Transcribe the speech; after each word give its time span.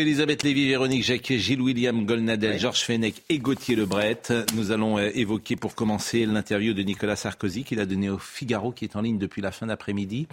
Elisabeth 0.00 0.44
Lévy, 0.44 0.68
Véronique 0.68 1.02
Jacquet, 1.02 1.40
Gilles 1.40 1.60
William 1.60 2.06
Golnadel, 2.06 2.56
Georges 2.56 2.84
Fenech 2.84 3.24
et 3.28 3.40
Gauthier 3.40 3.74
Lebret. 3.74 4.20
Nous 4.54 4.70
allons 4.70 4.96
euh, 4.96 5.10
évoquer 5.12 5.56
pour 5.56 5.74
commencer 5.74 6.24
l'interview 6.24 6.72
de 6.72 6.82
Nicolas 6.82 7.16
Sarkozy 7.16 7.64
qu'il 7.64 7.80
a 7.80 7.84
donné 7.84 8.08
au 8.08 8.16
Figaro 8.16 8.70
qui 8.70 8.84
est 8.84 8.94
en 8.94 9.00
ligne 9.00 9.18
depuis 9.18 9.42
la 9.42 9.50
fin 9.50 9.66
d'après-midi. 9.66 10.28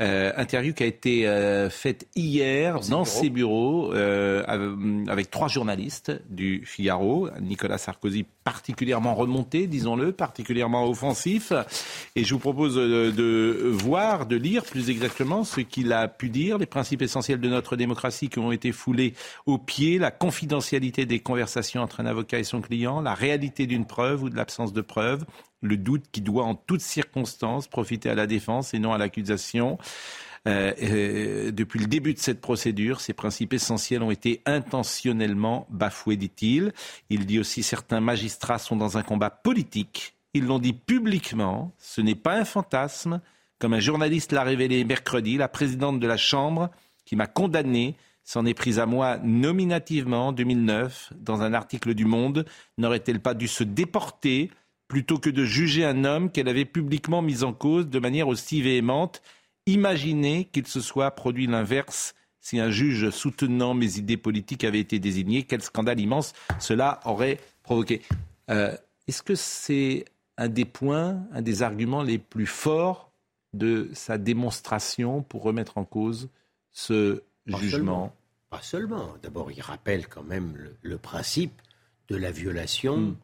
Euh, 0.00 0.32
interview 0.36 0.74
qui 0.74 0.82
a 0.82 0.86
été 0.86 1.28
euh, 1.28 1.70
faite 1.70 2.08
hier 2.16 2.80
dans, 2.80 3.04
ses 3.04 3.30
bureaux, 3.30 3.92
euh, 3.92 4.42
avec 5.06 5.30
trois 5.30 5.46
journalistes 5.46 6.10
du 6.28 6.62
Figaro. 6.66 7.28
Nicolas 7.40 7.78
Sarkozy 7.78 8.26
particulièrement 8.42 9.14
remonté, 9.14 9.68
disons-le, 9.68 10.10
particulièrement 10.10 10.88
offensif. 10.88 11.52
Et 12.16 12.24
je 12.24 12.34
vous 12.34 12.40
propose 12.40 12.74
de, 12.74 13.12
de, 13.12 13.68
voir, 13.68 14.26
de 14.26 14.34
lire 14.34 14.64
plus 14.64 14.90
exactement 14.90 15.44
ce 15.44 15.60
qu'il 15.60 15.92
a 15.92 16.08
pu 16.08 16.28
dire, 16.28 16.58
les 16.58 16.66
principes 16.66 17.02
essentiels 17.02 17.40
de 17.40 17.48
notre 17.48 17.76
démocratie 17.76 18.28
qui 18.28 18.40
ont 18.40 18.50
été 18.50 18.72
foulés 18.72 19.14
au 19.46 19.58
pied, 19.58 19.98
la 19.98 20.10
confidentialité 20.10 21.06
des 21.06 21.20
conversations 21.20 21.82
entre 21.82 22.00
un 22.00 22.06
avocat 22.06 22.40
et 22.40 22.44
son 22.44 22.60
client, 22.60 23.00
la 23.00 23.14
réalité 23.14 23.66
d'une 23.66 23.86
preuve 23.86 24.24
ou 24.24 24.28
de 24.28 24.36
l'absence 24.36 24.72
de 24.72 24.80
preuve, 24.80 25.24
le 25.64 25.76
doute 25.76 26.04
qui 26.12 26.20
doit 26.20 26.44
en 26.44 26.54
toutes 26.54 26.82
circonstances 26.82 27.66
profiter 27.66 28.10
à 28.10 28.14
la 28.14 28.26
défense 28.26 28.74
et 28.74 28.78
non 28.78 28.92
à 28.92 28.98
l'accusation. 28.98 29.78
Euh, 30.46 30.72
euh, 30.82 31.50
depuis 31.50 31.80
le 31.80 31.86
début 31.86 32.12
de 32.12 32.18
cette 32.18 32.40
procédure, 32.40 33.00
ces 33.00 33.14
principes 33.14 33.54
essentiels 33.54 34.02
ont 34.02 34.10
été 34.10 34.42
intentionnellement 34.44 35.66
bafoués, 35.70 36.16
dit-il. 36.16 36.72
Il 37.08 37.24
dit 37.24 37.40
aussi 37.40 37.62
certains 37.62 38.00
magistrats 38.00 38.58
sont 38.58 38.76
dans 38.76 38.98
un 38.98 39.02
combat 39.02 39.30
politique. 39.30 40.14
Ils 40.34 40.44
l'ont 40.44 40.58
dit 40.58 40.74
publiquement. 40.74 41.72
Ce 41.78 42.02
n'est 42.02 42.14
pas 42.14 42.34
un 42.34 42.44
fantasme. 42.44 43.20
Comme 43.58 43.72
un 43.72 43.80
journaliste 43.80 44.32
l'a 44.32 44.42
révélé 44.42 44.84
mercredi, 44.84 45.38
la 45.38 45.48
présidente 45.48 45.98
de 45.98 46.06
la 46.06 46.18
Chambre, 46.18 46.70
qui 47.06 47.16
m'a 47.16 47.26
condamné, 47.26 47.96
s'en 48.24 48.44
est 48.44 48.54
prise 48.54 48.78
à 48.78 48.86
moi 48.86 49.18
nominativement 49.22 50.28
en 50.28 50.32
2009 50.32 51.12
dans 51.18 51.42
un 51.42 51.54
article 51.54 51.94
du 51.94 52.04
Monde. 52.04 52.44
N'aurait-elle 52.76 53.20
pas 53.20 53.34
dû 53.34 53.48
se 53.48 53.64
déporter 53.64 54.50
plutôt 54.88 55.18
que 55.18 55.30
de 55.30 55.44
juger 55.44 55.84
un 55.84 56.04
homme 56.04 56.30
qu'elle 56.30 56.48
avait 56.48 56.64
publiquement 56.64 57.22
mis 57.22 57.42
en 57.42 57.52
cause 57.52 57.88
de 57.88 57.98
manière 57.98 58.28
aussi 58.28 58.62
véhémente. 58.62 59.22
Imaginez 59.66 60.46
qu'il 60.46 60.66
se 60.66 60.80
soit 60.80 61.10
produit 61.12 61.46
l'inverse 61.46 62.14
si 62.40 62.60
un 62.60 62.70
juge 62.70 63.08
soutenant 63.08 63.72
mes 63.72 63.96
idées 63.96 64.18
politiques 64.18 64.64
avait 64.64 64.80
été 64.80 64.98
désigné. 64.98 65.44
Quel 65.44 65.62
scandale 65.62 65.98
immense 65.98 66.34
cela 66.58 67.00
aurait 67.06 67.40
provoqué. 67.62 68.02
Euh, 68.50 68.76
est-ce 69.08 69.22
que 69.22 69.34
c'est 69.34 70.04
un 70.36 70.48
des 70.48 70.66
points, 70.66 71.26
un 71.32 71.40
des 71.40 71.62
arguments 71.62 72.02
les 72.02 72.18
plus 72.18 72.46
forts 72.46 73.10
de 73.54 73.88
sa 73.94 74.18
démonstration 74.18 75.22
pour 75.22 75.42
remettre 75.42 75.78
en 75.78 75.84
cause 75.84 76.28
ce 76.72 77.22
jugement? 77.46 78.14
Pas 78.50 78.60
seulement. 78.60 79.14
D'abord, 79.22 79.50
il 79.50 79.62
rappelle 79.62 80.06
quand 80.06 80.22
même 80.22 80.54
le, 80.82 80.98
principe 80.98 81.62
de 82.08 82.16
la 82.16 82.30
violation. 82.30 82.98
Hmm 82.98 83.16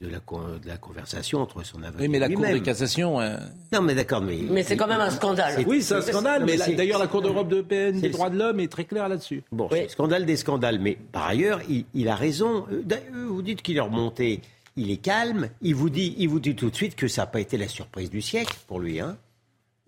de 0.00 0.08
la, 0.08 0.18
de 0.18 0.68
la 0.68 0.76
conversation 0.76 1.40
entre 1.40 1.64
son 1.64 1.82
avocat. 1.82 2.02
Oui, 2.02 2.08
mais 2.08 2.18
la 2.18 2.28
Cour 2.28 2.44
de 2.44 2.58
cassation. 2.58 3.20
Euh, 3.20 3.38
non, 3.72 3.80
mais 3.80 3.94
d'accord, 3.94 4.20
mais. 4.20 4.38
Mais 4.50 4.62
c'est 4.62 4.76
quand 4.76 4.86
même 4.86 5.00
un 5.00 5.10
scandale. 5.10 5.64
Oui, 5.66 5.82
c'est 5.82 5.94
un 5.94 6.02
scandale, 6.02 6.44
mais, 6.44 6.58
d'ailleurs, 6.74 6.98
la 6.98 7.06
Cour 7.06 7.22
d'Europe 7.22 7.48
de 7.48 7.62
PN 7.62 8.00
des 8.00 8.10
droits 8.10 8.30
de 8.30 8.38
l'homme 8.38 8.60
est 8.60 8.70
très 8.70 8.84
claire 8.84 9.08
là-dessus. 9.08 9.42
Bon, 9.52 9.68
c'est 9.70 9.88
scandale 9.88 10.26
des 10.26 10.36
scandales, 10.36 10.78
mais 10.80 10.98
par 11.12 11.26
ailleurs, 11.26 11.60
il, 11.68 12.08
a 12.08 12.14
raison. 12.14 12.66
Euh, 12.70 12.82
vous 13.28 13.42
dites 13.42 13.62
qu'il 13.62 13.78
est 13.78 13.80
remonté, 13.80 14.42
il 14.76 14.90
est 14.90 14.98
calme, 14.98 15.48
il 15.62 15.74
vous 15.74 15.90
dit, 15.90 16.14
il 16.18 16.28
vous 16.28 16.40
dit 16.40 16.54
tout 16.54 16.70
de 16.70 16.76
suite 16.76 16.94
que 16.94 17.08
ça 17.08 17.22
n'a 17.22 17.26
pas 17.26 17.40
été 17.40 17.56
la 17.56 17.68
surprise 17.68 18.10
du 18.10 18.20
siècle 18.20 18.54
pour 18.66 18.80
lui, 18.80 19.00
hein. 19.00 19.16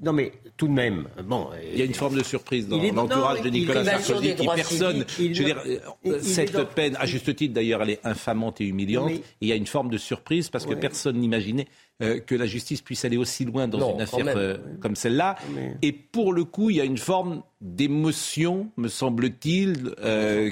Non, 0.00 0.12
mais 0.12 0.32
tout 0.56 0.68
de 0.68 0.72
même, 0.72 1.08
bon. 1.24 1.48
Il 1.72 1.78
y 1.78 1.82
a 1.82 1.84
une 1.84 1.94
forme 1.94 2.16
de 2.16 2.22
surprise 2.22 2.68
dans 2.68 2.80
l'entourage 2.80 3.42
de 3.42 3.48
Nicolas 3.48 3.84
Sarkozy 3.84 4.36
qui 4.36 4.46
personne. 4.46 5.04
je 5.18 5.42
veux 5.42 5.44
dire, 5.44 6.22
cette 6.22 6.62
peine, 6.74 6.96
à 7.00 7.06
juste 7.06 7.34
titre 7.34 7.54
d'ailleurs, 7.54 7.82
elle 7.82 7.90
est 7.90 8.06
infamante 8.06 8.60
et 8.60 8.64
humiliante. 8.64 9.10
il 9.40 9.48
y 9.48 9.52
a 9.52 9.56
une 9.56 9.66
forme 9.66 9.90
de 9.90 9.98
surprise 9.98 10.50
parce 10.50 10.66
que 10.66 10.74
personne 10.74 11.16
n'imaginait 11.18 11.66
euh, 12.00 12.20
que 12.20 12.36
la 12.36 12.46
justice 12.46 12.80
puisse 12.80 13.04
aller 13.04 13.16
aussi 13.16 13.44
loin 13.44 13.66
dans 13.66 13.94
une 13.94 14.00
affaire 14.00 14.24
euh, 14.28 14.56
comme 14.80 14.94
celle-là. 14.94 15.34
Et 15.82 15.90
pour 15.90 16.32
le 16.32 16.44
coup, 16.44 16.70
il 16.70 16.76
y 16.76 16.80
a 16.80 16.84
une 16.84 16.98
forme 16.98 17.42
d'émotion, 17.60 18.70
me 18.76 18.86
semble-t-il, 18.86 19.94
euh, 20.00 20.48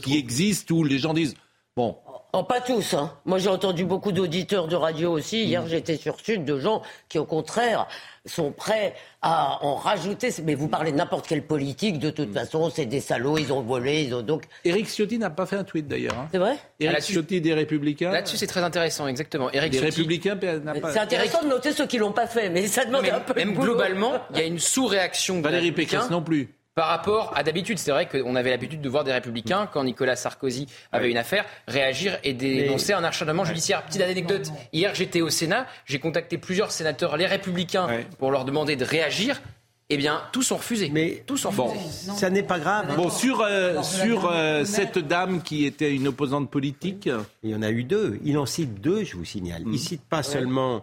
qui 0.00 0.16
existe 0.16 0.72
où 0.72 0.82
les 0.82 0.98
gens 0.98 1.14
disent 1.14 1.36
bon, 1.76 1.96
Oh, 2.32 2.44
pas 2.44 2.60
tous. 2.60 2.94
Hein. 2.94 3.12
Moi, 3.24 3.38
j'ai 3.38 3.48
entendu 3.48 3.84
beaucoup 3.84 4.12
d'auditeurs 4.12 4.68
de 4.68 4.76
radio 4.76 5.10
aussi. 5.10 5.44
Hier, 5.44 5.62
mm. 5.62 5.68
j'étais 5.68 5.96
sur 5.96 6.20
Sud 6.20 6.44
de 6.44 6.58
gens 6.60 6.82
qui, 7.08 7.18
au 7.18 7.24
contraire, 7.24 7.88
sont 8.24 8.52
prêts 8.52 8.94
à 9.20 9.64
en 9.64 9.74
rajouter. 9.74 10.28
Mais 10.44 10.54
vous 10.54 10.68
parlez 10.68 10.92
de 10.92 10.96
n'importe 10.96 11.26
quelle 11.26 11.44
politique, 11.44 11.98
de 11.98 12.10
toute 12.10 12.30
mm. 12.30 12.34
façon, 12.34 12.70
c'est 12.70 12.86
des 12.86 13.00
salauds, 13.00 13.36
ils 13.38 13.52
ont 13.52 13.62
volé, 13.62 14.02
ils 14.02 14.14
ont 14.14 14.22
donc. 14.22 14.44
Éric 14.64 14.86
Ciotti 14.86 15.18
n'a 15.18 15.30
pas 15.30 15.46
fait 15.46 15.56
un 15.56 15.64
tweet 15.64 15.88
d'ailleurs. 15.88 16.16
Hein. 16.18 16.28
C'est 16.30 16.38
vrai? 16.38 16.56
Éric 16.78 16.98
ah, 16.98 17.02
Ciotti 17.02 17.40
des 17.40 17.54
Républicains. 17.54 18.12
Là-dessus, 18.12 18.36
c'est 18.36 18.46
très 18.46 18.62
intéressant, 18.62 19.08
exactement. 19.08 19.50
Éric 19.50 19.72
des 19.72 19.80
Républicains 19.80 20.36
n'a 20.36 20.74
pas. 20.74 20.92
C'est 20.92 21.00
intéressant 21.00 21.42
de 21.42 21.48
noter 21.48 21.72
ceux 21.72 21.86
qui 21.86 21.98
l'ont 21.98 22.12
pas 22.12 22.26
fait, 22.26 22.48
mais 22.48 22.66
ça 22.68 22.84
demande 22.84 23.06
un 23.06 23.20
peu. 23.20 23.34
Même 23.34 23.54
globalement, 23.54 24.12
il 24.32 24.38
y 24.38 24.42
a 24.42 24.46
une 24.46 24.58
sous-réaction. 24.58 25.40
Valérie 25.40 25.72
Pécresse 25.72 26.10
non 26.10 26.22
plus 26.22 26.48
par 26.80 26.88
rapport 26.88 27.34
à 27.36 27.42
d'habitude. 27.42 27.78
C'est 27.78 27.90
vrai 27.90 28.08
qu'on 28.08 28.34
avait 28.36 28.48
l'habitude 28.48 28.80
de 28.80 28.88
voir 28.88 29.04
des 29.04 29.12
républicains, 29.12 29.68
quand 29.70 29.84
Nicolas 29.84 30.16
Sarkozy 30.16 30.66
avait 30.92 31.10
une 31.10 31.18
affaire, 31.18 31.44
réagir 31.68 32.18
et 32.24 32.32
dénoncer 32.32 32.94
un 32.94 33.04
acharnement 33.04 33.44
judiciaire. 33.44 33.84
Petite 33.84 34.00
anecdote, 34.00 34.50
hier 34.72 34.94
j'étais 34.94 35.20
au 35.20 35.28
Sénat, 35.28 35.66
j'ai 35.84 35.98
contacté 35.98 36.38
plusieurs 36.38 36.72
sénateurs, 36.72 37.18
les 37.18 37.26
républicains, 37.26 37.86
pour 38.18 38.30
leur 38.30 38.46
demander 38.46 38.76
de 38.76 38.84
réagir. 38.86 39.42
Eh 39.90 39.98
bien, 39.98 40.22
tous 40.32 40.52
ont 40.52 40.56
refusé. 40.56 40.88
Mais 40.90 41.22
tous 41.26 41.44
ont 41.44 41.50
refusé. 41.50 42.12
ça 42.12 42.30
n'est 42.30 42.44
pas 42.44 42.58
grave. 42.58 42.96
Bon, 42.96 43.10
sur, 43.10 43.42
euh, 43.42 43.82
sur 43.82 44.30
euh, 44.30 44.64
cette 44.64 44.98
dame 45.00 45.42
qui 45.42 45.66
était 45.66 45.94
une 45.94 46.08
opposante 46.08 46.48
politique. 46.50 47.10
Il 47.42 47.50
y 47.50 47.54
en 47.54 47.60
a 47.60 47.70
eu 47.70 47.84
deux. 47.84 48.18
Il 48.24 48.38
en 48.38 48.46
cite 48.46 48.80
deux, 48.80 49.04
je 49.04 49.16
vous 49.16 49.26
signale. 49.26 49.64
Il 49.66 49.72
ne 49.72 49.76
cite 49.76 50.08
pas 50.08 50.22
seulement 50.22 50.82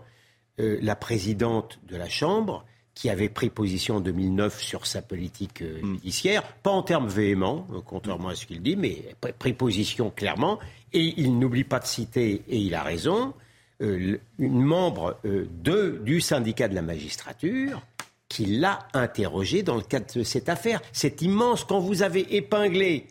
euh, 0.59 0.77
la 0.79 0.95
présidente 0.95 1.79
de 1.89 1.97
la 1.97 2.07
Chambre, 2.07 2.65
qui 2.97 3.11
avait 3.11 3.29
pris 3.29 3.51
position 3.51 3.97
en 3.97 3.99
2009 3.99 4.59
sur 4.59 4.87
sa 4.87 5.03
politique 5.03 5.61
euh, 5.61 5.79
hmm. 5.83 5.93
judiciaire, 5.97 6.41
pas 6.63 6.71
en 6.71 6.81
termes 6.81 7.07
véhéments, 7.07 7.67
euh, 7.71 7.79
contrairement 7.85 8.29
à 8.29 8.35
ce 8.35 8.47
qu'il 8.47 8.59
dit, 8.63 8.75
mais 8.75 9.15
pris 9.37 9.53
position 9.53 10.09
clairement. 10.09 10.57
Et 10.93 11.13
il 11.17 11.37
n'oublie 11.37 11.63
pas 11.63 11.77
de 11.77 11.85
citer, 11.85 12.41
et 12.49 12.57
il 12.57 12.73
a 12.73 12.81
raison, 12.81 13.35
euh, 13.83 14.17
une 14.39 14.61
membre 14.63 15.19
de, 15.23 16.01
du 16.03 16.21
syndicat 16.21 16.67
de 16.69 16.73
la 16.73 16.81
magistrature 16.81 17.83
qui 18.29 18.47
l'a 18.47 18.79
interrogé 18.95 19.61
dans 19.61 19.75
le 19.75 19.83
cadre 19.83 20.07
de 20.15 20.23
cette 20.23 20.49
affaire. 20.49 20.81
C'est 20.91 21.21
immense 21.21 21.65
quand 21.65 21.79
vous 21.79 22.01
avez 22.01 22.35
épinglé 22.35 23.05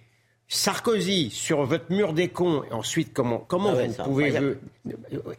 Sarkozy 0.49 1.31
sur 1.31 1.65
votre 1.65 1.91
mur 1.91 2.13
des 2.13 2.29
cons, 2.29 2.63
et 2.65 2.73
ensuite 2.73 3.13
comment, 3.13 3.39
comment 3.39 3.75
ah 3.77 3.87
vous 3.87 4.05
pouvez... 4.05 4.57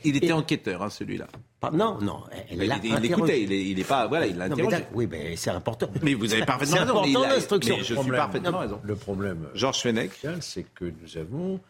Il 0.03 0.17
était 0.17 0.33
enquêteur, 0.33 0.83
hein, 0.83 0.89
celui-là. 0.89 1.27
non, 1.71 1.97
non. 2.01 2.23
Elle 2.49 2.63
il, 2.63 2.81
il 2.83 3.05
écoutait, 3.05 3.41
il 3.41 3.77
n'est 3.77 3.83
pas... 3.85 4.07
Voilà, 4.07 4.27
il 4.27 4.35
l'a 4.37 4.45
interrogé. 4.45 4.85
oui, 4.93 5.07
mais 5.09 5.37
c'est 5.37 5.49
important. 5.49 5.89
Mais 6.01 6.13
vous 6.13 6.33
avez 6.33 6.45
parfaitement 6.45 6.77
raison. 6.77 7.03
C'est 7.03 7.09
important 7.09 7.27
l'instruction. 7.29 7.77
Je 7.77 7.95
suis 7.95 8.11
parfaitement 8.11 8.59
raison. 8.59 8.81
Le 8.83 8.95
problème, 8.95 9.47
Georges 9.53 9.81
Fenech, 9.81 10.25
c'est 10.41 10.65
que 10.75 10.85
nous 11.01 11.17
avons, 11.17 11.61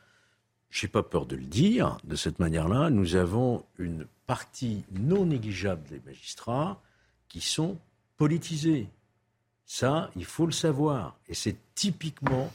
j'ai 0.72 0.88
pas 0.88 1.04
peur 1.04 1.28
de 1.28 1.36
le 1.36 1.44
dire, 1.44 1.98
de 2.06 2.16
cette 2.16 2.39
manière-là, 2.39 2.89
nous 2.89 3.16
avons 3.16 3.63
une 3.78 4.07
partie 4.25 4.84
non 4.92 5.25
négligeable 5.28 5.84
des 5.89 6.01
magistrats 6.07 6.81
qui 7.30 7.42
sont 7.42 7.78
politisés. 8.18 8.88
Ça, 9.68 10.10
il 10.16 10.25
faut 10.25 10.48
le 10.48 10.51
savoir. 10.51 11.18
Et 11.28 11.36
c'est 11.36 11.56
typiquement 11.75 12.51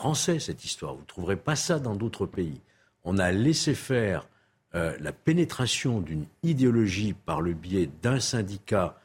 français, 0.00 0.38
cette 0.38 0.64
histoire. 0.64 0.94
Vous 0.94 1.02
ne 1.02 1.06
trouverez 1.06 1.36
pas 1.36 1.56
ça 1.56 1.78
dans 1.78 1.94
d'autres 1.94 2.24
pays. 2.24 2.62
On 3.04 3.18
a 3.18 3.32
laissé 3.32 3.74
faire 3.74 4.26
euh, 4.74 4.96
la 4.98 5.12
pénétration 5.12 6.00
d'une 6.00 6.24
idéologie 6.42 7.12
par 7.12 7.42
le 7.42 7.52
biais 7.52 7.90
d'un 8.02 8.18
syndicat 8.18 8.98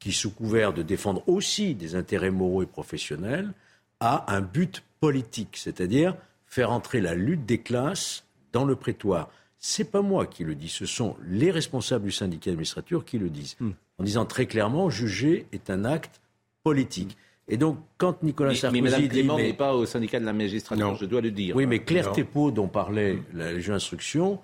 qui, 0.00 0.10
sous 0.10 0.32
couvert 0.32 0.72
de 0.72 0.82
défendre 0.82 1.22
aussi 1.28 1.76
des 1.76 1.94
intérêts 1.94 2.32
moraux 2.32 2.64
et 2.64 2.66
professionnels, 2.66 3.52
a 4.00 4.34
un 4.34 4.40
but 4.40 4.82
politique, 4.98 5.56
c'est-à-dire 5.56 6.16
faire 6.46 6.72
entrer 6.72 7.00
la 7.00 7.14
lutte 7.14 7.46
des 7.46 7.58
classes 7.58 8.24
dans 8.52 8.64
le 8.64 8.74
prétoire. 8.74 9.30
C'est 9.58 9.92
pas 9.92 10.02
moi 10.02 10.26
qui 10.26 10.42
le 10.42 10.56
dis, 10.56 10.68
ce 10.68 10.86
sont 10.86 11.14
les 11.24 11.52
responsables 11.52 12.06
du 12.06 12.10
syndicat 12.10 12.50
d'administrature 12.50 13.04
qui 13.04 13.18
le 13.18 13.30
disent, 13.30 13.54
hmm. 13.60 13.70
en 13.98 14.02
disant 14.02 14.24
très 14.26 14.46
clairement, 14.46 14.90
juger 14.90 15.46
est 15.52 15.70
un 15.70 15.84
acte 15.84 16.20
politique. 16.64 17.16
Et 17.48 17.56
donc, 17.56 17.78
quand 17.98 18.22
Nicolas 18.22 18.50
Mais, 18.50 18.54
Sarkozy 18.56 18.82
mais 18.82 18.88
Mme 18.90 19.02
dit... 19.02 19.08
Clément 19.08 19.36
mais- 19.36 19.48
n'est 19.48 19.52
pas 19.52 19.74
au 19.74 19.84
syndicat 19.84 20.20
de 20.20 20.24
la 20.24 20.32
magistrature, 20.32 20.86
Non. 20.86 20.94
je 20.94 21.04
dois 21.04 21.20
le 21.20 21.30
dire. 21.30 21.56
Oui, 21.56 21.66
mais 21.66 21.80
Claire 21.80 22.06
Non. 22.08 22.12
Thépaut, 22.12 22.50
dont 22.50 22.68
parlait 22.68 23.18
la 23.34 23.52
Légion 23.52 23.72
d'instruction, 23.74 24.38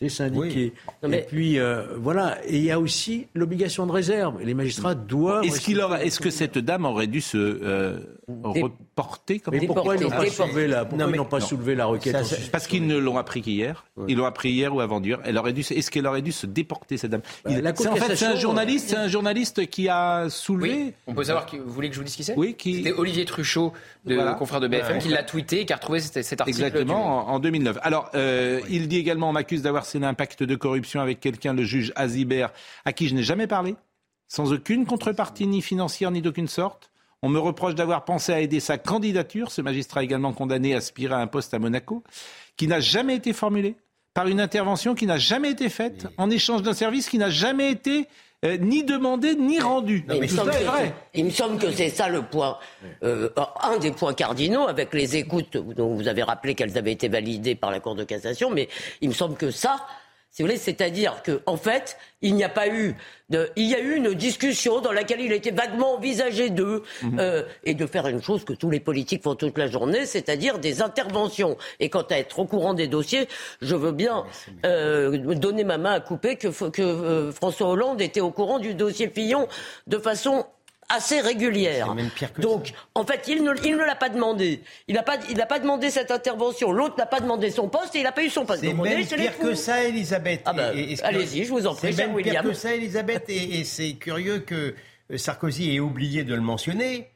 été. 0.00 0.72
Non, 1.02 1.08
mais- 1.08 1.18
Et 1.18 1.22
puis, 1.22 1.58
euh, 1.58 1.82
voilà. 1.98 2.38
Et 2.46 2.56
il 2.56 2.64
y 2.64 2.70
a 2.70 2.78
aussi 2.80 3.26
l'obligation 3.34 3.86
de 3.86 3.92
réserve. 3.92 4.40
Et 4.40 4.44
les 4.44 4.54
magistrats 4.54 4.94
doivent... 4.94 5.44
Est-ce 5.44 5.60
qu'il 5.60 5.80
aurait- 5.80 6.06
est-ce 6.06 6.20
que 6.20 6.30
cette 6.30 6.58
dame 6.58 6.84
aurait 6.84 7.06
dû 7.06 7.20
se 7.20 7.36
euh, 7.38 7.98
reporter 8.42 9.40
comme 9.40 9.54
Mais 9.54 9.66
pourquoi 9.66 9.96
ils 9.96 10.02
n'ont 10.02 10.10
pas, 10.10 10.26
soulevé 10.26 10.66
la, 10.66 10.84
pourquoi 10.84 10.98
Non, 10.98 11.08
ils 11.08 11.12
mais- 11.12 11.18
n'ont 11.18 11.24
pas 11.24 11.38
non. 11.40 11.46
soulevé 11.46 11.74
la 11.74 11.86
requête 11.86 12.12
Ça, 12.12 12.24
ça- 12.24 12.36
Parce 12.52 12.66
qu'ils 12.66 12.86
ne 12.86 12.96
l'ont 12.96 13.18
appris 13.18 13.42
qu'hier. 13.42 13.84
Ils 14.08 14.16
l'ont 14.16 14.24
appris 14.26 14.50
hier 14.50 14.74
ou 14.74 14.80
avant-hier. 14.80 15.20
Elle 15.24 15.38
aurait 15.38 15.52
dû. 15.52 15.60
Est-ce 15.62 15.90
qu'elle 15.90 16.06
aurait 16.06 16.22
dû 16.22 16.32
se 16.32 16.46
déporter 16.46 16.96
cette 16.96 17.10
dame 17.10 17.22
Bah, 17.44 17.50
Il- 17.52 17.58
la 17.60 17.70
En 17.70 17.74
fait, 17.74 17.82
c'est 17.82 17.88
un 17.88 17.94
cassation, 17.94 18.36
journaliste. 18.36 18.88
C'est 18.90 18.96
un 18.96 19.08
journaliste 19.08 19.66
qui 19.68 19.88
a 19.88 20.28
soulevé. 20.30 20.70
Oui, 20.72 20.92
on 21.06 21.14
peut 21.14 21.24
savoir, 21.24 21.46
qui, 21.46 21.58
vous 21.58 21.70
voulez 21.72 21.88
que 21.88 21.94
je 21.94 22.00
vous 22.00 22.04
dise 22.04 22.16
qui 22.16 22.24
c'est 22.24 22.34
Oui, 22.36 22.54
qui- 22.54 22.76
C'était 22.76 22.92
Olivier 22.92 23.24
Truchot, 23.24 23.72
de 24.04 24.14
Voilà. 24.14 24.34
confrère 24.34 24.60
de 24.60 24.68
BFM, 24.68 24.98
qui 24.98 25.08
l'a 25.08 25.22
tweeté 25.22 25.60
et 25.60 25.66
qui 25.66 25.72
a 25.72 25.76
retrouvé 25.76 26.00
cet, 26.00 26.16
article. 26.40 26.48
Exactement, 26.48 27.28
en, 27.28 27.34
en 27.34 27.38
2009. 27.38 27.78
Alors, 27.82 28.10
euh, 28.14 28.60
il 28.70 28.88
dit 28.88 28.96
également, 28.98 29.28
on 29.30 29.32
m'accuse 29.32 29.62
d'avoir 29.62 29.73
scellé 29.82 30.06
un 30.06 30.14
pacte 30.14 30.42
de 30.42 30.54
corruption 30.54 31.00
avec 31.00 31.18
quelqu'un, 31.18 31.52
le 31.54 31.64
juge 31.64 31.92
Azibert, 31.96 32.52
à 32.84 32.92
qui 32.92 33.08
je 33.08 33.14
n'ai 33.14 33.24
jamais 33.24 33.48
parlé, 33.48 33.74
sans 34.28 34.52
aucune 34.52 34.86
contrepartie 34.86 35.46
ni 35.46 35.60
financière 35.60 36.10
ni 36.12 36.22
d'aucune 36.22 36.48
sorte. 36.48 36.92
On 37.22 37.28
me 37.28 37.38
reproche 37.38 37.74
d'avoir 37.74 38.04
pensé 38.04 38.32
à 38.32 38.40
aider 38.40 38.60
sa 38.60 38.78
candidature, 38.78 39.50
ce 39.50 39.62
magistrat 39.62 40.04
également 40.04 40.32
condamné 40.32 40.74
à 40.74 40.78
aspirer 40.78 41.14
à 41.14 41.18
un 41.18 41.26
poste 41.26 41.54
à 41.54 41.58
Monaco, 41.58 42.04
qui 42.56 42.68
n'a 42.68 42.80
jamais 42.80 43.16
été 43.16 43.32
formulé, 43.32 43.74
par 44.12 44.28
une 44.28 44.40
intervention 44.40 44.94
qui 44.94 45.06
n'a 45.06 45.18
jamais 45.18 45.50
été 45.50 45.68
faite, 45.68 46.06
en 46.18 46.30
échange 46.30 46.62
d'un 46.62 46.72
service 46.72 47.08
qui 47.08 47.18
n'a 47.18 47.30
jamais 47.30 47.70
été 47.70 48.06
euh, 48.44 48.56
ni 48.58 48.84
demandé 48.84 49.34
ni 49.34 49.58
rendu. 49.58 50.04
Mais 50.08 50.26
Tout 50.26 50.36
ça 50.36 50.44
est 50.44 50.64
vrai. 50.64 50.94
il 51.14 51.24
me 51.26 51.30
semble 51.30 51.58
que 51.58 51.70
c'est 51.70 51.88
ça 51.88 52.08
le 52.08 52.22
point, 52.22 52.58
euh, 53.02 53.30
un 53.62 53.78
des 53.78 53.90
points 53.90 54.14
cardinaux 54.14 54.66
avec 54.68 54.92
les 54.92 55.16
écoutes 55.16 55.56
dont 55.56 55.94
vous 55.94 56.08
avez 56.08 56.22
rappelé 56.22 56.54
qu'elles 56.54 56.76
avaient 56.76 56.92
été 56.92 57.08
validées 57.08 57.54
par 57.54 57.70
la 57.70 57.80
Cour 57.80 57.94
de 57.94 58.04
cassation, 58.04 58.50
mais 58.50 58.68
il 59.00 59.08
me 59.08 59.14
semble 59.14 59.36
que 59.36 59.50
ça, 59.50 59.86
si 60.34 60.42
vous 60.42 60.48
voulez, 60.48 60.58
c'est-à-dire 60.58 61.22
que 61.22 61.42
en 61.46 61.56
fait, 61.56 61.96
il 62.20 62.34
n'y 62.34 62.42
a 62.42 62.48
pas 62.48 62.66
eu 62.66 62.96
de, 63.30 63.48
il 63.54 63.66
y 63.66 63.74
a 63.76 63.78
eu 63.78 63.94
une 63.94 64.14
discussion 64.14 64.80
dans 64.80 64.90
laquelle 64.90 65.20
il 65.20 65.30
était 65.30 65.52
vaguement 65.52 65.94
envisagé 65.94 66.50
d'eux 66.50 66.82
euh, 67.20 67.44
et 67.62 67.74
de 67.74 67.86
faire 67.86 68.08
une 68.08 68.20
chose 68.20 68.44
que 68.44 68.52
tous 68.52 68.68
les 68.68 68.80
politiques 68.80 69.22
font 69.22 69.36
toute 69.36 69.56
la 69.56 69.68
journée, 69.68 70.06
c'est-à-dire 70.06 70.58
des 70.58 70.82
interventions. 70.82 71.56
Et 71.78 71.88
quant 71.88 72.02
à 72.02 72.16
être 72.16 72.40
au 72.40 72.46
courant 72.46 72.74
des 72.74 72.88
dossiers, 72.88 73.28
je 73.62 73.76
veux 73.76 73.92
bien 73.92 74.24
euh, 74.66 75.36
donner 75.36 75.62
ma 75.62 75.78
main 75.78 75.92
à 75.92 76.00
couper 76.00 76.34
que, 76.34 76.48
que 76.68 76.82
euh, 76.82 77.30
François 77.30 77.68
Hollande 77.68 78.00
était 78.00 78.20
au 78.20 78.32
courant 78.32 78.58
du 78.58 78.74
dossier 78.74 79.08
Fillon 79.08 79.46
de 79.86 79.98
façon 79.98 80.46
assez 80.94 81.20
régulière. 81.20 81.86
C'est 81.88 81.94
même 81.94 82.10
pire 82.10 82.32
que 82.32 82.40
Donc, 82.40 82.72
en 82.94 83.04
fait, 83.04 83.24
il 83.28 83.42
ne, 83.42 83.52
il 83.64 83.76
ne 83.76 83.84
l'a 83.84 83.94
pas 83.94 84.08
demandé. 84.08 84.62
Il 84.88 84.94
n'a 84.94 85.02
pas, 85.02 85.16
il 85.28 85.36
n'a 85.36 85.46
pas 85.46 85.58
demandé 85.58 85.90
cette 85.90 86.10
intervention. 86.10 86.72
L'autre 86.72 86.96
n'a 86.98 87.06
pas 87.06 87.20
demandé 87.20 87.50
son 87.50 87.68
poste 87.68 87.94
et 87.94 87.98
il 87.98 88.04
n'a 88.04 88.12
pas 88.12 88.22
eu 88.24 88.30
son 88.30 88.46
poste. 88.46 88.60
C'est 88.60 88.68
est 88.68 88.74
même 88.74 88.84
les 88.84 89.04
pire 89.04 89.38
que 89.38 89.54
ça, 89.54 89.84
Elisabeth. 89.84 90.42
Ah 90.44 90.52
bah, 90.52 90.70
allez-y, 91.02 91.44
je 91.44 91.50
vous 91.50 91.66
en 91.66 91.74
prie, 91.74 91.92
C'est 91.92 92.06
même 92.06 92.14
William. 92.14 92.42
pire 92.42 92.50
que 92.50 92.56
ça, 92.56 92.74
Elisabeth. 92.74 93.24
Et, 93.28 93.60
et 93.60 93.64
c'est 93.64 93.92
curieux 93.94 94.38
que 94.40 94.74
euh, 95.10 95.18
Sarkozy 95.18 95.74
ait 95.74 95.80
oublié 95.80 96.24
de 96.24 96.34
le 96.34 96.40
mentionner. 96.40 97.10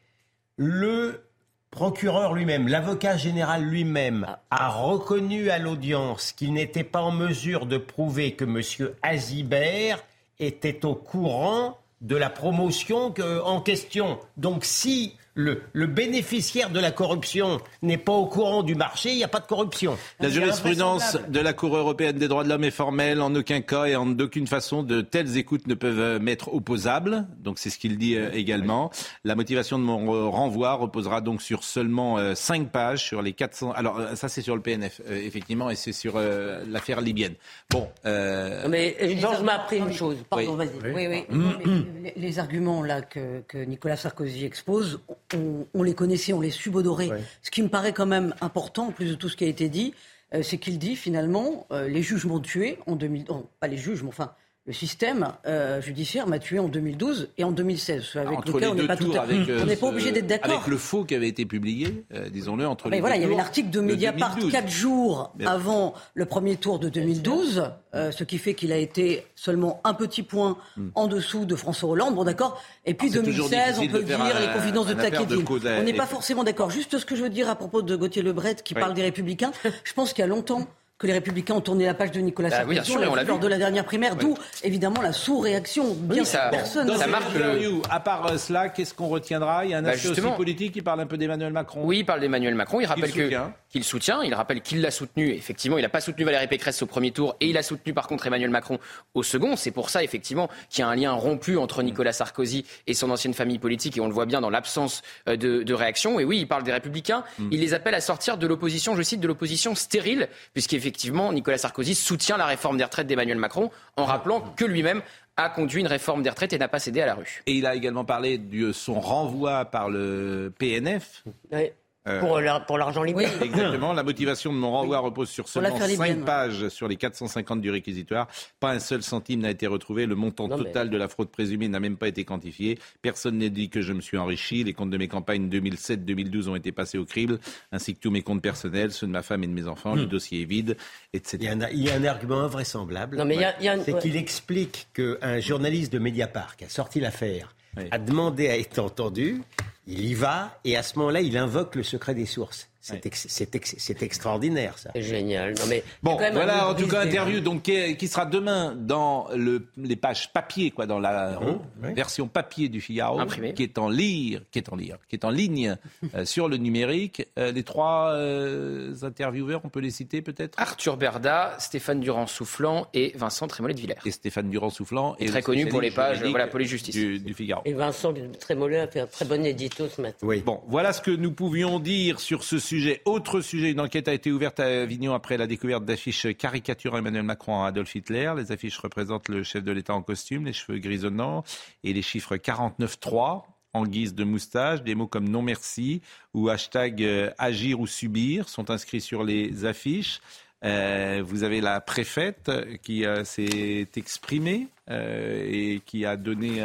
Le 0.56 1.24
procureur 1.70 2.34
lui-même, 2.34 2.66
l'avocat 2.68 3.16
général 3.16 3.62
lui-même, 3.62 4.26
a 4.50 4.68
reconnu 4.70 5.50
à 5.50 5.58
l'audience 5.58 6.32
qu'il 6.32 6.52
n'était 6.54 6.84
pas 6.84 7.02
en 7.02 7.12
mesure 7.12 7.66
de 7.66 7.78
prouver 7.78 8.32
que 8.32 8.44
M. 8.44 8.90
Azibert 9.02 10.02
était 10.40 10.84
au 10.84 10.94
courant 10.94 11.78
de 12.00 12.16
la 12.16 12.30
promotion 12.30 13.10
que- 13.10 13.40
en 13.42 13.60
question. 13.60 14.20
Donc 14.36 14.64
si 14.64 15.14
le, 15.38 15.62
le 15.72 15.86
bénéficiaire 15.86 16.70
de 16.70 16.80
la 16.80 16.90
corruption 16.90 17.60
n'est 17.82 17.96
pas 17.96 18.12
au 18.12 18.26
courant 18.26 18.64
du 18.64 18.74
marché, 18.74 19.10
il 19.12 19.16
n'y 19.18 19.22
a 19.24 19.28
pas 19.28 19.38
de 19.38 19.46
corruption. 19.46 19.96
La 20.18 20.28
jurisprudence 20.28 21.16
de 21.28 21.38
la 21.38 21.52
Cour 21.52 21.76
européenne 21.76 22.18
des 22.18 22.26
droits 22.26 22.42
de 22.42 22.48
l'homme 22.48 22.64
est 22.64 22.72
formelle. 22.72 23.22
En 23.22 23.32
aucun 23.36 23.60
cas 23.60 23.84
et 23.84 23.94
en 23.94 24.04
d'aucune 24.06 24.48
façon, 24.48 24.82
de 24.82 25.00
telles 25.00 25.36
écoutes 25.36 25.68
ne 25.68 25.74
peuvent 25.74 26.00
euh, 26.00 26.18
m'être 26.18 26.52
opposables. 26.52 27.24
Donc 27.38 27.60
c'est 27.60 27.70
ce 27.70 27.78
qu'il 27.78 27.98
dit 27.98 28.16
euh, 28.16 28.30
également. 28.32 28.90
La 29.22 29.36
motivation 29.36 29.78
de 29.78 29.84
mon 29.84 30.12
euh, 30.12 30.26
renvoi 30.26 30.72
reposera 30.74 31.20
donc 31.20 31.40
sur 31.40 31.62
seulement 31.62 32.18
euh, 32.18 32.34
cinq 32.34 32.70
pages 32.72 33.04
sur 33.04 33.22
les 33.22 33.32
400. 33.32 33.70
Alors 33.76 34.00
euh, 34.00 34.16
ça 34.16 34.28
c'est 34.28 34.42
sur 34.42 34.56
le 34.56 34.62
PNF 34.62 35.00
euh, 35.08 35.20
effectivement 35.24 35.70
et 35.70 35.76
c'est 35.76 35.92
sur 35.92 36.14
euh, 36.16 36.64
l'affaire 36.68 37.00
libyenne. 37.00 37.34
Bon. 37.70 37.88
euh, 38.06 38.66
Mais 38.68 38.96
euh, 39.00 39.16
Georges 39.16 39.42
m'a 39.42 39.52
appris 39.54 39.78
une 39.78 39.92
chose. 39.92 40.16
Pardon, 40.28 40.56
Oui. 40.58 40.66
vas-y. 40.66 40.92
Oui, 40.92 41.06
oui. 41.30 41.86
Les, 42.02 42.14
les 42.16 42.38
arguments 42.40 42.82
là 42.82 43.02
que, 43.02 43.42
que 43.46 43.58
Nicolas 43.58 43.96
Sarkozy 43.96 44.44
expose, 44.44 44.98
on, 45.34 45.66
on 45.74 45.82
les 45.82 45.94
connaissait, 45.94 46.32
on 46.32 46.40
les 46.40 46.50
subodorait. 46.50 47.10
Ce 47.42 47.50
qui 47.50 47.62
me 47.62 47.68
paraît 47.68 47.92
quand 47.92 48.06
même 48.06 48.34
important, 48.40 48.88
en 48.88 48.92
plus 48.92 49.10
de 49.10 49.14
tout 49.14 49.28
ce 49.28 49.36
qui 49.36 49.44
a 49.44 49.48
été 49.48 49.68
dit, 49.68 49.94
euh, 50.34 50.42
c'est 50.42 50.58
qu'il 50.58 50.78
dit 50.78 50.96
finalement 50.96 51.66
euh, 51.70 51.88
les 51.88 52.02
juges 52.02 52.26
m'ont 52.26 52.40
tué 52.40 52.78
en 52.86 52.96
2000, 52.96 53.24
non, 53.28 53.46
pas 53.60 53.66
les 53.66 53.78
juges, 53.78 54.02
mais 54.02 54.08
enfin 54.08 54.32
le 54.68 54.74
système 54.74 55.32
euh, 55.46 55.80
judiciaire 55.80 56.26
m'a 56.26 56.38
tué 56.38 56.58
en 56.58 56.68
2012 56.68 57.30
et 57.38 57.44
en 57.44 57.52
2016. 57.52 58.02
ce 58.02 58.18
Avec 58.18 58.38
entre 58.38 58.48
lequel 58.52 58.60
les 58.60 58.68
on 58.68 58.74
n'est 58.74 58.86
pas 58.86 58.96
tout 58.98 59.12
à- 59.14 59.20
avec, 59.22 59.48
euh, 59.48 59.60
on 59.62 59.64
n'est 59.64 59.76
pas 59.76 59.86
obligé 59.86 60.12
d'être 60.12 60.26
d'accord. 60.26 60.52
Avec 60.52 60.66
le 60.66 60.76
faux 60.76 61.04
qui 61.04 61.14
avait 61.14 61.26
été 61.28 61.46
publié, 61.46 62.04
euh, 62.12 62.28
disons-le, 62.28 62.68
entre 62.68 62.90
Mais 62.90 62.96
les 62.96 63.00
voilà, 63.00 63.16
deux 63.16 63.20
il 63.20 63.24
y 63.24 63.26
avait 63.28 63.36
l'article 63.36 63.70
de 63.70 63.80
Mediapart 63.80 64.34
2012. 64.34 64.52
quatre 64.52 64.68
jours 64.68 65.32
avant 65.46 65.94
le 66.12 66.26
premier 66.26 66.56
tour 66.56 66.78
de 66.78 66.90
2012, 66.90 67.64
euh, 67.94 68.10
ce 68.12 68.24
qui 68.24 68.36
fait 68.36 68.52
qu'il 68.52 68.70
a 68.70 68.76
été 68.76 69.24
seulement 69.34 69.80
un 69.84 69.94
petit 69.94 70.22
point 70.22 70.58
en 70.94 71.06
dessous 71.06 71.46
de 71.46 71.56
François 71.56 71.88
Hollande. 71.88 72.14
Bon, 72.14 72.24
d'accord. 72.24 72.62
Et 72.84 72.92
puis 72.92 73.08
Hmm. 73.08 73.12
Ah, 73.14 73.16
c'est 73.20 73.22
toujours 73.24 73.48
2016, 73.48 73.78
on 73.80 73.88
peut 73.88 74.02
dire 74.02 74.20
un- 74.20 74.38
les 74.38 74.52
confidences 74.52 74.86
de 74.88 74.92
Takedine. 74.92 75.44
On 75.78 75.82
n'est 75.82 75.94
pas 75.94 76.04
forcément 76.06 76.44
d'accord. 76.44 76.68
Juste 76.68 76.98
ce 76.98 77.06
que 77.06 77.16
je 77.16 77.22
veux 77.22 77.30
dire 77.30 77.48
à 77.48 77.54
propos 77.56 77.80
de 77.80 77.96
Gauthier 77.96 78.20
Lebret 78.20 78.56
qui 78.62 78.74
Oui. 78.74 78.80
parle 78.80 78.92
des 78.92 79.00
Républicains. 79.02 79.52
Je 79.84 79.94
pense 79.94 80.12
qu'il 80.12 80.20
y 80.20 80.24
a 80.24 80.28
longtemps 80.28 80.66
que 80.98 81.06
les 81.06 81.12
Républicains 81.12 81.54
ont 81.54 81.60
tourné 81.60 81.86
la 81.86 81.94
page 81.94 82.10
de 82.10 82.18
Nicolas 82.18 82.48
Bah 82.50 82.56
oui, 82.66 82.74
Sarkozy. 82.74 82.74
bien 82.74 82.84
sûr, 82.84 83.00
l'a 83.00 83.10
on 83.10 83.14
l'a 83.14 83.22
vu 83.22 83.28
lors 83.28 83.38
de 83.38 83.46
la 83.46 83.56
dernière 83.56 83.84
primaire, 83.84 84.16
d'où 84.16 84.34
évidemment 84.64 85.00
la 85.00 85.12
sous-réaction. 85.12 85.94
Bien 85.94 86.24
sûr, 86.24 86.40
ça- 86.40 86.48
personne 86.50 86.88
ça 86.98 87.06
marque 87.06 87.32
le- 87.34 87.40
interview, 87.40 87.82
à 87.88 88.00
part 88.00 88.26
euh, 88.26 88.36
cela, 88.36 88.68
qu'est-ce 88.68 88.94
qu'on 88.94 89.06
retiendra? 89.06 89.64
Il 89.64 89.70
y 89.70 89.74
a 89.74 89.78
un 89.78 89.82
Bah, 89.82 89.90
aspect 89.90 90.08
aussi 90.08 90.20
politique 90.36 90.72
qui 90.72 90.82
parle 90.82 91.00
un 91.00 91.06
peu 91.06 91.16
d'Emmanuel 91.16 91.52
Macron. 91.52 91.82
Oui, 91.84 91.98
il 92.00 92.04
parle 92.04 92.18
d'Emmanuel 92.20 92.56
Macron. 92.56 92.80
Il 92.80 92.86
rappelle 92.86 93.12
que-. 93.12 93.30
Qu'il 93.70 93.84
soutient. 93.84 94.22
Il 94.22 94.34
rappelle 94.34 94.60
qu'il 94.60 94.80
l'a 94.80 94.90
soutenu. 94.90 95.30
Effectivement, 95.30 95.78
il 95.78 95.82
n'a 95.82 95.88
pas 95.88 96.00
soutenu 96.00 96.24
Valérie 96.24 96.48
Pécresse 96.48 96.82
au 96.82 96.86
premier 96.86 97.10
tour 97.10 97.36
et 97.40 97.46
il 97.48 97.56
a 97.56 97.62
soutenu 97.62 97.92
par 97.92 98.06
contre 98.06 98.26
Emmanuel 98.26 98.50
Macron 98.50 98.78
au 99.14 99.22
second. 99.22 99.56
C'est 99.56 99.70
pour 99.70 99.90
ça, 99.90 100.02
effectivement, 100.02 100.48
qu'il 100.70 100.80
y 100.80 100.82
a 100.82 100.88
un 100.88 100.96
lien 100.96 101.12
rompu 101.12 101.56
entre 101.56 101.82
Nicolas 101.82 102.12
Sarkozy 102.12 102.64
et 102.86 102.94
son 102.94 103.10
ancienne 103.10 103.34
famille 103.34 103.58
politique 103.58 103.96
et 103.96 104.00
on 104.00 104.06
le 104.06 104.14
voit 104.14 104.26
bien 104.26 104.40
dans 104.40 104.50
l'absence 104.50 105.02
euh, 105.28 105.36
de, 105.36 105.62
de 105.62 105.74
réaction. 105.74 106.18
Et 106.20 106.24
oui, 106.24 106.38
il 106.38 106.48
parle 106.48 106.62
des 106.62 106.72
Républicains. 106.72 107.24
Il 107.50 107.60
les 107.60 107.74
appelle 107.74 107.94
à 107.94 108.00
sortir 108.00 108.38
de 108.38 108.46
l'opposition, 108.46 108.96
je 108.96 109.02
cite, 109.02 109.20
de 109.20 109.26
l'opposition 109.26 109.74
stérile, 109.74 110.28
puisqu'effectivement, 110.52 111.32
Nicolas 111.32 111.58
Sarkozy 111.58 111.94
soutient 111.94 112.36
la 112.36 112.46
réforme 112.46 112.76
des 112.76 112.84
retraites 112.84 113.06
d'Emmanuel 113.06 113.38
Macron 113.38 113.70
en 113.96 114.04
rappelant 114.04 114.40
que 114.56 114.64
lui-même 114.64 115.02
a 115.36 115.48
conduit 115.48 115.80
une 115.80 115.86
réforme 115.86 116.22
des 116.22 116.30
retraites 116.30 116.52
et 116.52 116.58
n'a 116.58 116.68
pas 116.68 116.80
cédé 116.80 117.00
à 117.00 117.06
la 117.06 117.14
rue. 117.14 117.42
Et 117.46 117.52
il 117.52 117.66
a 117.66 117.74
également 117.74 118.04
parlé 118.04 118.38
de 118.38 118.72
son 118.72 118.98
renvoi 118.98 119.64
par 119.66 119.88
le 119.88 120.52
PNF. 120.58 121.22
Ouais. 121.52 121.74
Euh, 122.08 122.20
Pour 122.20 122.40
la- 122.40 122.60
pour 122.60 122.78
l'argent 122.78 123.02
libre. 123.02 123.20
Exactement. 123.20 123.92
La 123.92 124.02
motivation 124.02 124.52
de 124.52 124.58
mon 124.58 124.70
renvoi 124.70 124.98
repose 124.98 125.28
sur 125.28 125.48
seulement 125.48 125.68
l'affaire 125.70 125.86
5 125.88 126.06
libyenne. 126.08 126.24
pages 126.24 126.68
sur 126.68 126.88
les 126.88 126.96
450 126.96 127.60
du 127.60 127.70
réquisitoire. 127.70 128.28
Pas 128.60 128.70
un 128.70 128.78
seul 128.78 129.02
centime 129.02 129.40
n'a 129.40 129.50
été 129.50 129.66
retrouvé. 129.66 130.06
Le 130.06 130.14
montant 130.14 130.48
Non, 130.48 130.56
mais- 130.56 130.64
total 130.64 130.90
de 130.90 130.96
la 130.96 131.08
fraude 131.08 131.28
présumée 131.28 131.68
n'a 131.68 131.80
même 131.80 131.96
pas 131.96 132.08
été 132.08 132.24
quantifié. 132.24 132.78
Personne 133.02 133.38
n'a 133.38 133.48
dit 133.48 133.68
que 133.68 133.82
je 133.82 133.92
me 133.92 134.00
suis 134.00 134.16
enrichi. 134.16 134.64
Les 134.64 134.72
comptes 134.72 134.90
de 134.90 134.96
mes 134.96 135.08
campagnes 135.08 135.48
2007-2012 135.48 136.48
ont 136.48 136.56
été 136.56 136.72
passés 136.72 136.98
au 136.98 137.04
crible, 137.04 137.38
ainsi 137.72 137.94
que 137.94 138.00
tous 138.00 138.10
mes 138.10 138.22
comptes 138.22 138.42
personnels, 138.42 138.92
ceux 138.92 139.06
de 139.06 139.12
ma 139.12 139.22
femme 139.22 139.44
et 139.44 139.46
de 139.46 139.52
mes 139.52 139.66
enfants. 139.68 139.94
Le 139.94 140.06
dossier 140.06 140.42
est 140.42 140.46
vide, 140.46 140.76
etc. 141.12 141.36
Il 141.40 141.44
y, 141.44 141.48
a 141.48 141.52
un, 141.52 141.68
il 141.70 141.82
y 141.84 141.90
a 141.90 141.94
un 141.94 142.04
argument 142.04 142.40
invraisemblable. 142.40 143.16
Non, 143.16 143.24
mais 143.24 143.34
il 143.34 143.40
y 143.40 143.44
a- 143.44 143.54
il 143.58 143.64
y 143.64 143.68
a 143.68 143.72
un- 143.72 143.82
C'est 143.82 143.92
ouais. 143.92 144.00
qu'il 144.00 144.16
explique 144.16 144.88
qu'un 144.94 145.40
journaliste 145.40 145.92
de 145.92 145.98
Mediapart 145.98 146.56
qui 146.56 146.64
a 146.64 146.68
sorti 146.68 147.00
l'affaire 147.00 147.54
Oui. 147.78 147.88
a 147.90 147.98
demandé 147.98 148.48
à 148.48 148.58
être 148.58 148.78
entendu. 148.78 149.42
Il 149.86 150.04
y 150.04 150.14
va 150.14 150.58
et 150.64 150.76
à 150.76 150.82
ce 150.82 150.98
moment-là, 150.98 151.20
il 151.20 151.36
invoque 151.38 151.74
le 151.74 151.82
secret 151.82 152.14
des 152.14 152.26
sources. 152.26 152.67
C'est 152.80 153.04
ex- 153.06 153.26
c'est 153.28 153.54
ex- 153.56 153.74
c'est 153.76 154.02
extraordinaire, 154.04 154.78
ça. 154.78 154.90
C'est 154.94 155.02
génial. 155.02 155.54
Non, 155.58 155.64
mais 155.68 155.82
Bon, 156.02 156.16
voilà 156.16 156.68
en 156.70 156.74
tout 156.74 156.86
cas 156.86 157.00
interview 157.04 157.40
donc 157.40 157.62
qui, 157.62 157.96
qui 157.96 158.06
sera 158.08 158.24
demain 158.24 158.74
dans 158.78 159.26
le, 159.34 159.66
les 159.76 159.96
pages 159.96 160.32
papier 160.32 160.70
quoi 160.70 160.86
dans 160.86 161.00
la 161.00 161.40
oui. 161.42 161.92
version 161.94 162.28
papier 162.28 162.68
du 162.68 162.80
Figaro 162.80 163.18
Imprimé. 163.18 163.52
qui 163.54 163.64
est 163.64 163.78
en 163.78 163.88
lire 163.88 164.42
qui 164.52 164.58
est 164.60 164.68
en 164.72 164.76
lire 164.76 164.96
qui 165.08 165.16
est 165.16 165.24
en 165.24 165.30
ligne 165.30 165.76
euh, 166.14 166.24
sur 166.24 166.48
le 166.48 166.56
numérique 166.56 167.26
Euh, 167.36 167.50
les 167.52 167.64
trois 167.64 168.12
euh, 168.14 168.94
intervieweurs 169.02 169.60
on 169.64 169.68
peut 169.68 169.80
les 169.80 169.90
citer 169.90 170.22
peut-être? 170.22 170.54
Arthur 170.58 170.96
Berda, 170.96 171.56
Stéphane 171.58 172.00
Durand-Soufflant 172.00 172.86
et 172.94 173.12
Vincent 173.16 173.48
Trémollet 173.48 173.74
de 173.74 173.80
Villers. 173.80 173.96
et 174.06 174.10
Stéphane 174.12 174.50
Durand 174.50 174.70
Soufflant 174.70 175.16
Et 175.18 175.24
et 175.24 175.28
très 175.28 175.42
connu 175.42 175.66
pour 175.66 175.80
les 175.80 175.90
pages, 175.90 176.22
voilà, 176.22 176.46
police-justice. 176.46 176.94
du, 176.94 177.18
du 177.18 177.34
Figaro. 177.34 177.62
Et 177.64 177.72
Vincent 177.72 178.14
Trémollet 178.40 178.78
a 178.80 178.86
fait 178.88 179.00
un 179.00 179.06
très 179.06 179.24
bon 179.24 179.44
édito 179.44 179.88
ce 179.88 180.00
matin. 180.00 180.16
Oui. 180.22 180.42
Bon, 180.46 180.60
voilà 180.68 180.92
ce 180.92 181.00
que 181.00 181.10
nous 181.10 181.32
pouvions 181.32 181.80
dire 181.80 182.20
sur 182.20 182.44
ce 182.44 182.58
Autre 183.06 183.40
sujet, 183.40 183.70
une 183.70 183.80
enquête 183.80 184.08
a 184.08 184.14
été 184.14 184.30
ouverte 184.30 184.60
à 184.60 184.82
Avignon 184.82 185.14
après 185.14 185.38
la 185.38 185.46
découverte 185.46 185.84
d'affiches 185.84 186.26
caricaturant 186.36 186.98
Emmanuel 186.98 187.22
Macron 187.22 187.62
à 187.62 187.68
Adolf 187.68 187.94
Hitler. 187.94 188.32
Les 188.36 188.52
affiches 188.52 188.78
représentent 188.78 189.28
le 189.28 189.42
chef 189.42 189.64
de 189.64 189.72
l'État 189.72 189.94
en 189.94 190.02
costume, 190.02 190.44
les 190.44 190.52
cheveux 190.52 190.78
grisonnants 190.78 191.44
et 191.82 191.92
les 191.92 192.02
chiffres 192.02 192.36
49-3. 192.36 193.44
en 193.74 193.86
guise 193.86 194.14
de 194.14 194.24
moustache. 194.24 194.82
Des 194.82 194.94
mots 194.94 195.06
comme 195.06 195.28
non 195.28 195.40
merci 195.40 196.02
ou 196.34 196.48
hashtag 196.48 197.02
euh, 197.02 197.30
agir 197.38 197.80
ou 197.80 197.86
subir 197.86 198.48
sont 198.48 198.70
inscrits 198.70 199.00
sur 199.00 199.24
les 199.24 199.64
affiches. 199.64 200.20
Euh, 200.64 201.22
vous 201.24 201.44
avez 201.44 201.60
la 201.60 201.80
préfète 201.80 202.50
qui 202.82 203.04
euh, 203.04 203.22
s'est 203.24 203.88
exprimée 203.94 204.66
euh, 204.90 205.46
et 205.48 205.80
qui 205.86 206.04
a 206.04 206.16
donné 206.16 206.60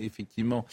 effectivement 0.00 0.66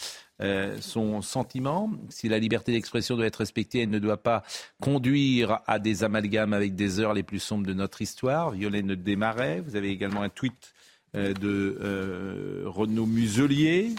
son 0.81 1.21
sentiment. 1.21 1.89
Si 2.09 2.27
la 2.27 2.37
liberté 2.37 2.73
d'expression 2.73 3.15
doit 3.15 3.27
être 3.27 3.37
respectée, 3.37 3.83
elle 3.83 3.89
ne 3.89 3.99
doit 3.99 4.21
pas 4.21 4.43
conduire 4.81 5.59
à 5.67 5.79
des 5.79 6.03
amalgames 6.03 6.51
avec 6.51 6.75
des 6.75 6.99
heures 6.99 7.13
les 7.13 7.23
plus 7.23 7.39
sombres 7.39 7.65
de 7.65 7.73
notre 7.73 8.01
histoire. 8.01 8.51
Violaine 8.51 8.93
Desmarais. 8.93 9.61
Vous 9.61 9.77
avez 9.77 9.89
également 9.89 10.21
un 10.21 10.27
tweet 10.27 10.73
de 11.13 12.65
Renaud 12.65 13.05
Muselier. 13.05 13.91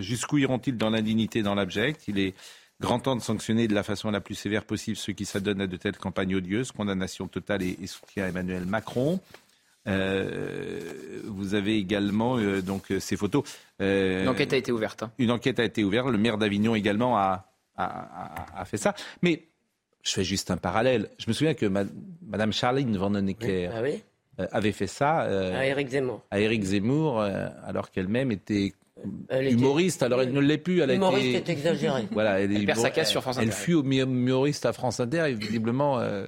Jusqu'où 0.00 0.38
iront-ils 0.38 0.78
dans 0.78 0.88
l'indignité, 0.88 1.42
dans 1.42 1.54
l'abject? 1.54 2.08
Il 2.08 2.18
est 2.18 2.32
grand 2.80 2.98
temps 3.00 3.16
de 3.16 3.22
sanctionner 3.22 3.68
de 3.68 3.74
la 3.74 3.82
façon 3.82 4.10
la 4.10 4.20
plus 4.20 4.34
sévère 4.34 4.64
possible 4.64 4.96
ceux 4.96 5.12
qui 5.12 5.24
s'adonnent 5.24 5.60
à 5.62 5.66
de 5.66 5.76
telles 5.76 5.96
campagnes 5.96 6.34
odieuses. 6.36 6.72
Condamnation 6.72 7.28
totale 7.28 7.62
et, 7.62 7.78
et 7.82 7.86
soutien 7.86 8.24
à 8.24 8.28
Emmanuel 8.28 8.64
Macron. 8.66 9.20
Euh, 9.86 11.20
vous 11.26 11.54
avez 11.54 11.76
également 11.76 12.38
euh, 12.38 12.62
donc 12.62 12.90
euh, 12.90 13.00
ces 13.00 13.16
photos. 13.16 13.44
Euh, 13.80 14.22
Une 14.22 14.28
enquête 14.28 14.52
a 14.52 14.56
été 14.56 14.72
ouverte. 14.72 15.02
hein. 15.02 15.10
une 15.18 15.30
enquête 15.30 15.58
a 15.60 15.64
été 15.64 15.84
ouverte. 15.84 16.08
Le 16.08 16.18
maire 16.18 16.38
d'Avignon 16.38 16.74
également 16.74 17.16
a, 17.18 17.46
a, 17.76 17.84
a- 17.84 18.60
a 18.60 18.64
fait 18.64 18.76
ça. 18.78 18.94
Mais 19.22 19.44
je 20.02 20.12
fais 20.12 20.24
juste 20.24 20.50
un 20.50 20.56
parallèle. 20.56 21.10
Je 21.18 21.26
me 21.28 21.32
souviens 21.32 21.54
que 21.54 21.66
ma- 21.66 21.84
Madame 22.26 22.52
Charline 22.52 22.96
Ah 23.00 23.82
oui 23.82 24.02
euh, 24.40 24.46
avait 24.52 24.72
fait 24.72 24.86
ça 24.86 25.22
euh, 25.24 25.56
À 25.58 25.66
Éric 25.66 25.88
Zemmour. 25.88 26.22
à 26.30 26.40
Éric 26.40 26.62
Zemmour, 26.64 27.20
euh, 27.20 27.48
alors 27.64 27.90
qu'elle-même 27.90 28.32
était 28.32 28.72
Elle 29.28 29.46
était- 29.46 29.54
humoriste. 29.54 30.02
Alors 30.02 30.22
elle 30.22 30.32
ne 30.32 30.40
l'est 30.40 30.58
plus. 30.58 30.80
Elle 30.80 30.90
a 30.90 30.94
Humoriste 30.94 31.26
été 31.26 31.36
est 31.36 31.48
exagéré. 31.52 32.02
voilà, 32.12 32.40
elle, 32.40 32.52
est 32.52 32.56
Elle 32.56 32.66
perd 32.66 32.78
sa 32.78 32.90
casse 32.90 33.10
sur 33.10 33.22
France 33.22 33.36
Elle 33.38 33.48
Inter. 33.48 33.56
fut 33.56 33.72
humoriste 33.72 34.66
à 34.66 34.72
France 34.72 35.00
Inter 35.00 35.24
et 35.28 35.34
visiblement 35.34 35.98
euh, 36.00 36.26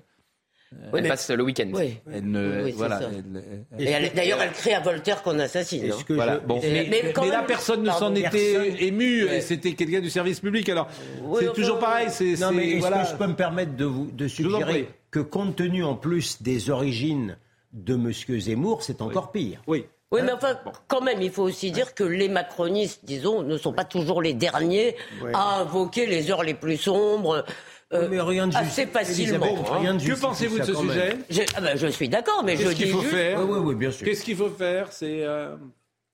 Oui, 0.72 0.78
Elle 0.94 1.02
mais- 1.04 1.08
passe 1.08 1.30
le 1.30 1.42
week-end. 1.44 1.70
Oui. 1.72 1.98
elle 2.12 2.28
ne 2.30 2.40
Oui, 2.40 2.54
oui, 2.64 2.70
c'est 2.72 2.76
voilà. 2.76 3.00
elle- 3.02 3.42
elle- 3.78 3.86
elle- 3.88 4.12
D'ailleurs, 4.14 4.40
elle 4.42 4.50
crie 4.52 4.72
à 4.74 4.80
Voltaire 4.80 5.22
qu'on 5.22 5.38
assassine. 5.38 5.90
hein. 5.90 5.96
Que 6.06 6.14
Voilà. 6.14 6.40
je- 6.42 6.46
Bon, 6.46 6.60
Mais- 6.62 6.88
mais, 6.90 7.28
là, 7.30 7.44
personne 7.46 7.82
ne 7.82 7.90
s'en 7.90 8.14
était 8.14 8.84
ému. 8.84 9.24
Ouais. 9.24 9.40
C'était 9.40 9.72
quelqu'un 9.74 10.00
du 10.00 10.10
service 10.10 10.40
public. 10.40 10.68
Alors, 10.68 10.88
Oui, 11.22 11.42
c'est 11.44 11.52
toujours 11.54 11.78
pareil. 11.78 12.08
C'est, 12.10 12.30
est-ce 12.30 12.78
voilà. 12.80 13.04
que 13.04 13.10
je 13.10 13.14
peux 13.16 13.26
me 13.26 13.34
permettre 13.36 13.76
de 13.76 13.84
vous 13.84 14.10
de 14.10 14.26
suggérer 14.28 14.88
que 15.10 15.20
compte 15.20 15.56
tenu 15.56 15.82
en 15.84 15.94
plus 15.94 16.42
des 16.42 16.68
origines 16.68 17.38
de 17.72 17.94
M. 17.94 18.12
Zemmour, 18.40 18.82
c'est 18.82 19.00
encore 19.00 19.32
pire? 19.32 19.62
Oui. 19.66 19.86
Oui, 20.12 20.20
mais 20.24 20.32
enfin, 20.32 20.56
quand 20.86 21.00
même, 21.00 21.20
il 21.20 21.30
faut 21.32 21.42
aussi 21.42 21.72
dire 21.72 21.94
que 21.94 22.04
les 22.04 22.28
macronistes, 22.28 23.04
disons, 23.04 23.42
ne 23.42 23.58
sont 23.58 23.72
pas 23.72 23.84
toujours 23.84 24.22
les 24.22 24.34
derniers 24.34 24.94
Ouais. 25.20 25.32
à 25.34 25.58
invoquer 25.60 26.06
les 26.06 26.30
heures 26.30 26.44
les 26.44 26.54
plus 26.54 26.76
sombres. 26.76 27.44
euh, 27.92 28.08
mais 28.08 28.20
rien 28.20 28.46
de 28.46 28.52
juste. 28.52 28.64
assez 28.64 28.86
facilement. 28.86 29.46
Hein. 29.46 29.78
rien 29.78 29.94
de 29.94 29.98
Que 29.98 30.04
justifie 30.04 30.26
pensez-vous 30.26 30.58
de 30.60 30.64
ce 30.64 30.74
sujet? 30.74 31.16
Je, 31.30 31.42
ah 31.56 31.60
ben, 31.60 31.76
je 31.76 31.86
suis 31.88 32.08
d'accord, 32.08 32.42
mais 32.44 32.56
je 32.56 32.62
Qu'est-ce 32.62 32.74
qu'il 32.76 32.86
dis 32.86 32.92
faut 32.92 33.00
juste- 33.00 33.14
faire 33.14 33.38
Oui, 33.40 33.46
oui, 33.50 33.58
oui, 33.64 33.74
bien 33.74 33.90
sûr. 33.90 34.04
Qu'est-ce 34.06 34.22
qu'il 34.24 34.36
faut 34.36 34.48
faire? 34.50 34.92
C'est 34.92 35.24
euh, 35.24 35.56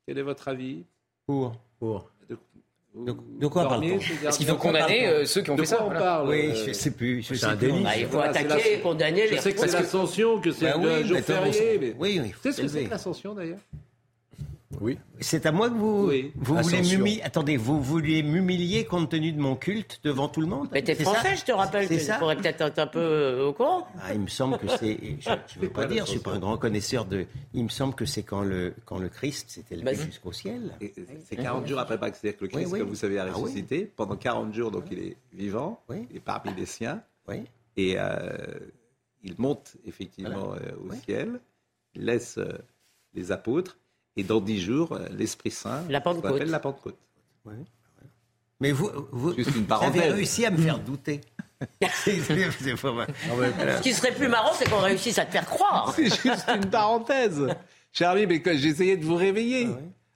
quel 0.06 0.16
est 0.18 0.22
votre 0.22 0.48
avis? 0.48 0.84
Pour, 1.26 1.52
pour. 1.78 2.10
De- 2.94 3.16
de 3.40 3.46
quoi 3.46 3.66
parle-t-on 3.68 3.98
Est-ce 4.28 4.36
qu'il 4.36 4.46
faut 4.46 4.56
condamner 4.56 5.06
euh, 5.08 5.24
ceux 5.24 5.40
qui 5.40 5.50
ont 5.50 5.54
De 5.56 5.62
fait 5.62 5.66
ça 5.66 5.76
quoi 5.76 5.84
on 5.86 5.88
voilà. 5.88 6.00
parle 6.04 6.28
Oui, 6.28 6.50
euh, 6.50 6.64
je 6.66 6.72
sais 6.72 6.90
plus. 6.90 7.22
Je 7.22 7.34
c'est 7.34 7.46
un 7.46 7.56
plus. 7.56 7.68
délit. 7.72 7.84
Ah, 7.86 7.96
il 7.98 8.06
faut 8.06 8.20
attaquer, 8.20 8.76
la- 8.76 8.82
condamner 8.82 9.28
Je 9.28 9.36
sais 9.36 9.52
que 9.52 9.60
c'est 9.60 9.66
Parce 9.66 9.72
que- 9.72 9.76
l'ascension, 9.82 10.40
que 10.40 10.50
c'est 10.52 10.66
Bah 10.66 10.74
oui, 10.78 10.88
un 10.90 11.02
jour 11.06 11.18
férié. 11.20 11.78
Mais... 11.80 11.94
Oui, 11.98 12.20
oui, 12.22 12.30
Tu 12.30 12.36
sais 12.42 12.52
ce 12.52 12.60
que 12.62 12.68
c'est 12.68 12.84
que 12.84 12.90
l'ascension 12.90 13.32
d'ailleurs 13.34 13.58
Oui. 14.80 14.98
C'est 15.20 15.46
à 15.46 15.52
moi 15.52 15.68
que 15.68 15.74
vous, 15.74 16.08
Oui. 16.08 16.32
vous 16.34 16.56
voulez 16.56 16.80
m'humilier. 16.82 17.22
Attendez, 17.22 17.56
vous 17.56 17.80
voulez 17.82 18.22
m'humilier 18.22 18.84
compte 18.84 19.10
tenu 19.10 19.32
de 19.32 19.40
mon 19.40 19.54
culte 19.54 20.00
devant 20.02 20.28
tout 20.28 20.40
le 20.40 20.46
monde? 20.46 20.68
Mais 20.72 20.82
t'es 20.82 20.94
ça? 20.94 21.04
français, 21.04 21.36
je 21.36 21.44
te 21.44 21.52
rappelle. 21.52 21.86
C'est 21.88 21.98
Tu 21.98 22.04
ça? 22.04 22.18
pourrais 22.18 22.36
peut-être 22.36 22.60
être 22.62 22.78
un 22.78 22.86
peu 22.86 22.98
euh, 22.98 23.46
au 23.48 23.52
courant. 23.52 23.86
Ah, 24.00 24.14
il 24.14 24.20
me 24.20 24.26
semble 24.28 24.58
que 24.58 24.68
c'est. 24.68 24.98
Je 25.20 25.30
ne 25.30 25.62
veux 25.62 25.70
pas 25.70 25.86
dire, 25.86 26.06
je 26.06 26.12
suis 26.12 26.20
pas 26.20 26.32
un 26.32 26.38
grand 26.38 26.56
connaisseur 26.58 27.04
de. 27.04 27.26
Il 27.54 27.64
me 27.64 27.68
semble 27.68 27.94
que 27.94 28.04
c'est 28.06 28.22
quand 28.22 28.42
le 28.42 28.74
quand 28.84 28.98
le 28.98 29.08
Christ 29.08 29.50
s'est 29.50 29.64
élevé 29.70 29.94
jusqu'au 29.94 30.32
ciel. 30.32 30.72
C'est 31.24 31.36
40 31.36 31.66
jours 31.66 31.78
après 31.78 31.98
Pâques, 31.98 32.16
c'est-à-dire 32.16 32.38
que 32.38 32.44
le 32.44 32.50
Christ, 32.50 32.66
Oui, 32.66 32.72
oui. 32.72 32.78
comme 32.80 32.88
vous 32.88 32.94
savez, 32.94 33.18
a 33.18 33.24
Ah 33.24 33.32
oui. 33.36 33.42
ressuscité. 33.42 33.90
Pendant 33.94 34.16
40 34.16 34.52
jours, 34.54 34.70
donc 34.70 34.84
il 34.90 34.98
est 34.98 35.16
vivant, 35.32 35.80
Oui. 35.88 36.06
il 36.10 36.16
est 36.16 36.20
parmi 36.20 36.54
les 36.54 36.66
siens, 36.66 37.02
Oui. 37.28 37.44
et 37.76 37.94
euh, 37.98 38.32
il 39.22 39.34
monte 39.38 39.76
effectivement 39.86 40.54
euh, 40.54 40.72
au 40.82 40.90
Oui. 40.90 40.96
ciel, 41.06 41.40
il 41.94 42.04
laisse 42.06 42.38
euh, 42.38 42.48
les 43.14 43.30
apôtres, 43.32 43.76
et 44.16 44.24
dans 44.24 44.40
10 44.40 44.60
jours, 44.60 44.92
euh, 44.92 45.06
l'Esprit 45.10 45.50
Saint, 45.50 45.84
La 45.88 46.00
Pentecôte. 46.00 46.42
la 46.42 46.60
Pentecôte. 46.60 46.98
Mais 48.60 48.70
vous, 48.70 48.90
vous, 49.10 49.34
Juste 49.34 49.56
une 49.56 49.64
vous 49.64 49.74
avez 49.74 50.10
réussi 50.10 50.46
à 50.46 50.50
me 50.50 50.58
faire 50.58 50.78
douter. 50.78 51.20
Ce 51.82 52.10
qui 53.82 53.92
serait 53.92 54.12
plus 54.12 54.28
marrant, 54.28 54.52
c'est 54.54 54.68
qu'on 54.68 54.78
réussisse 54.78 55.18
à 55.18 55.24
te 55.24 55.32
faire 55.32 55.46
croire. 55.46 55.92
C'est 55.94 56.04
juste 56.04 56.48
une 56.48 56.66
parenthèse. 56.70 57.46
Cher 57.92 58.10
ami, 58.10 58.26
mais 58.26 58.42
j'essayais 58.56 58.96
de 58.96 59.04
vous 59.04 59.14
réveiller. 59.16 59.68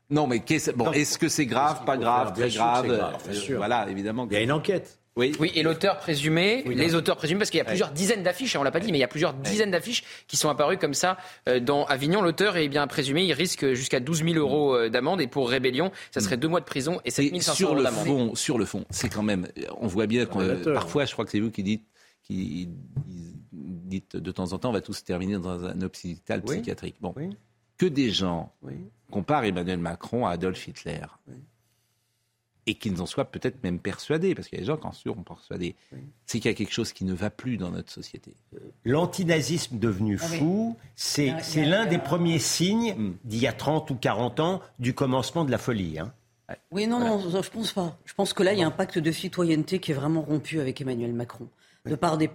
Non, 0.08 0.26
mais 0.26 0.40
qu'est-ce- 0.40 0.70
bon, 0.70 0.92
est-ce 0.92 1.18
que 1.18 1.28
c'est 1.28 1.46
grave, 1.46 1.84
pas 1.84 1.96
grave, 1.96 2.32
très 2.32 2.48
grave, 2.50 2.86
grave, 2.86 3.22
bien 3.24 3.32
euh, 3.32 3.34
sûr. 3.34 3.56
Voilà, 3.58 3.88
évidemment. 3.90 4.26
Il 4.30 4.34
y 4.34 4.36
a 4.36 4.40
une 4.40 4.52
enquête. 4.52 4.98
Oui. 5.16 5.32
Oui, 5.40 5.50
et 5.54 5.62
l'auteur 5.62 5.98
présumé, 5.98 6.62
les 6.64 6.94
auteurs 6.94 7.16
présumés, 7.16 7.38
parce 7.38 7.48
qu'il 7.50 7.56
y 7.58 7.62
a 7.62 7.64
plusieurs 7.64 7.90
dizaines 7.90 8.22
d'affiches, 8.22 8.54
hein, 8.54 8.60
on 8.60 8.62
l'a 8.62 8.70
pas 8.70 8.80
dit, 8.80 8.92
mais 8.92 8.98
il 8.98 9.00
y 9.00 9.04
a 9.04 9.08
plusieurs 9.08 9.32
dizaines 9.32 9.70
d'affiches 9.70 10.04
qui 10.28 10.36
sont 10.36 10.50
apparues 10.50 10.76
comme 10.76 10.92
ça 10.92 11.16
euh, 11.48 11.58
dans 11.58 11.84
Avignon. 11.86 12.20
L'auteur 12.20 12.56
est 12.58 12.68
bien 12.68 12.86
présumé, 12.86 13.24
il 13.24 13.32
risque 13.32 13.72
jusqu'à 13.72 13.98
12 14.00 14.24
000 14.24 14.34
euros 14.36 14.74
euh, 14.76 14.90
d'amende, 14.90 15.22
et 15.22 15.26
pour 15.26 15.48
rébellion, 15.48 15.90
ça 16.10 16.20
serait 16.20 16.36
deux 16.36 16.48
mois 16.48 16.60
de 16.60 16.66
prison 16.66 17.00
et 17.06 17.10
7 17.10 17.32
Et 17.32 17.40
500 17.40 17.54
sur 17.54 17.68
euros 17.68 17.76
le 17.78 17.84
d'amende. 17.84 18.04
fond, 18.06 18.34
sur 18.34 18.58
le 18.58 18.66
fond, 18.66 18.84
c'est 18.90 19.08
quand 19.08 19.22
même, 19.22 19.48
on 19.80 19.86
voit 19.86 20.06
bien 20.06 20.26
que 20.26 20.64
parfois, 20.74 21.06
je 21.06 21.12
crois 21.12 21.24
que 21.24 21.30
c'est 21.30 21.40
vous 21.40 21.50
qui 21.50 21.62
dites, 21.62 21.86
qui 22.22 22.68
dites 23.52 24.16
de 24.16 24.32
temps 24.32 24.52
en 24.52 24.58
temps, 24.58 24.68
on 24.68 24.72
va 24.72 24.82
tous 24.82 25.02
terminer 25.02 25.38
dans 25.38 25.64
un 25.64 25.80
hôpital 25.80 26.42
Oui. 26.46 26.56
psychiatrique. 26.56 26.96
Bon, 27.00 27.14
Oui. 27.16 27.30
que 27.78 27.86
des 27.86 28.10
gens 28.10 28.52
Oui. 28.62 28.74
comparent 29.10 29.44
Emmanuel 29.44 29.78
Macron 29.78 30.26
à 30.26 30.32
Adolf 30.32 30.68
Hitler. 30.68 31.00
Et 32.68 32.74
qu'ils 32.74 33.00
en 33.00 33.06
soient 33.06 33.24
peut-être 33.26 33.62
même 33.62 33.78
persuadés, 33.78 34.34
parce 34.34 34.48
qu'il 34.48 34.58
y 34.58 34.60
a 34.60 34.62
des 34.62 34.66
gens 34.66 34.76
qui 34.76 34.86
en 34.88 34.92
sont 34.92 35.14
persuadés, 35.22 35.76
c'est 36.26 36.40
qu'il 36.40 36.50
y 36.50 36.54
a 36.54 36.56
quelque 36.56 36.72
chose 36.72 36.92
qui 36.92 37.04
ne 37.04 37.14
va 37.14 37.30
plus 37.30 37.56
dans 37.58 37.70
notre 37.70 37.92
société. 37.92 38.34
L'antinazisme 38.84 39.78
devenu 39.78 40.18
Ah 40.20 40.26
oui. 40.30 40.38
fou, 40.38 40.76
c'est 40.94 41.34
l'un 41.64 41.86
des 41.86 41.98
premiers 41.98 42.38
signes 42.38 42.94
Mm. 42.96 43.14
d'il 43.24 43.40
y 43.40 43.46
a 43.46 43.52
30 43.52 43.90
ou 43.90 43.94
40 43.94 44.40
ans 44.40 44.60
du 44.78 44.94
commencement 44.94 45.44
de 45.44 45.50
la 45.50 45.58
folie. 45.58 45.98
hein. 45.98 46.12
Oui, 46.70 46.86
non, 46.86 47.00
non, 47.00 47.18
je 47.42 47.50
pense 47.50 47.72
pas. 47.72 47.96
Je 48.04 48.14
pense 48.14 48.32
que 48.32 48.42
là, 48.44 48.52
il 48.52 48.60
y 48.60 48.62
a 48.62 48.66
un 48.66 48.70
pacte 48.70 48.98
de 48.98 49.10
citoyenneté 49.10 49.80
qui 49.80 49.90
est 49.90 49.94
vraiment 49.94 50.22
rompu 50.22 50.60
avec 50.60 50.80
Emmanuel 50.80 51.12
Macron. 51.12 51.48
De 51.84 51.94
par 51.96 52.16
des 52.18 52.30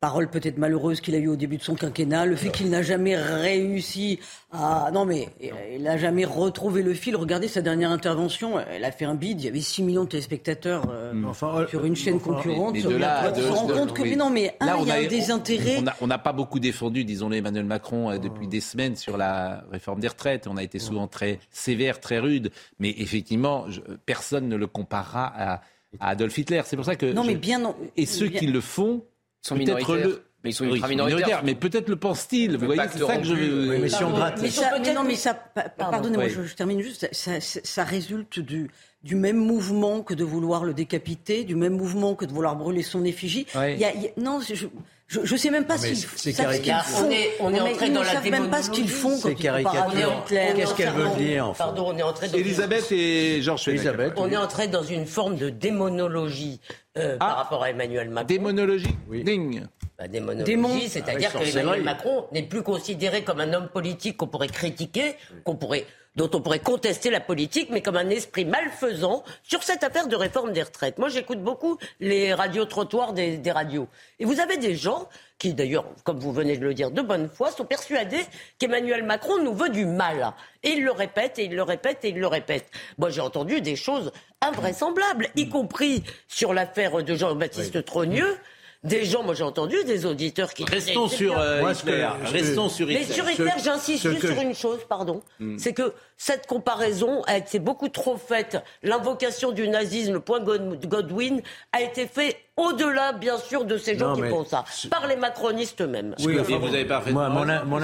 paroles 0.00 0.28
peut-être 0.30 0.58
malheureuses 0.58 1.00
qu'il 1.00 1.14
a 1.14 1.18
eues 1.18 1.28
au 1.28 1.36
début 1.36 1.56
de 1.56 1.62
son 1.62 1.74
quinquennat, 1.74 2.24
le 2.24 2.36
fait 2.36 2.50
qu'il 2.50 2.70
n'a 2.70 2.82
jamais 2.82 3.16
réussi 3.16 4.20
à... 4.52 4.90
Non, 4.92 5.04
mais 5.04 5.28
il 5.74 5.82
n'a 5.82 5.96
jamais 5.98 6.24
retrouvé 6.24 6.82
le 6.82 6.94
fil. 6.94 7.16
Regardez 7.16 7.48
sa 7.48 7.62
dernière 7.62 7.90
intervention, 7.90 8.60
elle 8.60 8.84
a 8.84 8.92
fait 8.92 9.04
un 9.04 9.16
bid, 9.16 9.40
il 9.40 9.44
y 9.46 9.48
avait 9.48 9.60
6 9.60 9.82
millions 9.82 10.04
de 10.04 10.08
téléspectateurs 10.08 10.84
euh, 10.90 11.12
Enfin, 11.26 11.66
sur 11.68 11.84
une 11.84 11.96
chaîne 11.96 12.20
concurrente. 12.20 12.74
mais 12.74 12.82
de 12.82 12.88
là, 12.96 13.32
on 13.32 13.40
se 13.40 13.48
rend 13.48 13.66
de- 13.66 13.72
compte 13.74 13.92
que... 13.92 14.02
oui. 14.02 14.10
Mais 14.10 14.16
non, 14.16 14.30
mais 14.30 14.54
un, 14.60 14.66
Là, 14.66 14.76
on 14.78 14.82
il 14.84 14.88
y 14.88 14.92
a, 14.92 14.94
a- 14.94 15.04
des 15.06 15.30
intérêts... 15.32 15.76
On 15.78 15.82
n'a 15.82 15.96
on 16.00 16.06
n'a 16.06 16.18
pas 16.18 16.32
beaucoup 16.32 16.60
défendu, 16.60 17.04
disons-le, 17.04 17.36
Emmanuel 17.36 17.64
Macron 17.64 18.10
euh, 18.10 18.18
depuis 18.18 18.46
des 18.46 18.60
semaines 18.60 18.94
sur 18.94 19.16
la 19.16 19.64
réforme 19.72 19.98
des 20.00 20.08
retraites. 20.08 20.46
On 20.46 20.56
a 20.56 20.62
été 20.62 20.78
souvent 20.78 21.08
très 21.08 21.40
sévère, 21.50 21.98
très 22.00 22.18
rude. 22.20 22.50
Mais 22.78 22.94
effectivement, 22.98 23.64
je- 23.68 23.80
personne 24.06 24.48
ne 24.48 24.56
le 24.56 24.66
comparera 24.68 25.26
à, 25.36 25.54
à 25.98 26.10
Adolf 26.10 26.38
Hitler. 26.38 26.62
C'est 26.66 26.76
pour 26.76 26.84
ça 26.84 26.94
que. 26.94 27.06
Non, 27.12 27.22
je- 27.24 27.28
mais 27.28 27.34
bien... 27.34 27.58
non, 27.58 27.74
Et 27.96 28.06
ceux 28.06 28.28
bien- 28.28 28.38
qui 28.38 28.46
le 28.46 28.60
font. 28.60 29.02
Ils 29.44 29.48
sont 29.48 29.54
minoritaires. 29.56 29.96
le- 29.96 30.24
Mais 30.44 30.50
ils 30.50 30.52
sont 30.54 30.64
Oui, 30.66 30.74
ultra 30.74 30.86
ils 30.92 30.96
sont 30.98 31.04
minoritaires. 31.06 31.42
mais 31.44 31.54
peut-être 31.56 31.88
le 31.88 31.96
pense-t-il. 31.96 32.56
Vous 32.56 32.66
voyez, 32.66 32.80
c'est 32.92 32.98
ça 33.04 33.16
que 33.16 33.24
je 33.24 33.34
veux. 33.34 33.70
oui, 33.70 33.78
mais 33.82 33.88
si 33.88 34.04
on 34.04 34.10
gratte. 34.12 34.40
Mais, 34.40 34.50
ça, 34.50 34.78
non, 34.94 35.02
mais 35.04 35.16
ça, 35.16 35.34
pa- 35.34 35.62
pa- 35.62 35.68
Pardon. 35.70 35.90
pardonnez-moi, 35.92 36.26
Oui. 36.26 36.32
je, 36.34 36.42
je 36.44 36.54
termine 36.54 36.80
juste. 36.80 37.08
Ça, 37.12 37.40
ça- 37.40 37.60
ça 37.64 37.82
résulte 37.84 38.38
du, 38.38 38.70
du 39.02 39.16
même 39.16 39.36
mouvement 39.36 40.02
que 40.02 40.14
de 40.14 40.22
vouloir 40.22 40.64
le 40.64 40.74
décapiter, 40.74 41.42
du 41.42 41.56
même 41.56 41.76
mouvement 41.76 42.14
que 42.14 42.24
de 42.24 42.32
vouloir 42.32 42.54
brûler 42.54 42.82
son 42.82 43.04
effigie. 43.04 43.46
Oui. 43.56 43.72
Il 43.74 43.80
y 43.80 43.84
a- 43.84 43.92
il 43.94 44.02
y 44.02 44.06
a- 44.06 44.10
non, 44.16 44.38
je, 44.40 44.66
je, 45.08 45.20
je 45.24 45.36
sais 45.36 45.50
même 45.50 45.64
pas 45.64 45.78
ce 45.78 45.86
qu'ils 45.86 45.96
font. 45.96 47.06
On 47.06 47.10
est- 47.10 47.30
on 47.40 47.54
entré 47.54 47.88
dans 47.90 48.00
ne 48.00 48.06
la 48.06 48.12
savent 48.12 48.30
même 48.30 48.50
pas 48.50 48.62
ce 48.62 48.70
qu'ils 48.70 48.88
font 48.88 49.18
quand. 49.20 49.34
Qu'est-ce 49.34 50.74
qu'elles 50.74 50.90
veulent 50.90 51.16
dire, 51.16 51.52
Pardon, 51.56 51.86
on 51.88 51.96
est 51.98 52.02
entré 52.02 52.28
dans 52.28 52.38
Elisabeth 52.38 52.92
et 52.92 53.40
Georges. 53.42 53.68
Elisabeth. 53.68 54.12
On 54.16 54.30
est 54.30 54.36
entré 54.36 54.68
dans 54.68 54.82
une 54.82 55.06
forme 55.06 55.36
de 55.36 55.50
démonologie 55.50 56.60
euh, 56.98 57.16
Ah. 57.20 57.26
par 57.26 57.36
rapport 57.38 57.62
à 57.64 57.70
Emmanuel 57.70 58.10
Macron. 58.10 58.26
Démonologie? 58.26 58.96
Oui. 59.08 59.24
Ding. 59.24 59.62
Bah, 59.98 60.06
démonologie, 60.06 60.88
c'est-à-dire 60.88 61.32
que 61.32 61.58
Emmanuel 61.58 61.82
Macron 61.82 62.26
n'est 62.30 62.44
plus 62.44 62.62
considéré 62.62 63.24
comme 63.24 63.40
un 63.40 63.52
homme 63.52 63.68
politique 63.68 64.16
qu'on 64.16 64.28
pourrait 64.28 64.46
critiquer, 64.46 65.16
qu'on 65.42 65.56
pourrait 65.56 65.86
dont 66.14 66.30
on 66.34 66.40
pourrait 66.40 66.58
contester 66.58 67.10
la 67.10 67.20
politique, 67.20 67.70
mais 67.70 67.80
comme 67.80 67.96
un 67.96 68.10
esprit 68.10 68.44
malfaisant 68.44 69.22
sur 69.44 69.62
cette 69.62 69.84
affaire 69.84 70.08
de 70.08 70.16
réforme 70.16 70.52
des 70.52 70.62
retraites. 70.62 70.98
Moi, 70.98 71.08
j'écoute 71.08 71.40
beaucoup 71.40 71.78
les 72.00 72.34
radios-trottoirs 72.34 73.12
des, 73.12 73.40
radios. 73.52 73.86
Et 74.18 74.24
vous 74.24 74.40
avez 74.40 74.56
des 74.56 74.74
gens 74.74 75.08
qui, 75.38 75.54
d'ailleurs, 75.54 75.86
comme 76.02 76.18
vous 76.18 76.32
venez 76.32 76.56
de 76.56 76.64
le 76.64 76.74
dire, 76.74 76.90
de 76.90 77.02
bonne 77.02 77.28
foi, 77.28 77.52
sont 77.52 77.64
persuadés 77.64 78.24
qu'Emmanuel 78.58 79.04
Macron 79.04 79.40
nous 79.44 79.54
veut 79.54 79.68
du 79.68 79.86
mal. 79.86 80.32
Et 80.64 80.70
il 80.70 80.82
le 80.82 80.90
répète, 80.90 81.38
et 81.38 81.44
il 81.44 81.54
le 81.54 81.62
répète, 81.62 82.04
et 82.04 82.08
il 82.08 82.18
le 82.18 82.26
répète. 82.26 82.66
Moi, 82.98 83.10
j'ai 83.10 83.20
entendu 83.20 83.60
des 83.60 83.76
choses 83.76 84.10
invraisemblables, 84.40 85.28
y 85.36 85.48
compris 85.48 86.02
sur 86.26 86.52
l'affaire 86.52 87.04
de 87.04 87.14
Jean-Baptiste 87.14 87.84
Trogneux 87.84 88.36
des 88.84 89.04
gens, 89.04 89.24
moi 89.24 89.34
j'ai 89.34 89.42
entendu 89.42 89.76
des 89.84 90.06
auditeurs 90.06 90.54
qui 90.54 90.64
restons 90.64 91.08
sur 91.08 91.36
euh, 91.36 91.72
Hitler, 91.72 92.08
restons 92.24 92.68
sur 92.68 92.88
Hitler. 92.88 93.06
Mais 93.08 93.12
sur 93.12 93.28
Hitler, 93.28 93.50
j'insiste 93.62 94.08
juste 94.08 94.32
sur 94.32 94.40
une 94.40 94.54
chose, 94.54 94.78
pardon, 94.88 95.20
hmm. 95.40 95.58
c'est 95.58 95.72
que 95.72 95.92
cette 96.16 96.46
comparaison 96.46 97.22
a 97.26 97.36
été 97.38 97.58
beaucoup 97.58 97.88
trop 97.88 98.16
faite. 98.16 98.58
L'invocation 98.84 99.50
du 99.50 99.68
nazisme, 99.68 100.12
le 100.14 100.20
point 100.20 100.40
Godwin, 100.40 101.42
a 101.72 101.82
été 101.82 102.06
fait 102.06 102.36
au-delà, 102.56 103.12
bien 103.12 103.38
sûr, 103.38 103.64
de 103.64 103.78
ces 103.78 103.98
gens 103.98 104.14
qui 104.14 104.28
font 104.28 104.44
ça, 104.44 104.64
par 104.90 105.08
les 105.08 105.16
macronistes 105.16 105.80
eux-mêmes. 105.80 106.14
Oui, 106.24 106.36
vous 106.36 106.58
n'avez 106.60 106.84
pas 106.84 107.00
fait 107.00 107.12
moi, 107.12 107.28
mon, 107.28 107.80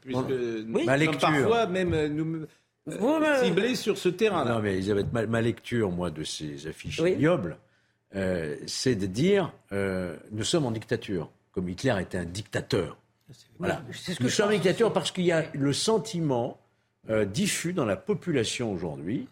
puisque, 0.00 0.86
ma 0.86 0.96
lecture. 0.96 1.20
parfois 1.20 1.66
même 1.66 1.92
euh, 1.92 2.08
nous 2.08 2.46
euh, 2.88 3.42
ciblés 3.42 3.74
sur 3.74 3.98
ce 3.98 4.08
terrain. 4.08 4.44
-là. 4.44 4.54
Non, 4.54 4.60
mais 4.60 4.74
Elisabeth, 4.74 5.12
ma, 5.12 5.26
ma, 5.26 5.40
lecture, 5.40 5.90
moi, 5.90 6.10
de 6.10 6.22
ces 6.22 6.66
affiches 6.68 6.98
ignobles 6.98 7.56
euh, 8.16 8.56
c'est 8.66 8.96
de 8.96 9.06
dire 9.06 9.52
euh, 9.72 10.16
nous 10.32 10.44
sommes 10.44 10.66
en 10.66 10.70
dictature, 10.70 11.30
comme 11.52 11.68
Hitler 11.68 11.94
était 12.00 12.18
un 12.18 12.24
dictateur. 12.24 12.96
Voilà. 13.58 13.82
Ce 13.92 14.12
que 14.16 14.22
nous 14.22 14.28
sommes 14.28 14.48
en 14.48 14.52
dictature 14.52 14.92
parce 14.92 15.12
qu'il 15.12 15.24
y 15.24 15.32
a 15.32 15.44
le 15.52 15.72
sentiment 15.72 16.58
euh, 17.08 17.24
diffus 17.24 17.72
dans 17.72 17.84
la 17.84 17.96
population 17.96 18.72
aujourd'hui 18.72 19.28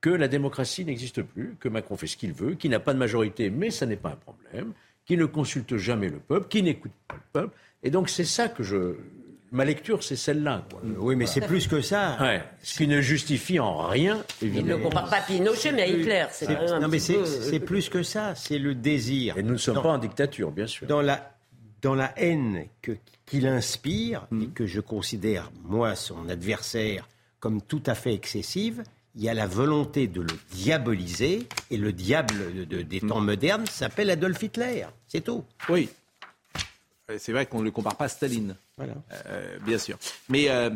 que 0.00 0.10
la 0.10 0.28
démocratie 0.28 0.84
n'existe 0.84 1.22
plus, 1.22 1.56
que 1.60 1.68
Macron 1.68 1.96
fait 1.96 2.06
ce 2.06 2.16
qu'il 2.16 2.32
veut, 2.32 2.54
qu'il 2.54 2.70
n'a 2.70 2.80
pas 2.80 2.92
de 2.92 2.98
majorité, 2.98 3.50
mais 3.50 3.70
ça 3.70 3.86
n'est 3.86 3.96
pas 3.96 4.10
un 4.10 4.16
problème, 4.16 4.72
qu'il 5.04 5.18
ne 5.18 5.24
consulte 5.24 5.76
jamais 5.76 6.08
le 6.08 6.18
peuple, 6.18 6.48
qu'il 6.48 6.64
n'écoute 6.64 6.92
pas 7.08 7.14
le 7.14 7.22
peuple. 7.32 7.56
Et 7.82 7.90
donc 7.90 8.08
c'est 8.08 8.24
ça 8.24 8.48
que 8.48 8.62
je, 8.62 8.96
Ma 9.56 9.64
lecture, 9.64 10.02
c'est 10.02 10.16
celle-là. 10.16 10.66
Oui, 10.98 11.16
mais 11.16 11.24
c'est 11.24 11.40
plus 11.40 11.66
que 11.66 11.80
ça. 11.80 12.18
Ce 12.62 12.76
qui 12.76 12.86
ne 12.86 13.00
justifie 13.00 13.58
en 13.58 13.88
rien, 13.88 14.22
évidemment. 14.42 14.66
Il 14.66 14.76
ne 14.76 14.84
compare 14.84 15.08
pas 15.08 15.22
Pinochet, 15.22 15.72
mais 15.72 15.82
à 15.82 15.86
Hitler. 15.86 16.26
non, 16.78 16.88
mais 16.88 16.98
c'est 16.98 17.60
plus 17.60 17.88
que 17.88 18.02
ça. 18.02 18.34
C'est 18.34 18.58
le 18.58 18.74
désir. 18.74 19.38
Et 19.38 19.42
nous 19.42 19.54
ne 19.54 19.56
sommes 19.56 19.80
pas 19.80 19.92
en 19.92 19.98
dictature, 19.98 20.50
bien 20.50 20.66
sûr. 20.66 20.86
Dans 20.86 21.00
la, 21.00 21.32
dans 21.80 21.94
la 21.94 22.12
haine 22.18 22.66
qu'il 23.24 23.46
inspire, 23.46 24.26
et 24.30 24.34
hmm. 24.34 24.52
que 24.52 24.66
je 24.66 24.80
considère, 24.82 25.50
moi, 25.64 25.96
son 25.96 26.28
adversaire, 26.28 27.08
comme 27.40 27.62
tout 27.62 27.82
à 27.86 27.94
fait 27.94 28.12
excessive, 28.12 28.82
il 29.14 29.22
y 29.22 29.30
a 29.30 29.34
la 29.34 29.46
volonté 29.46 30.06
de 30.06 30.20
le 30.20 30.36
diaboliser. 30.52 31.48
Et 31.70 31.78
le 31.78 31.92
diable 31.92 32.66
des 32.66 33.00
temps 33.00 33.22
hmm. 33.22 33.24
modernes 33.24 33.66
s'appelle 33.66 34.10
Adolf 34.10 34.42
Hitler. 34.42 34.84
C'est 35.08 35.24
tout. 35.24 35.44
Oui. 35.70 35.88
C'est 37.18 37.32
vrai 37.32 37.46
qu'on 37.46 37.60
ne 37.60 37.64
le 37.64 37.70
compare 37.70 37.96
pas 37.96 38.06
à 38.06 38.08
Staline. 38.08 38.56
Voilà. 38.76 38.94
Euh, 39.26 39.58
bien 39.60 39.78
sûr. 39.78 39.96
Mais 40.28 40.44
il 40.44 40.48
euh, 40.48 40.70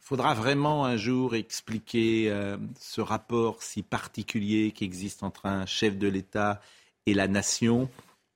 faudra 0.00 0.34
vraiment 0.34 0.84
un 0.84 0.96
jour 0.96 1.34
expliquer 1.34 2.30
euh, 2.30 2.58
ce 2.78 3.00
rapport 3.00 3.62
si 3.62 3.82
particulier 3.82 4.72
qui 4.72 4.84
existe 4.84 5.22
entre 5.22 5.46
un 5.46 5.64
chef 5.64 5.96
de 5.96 6.08
l'État 6.08 6.60
et 7.06 7.14
la 7.14 7.26
nation, 7.26 7.88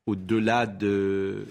au-delà 0.07 0.67
de 0.67 1.47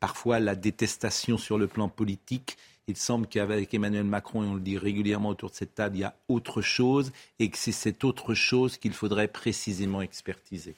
parfois 0.00 0.38
la 0.38 0.54
détestation 0.54 1.38
sur 1.38 1.58
le 1.58 1.66
plan 1.66 1.88
politique. 1.88 2.56
Il 2.88 2.96
semble 2.96 3.26
qu'avec 3.26 3.74
Emmanuel 3.74 4.04
Macron, 4.04 4.42
et 4.42 4.46
on 4.46 4.54
le 4.54 4.60
dit 4.60 4.78
régulièrement 4.78 5.30
autour 5.30 5.50
de 5.50 5.54
cette 5.54 5.74
table, 5.74 5.96
il 5.96 6.00
y 6.00 6.04
a 6.04 6.14
autre 6.28 6.62
chose 6.62 7.12
et 7.38 7.50
que 7.50 7.58
c'est 7.58 7.72
cette 7.72 8.04
autre 8.04 8.34
chose 8.34 8.78
qu'il 8.78 8.94
faudrait 8.94 9.28
précisément 9.28 10.00
expertiser. 10.00 10.74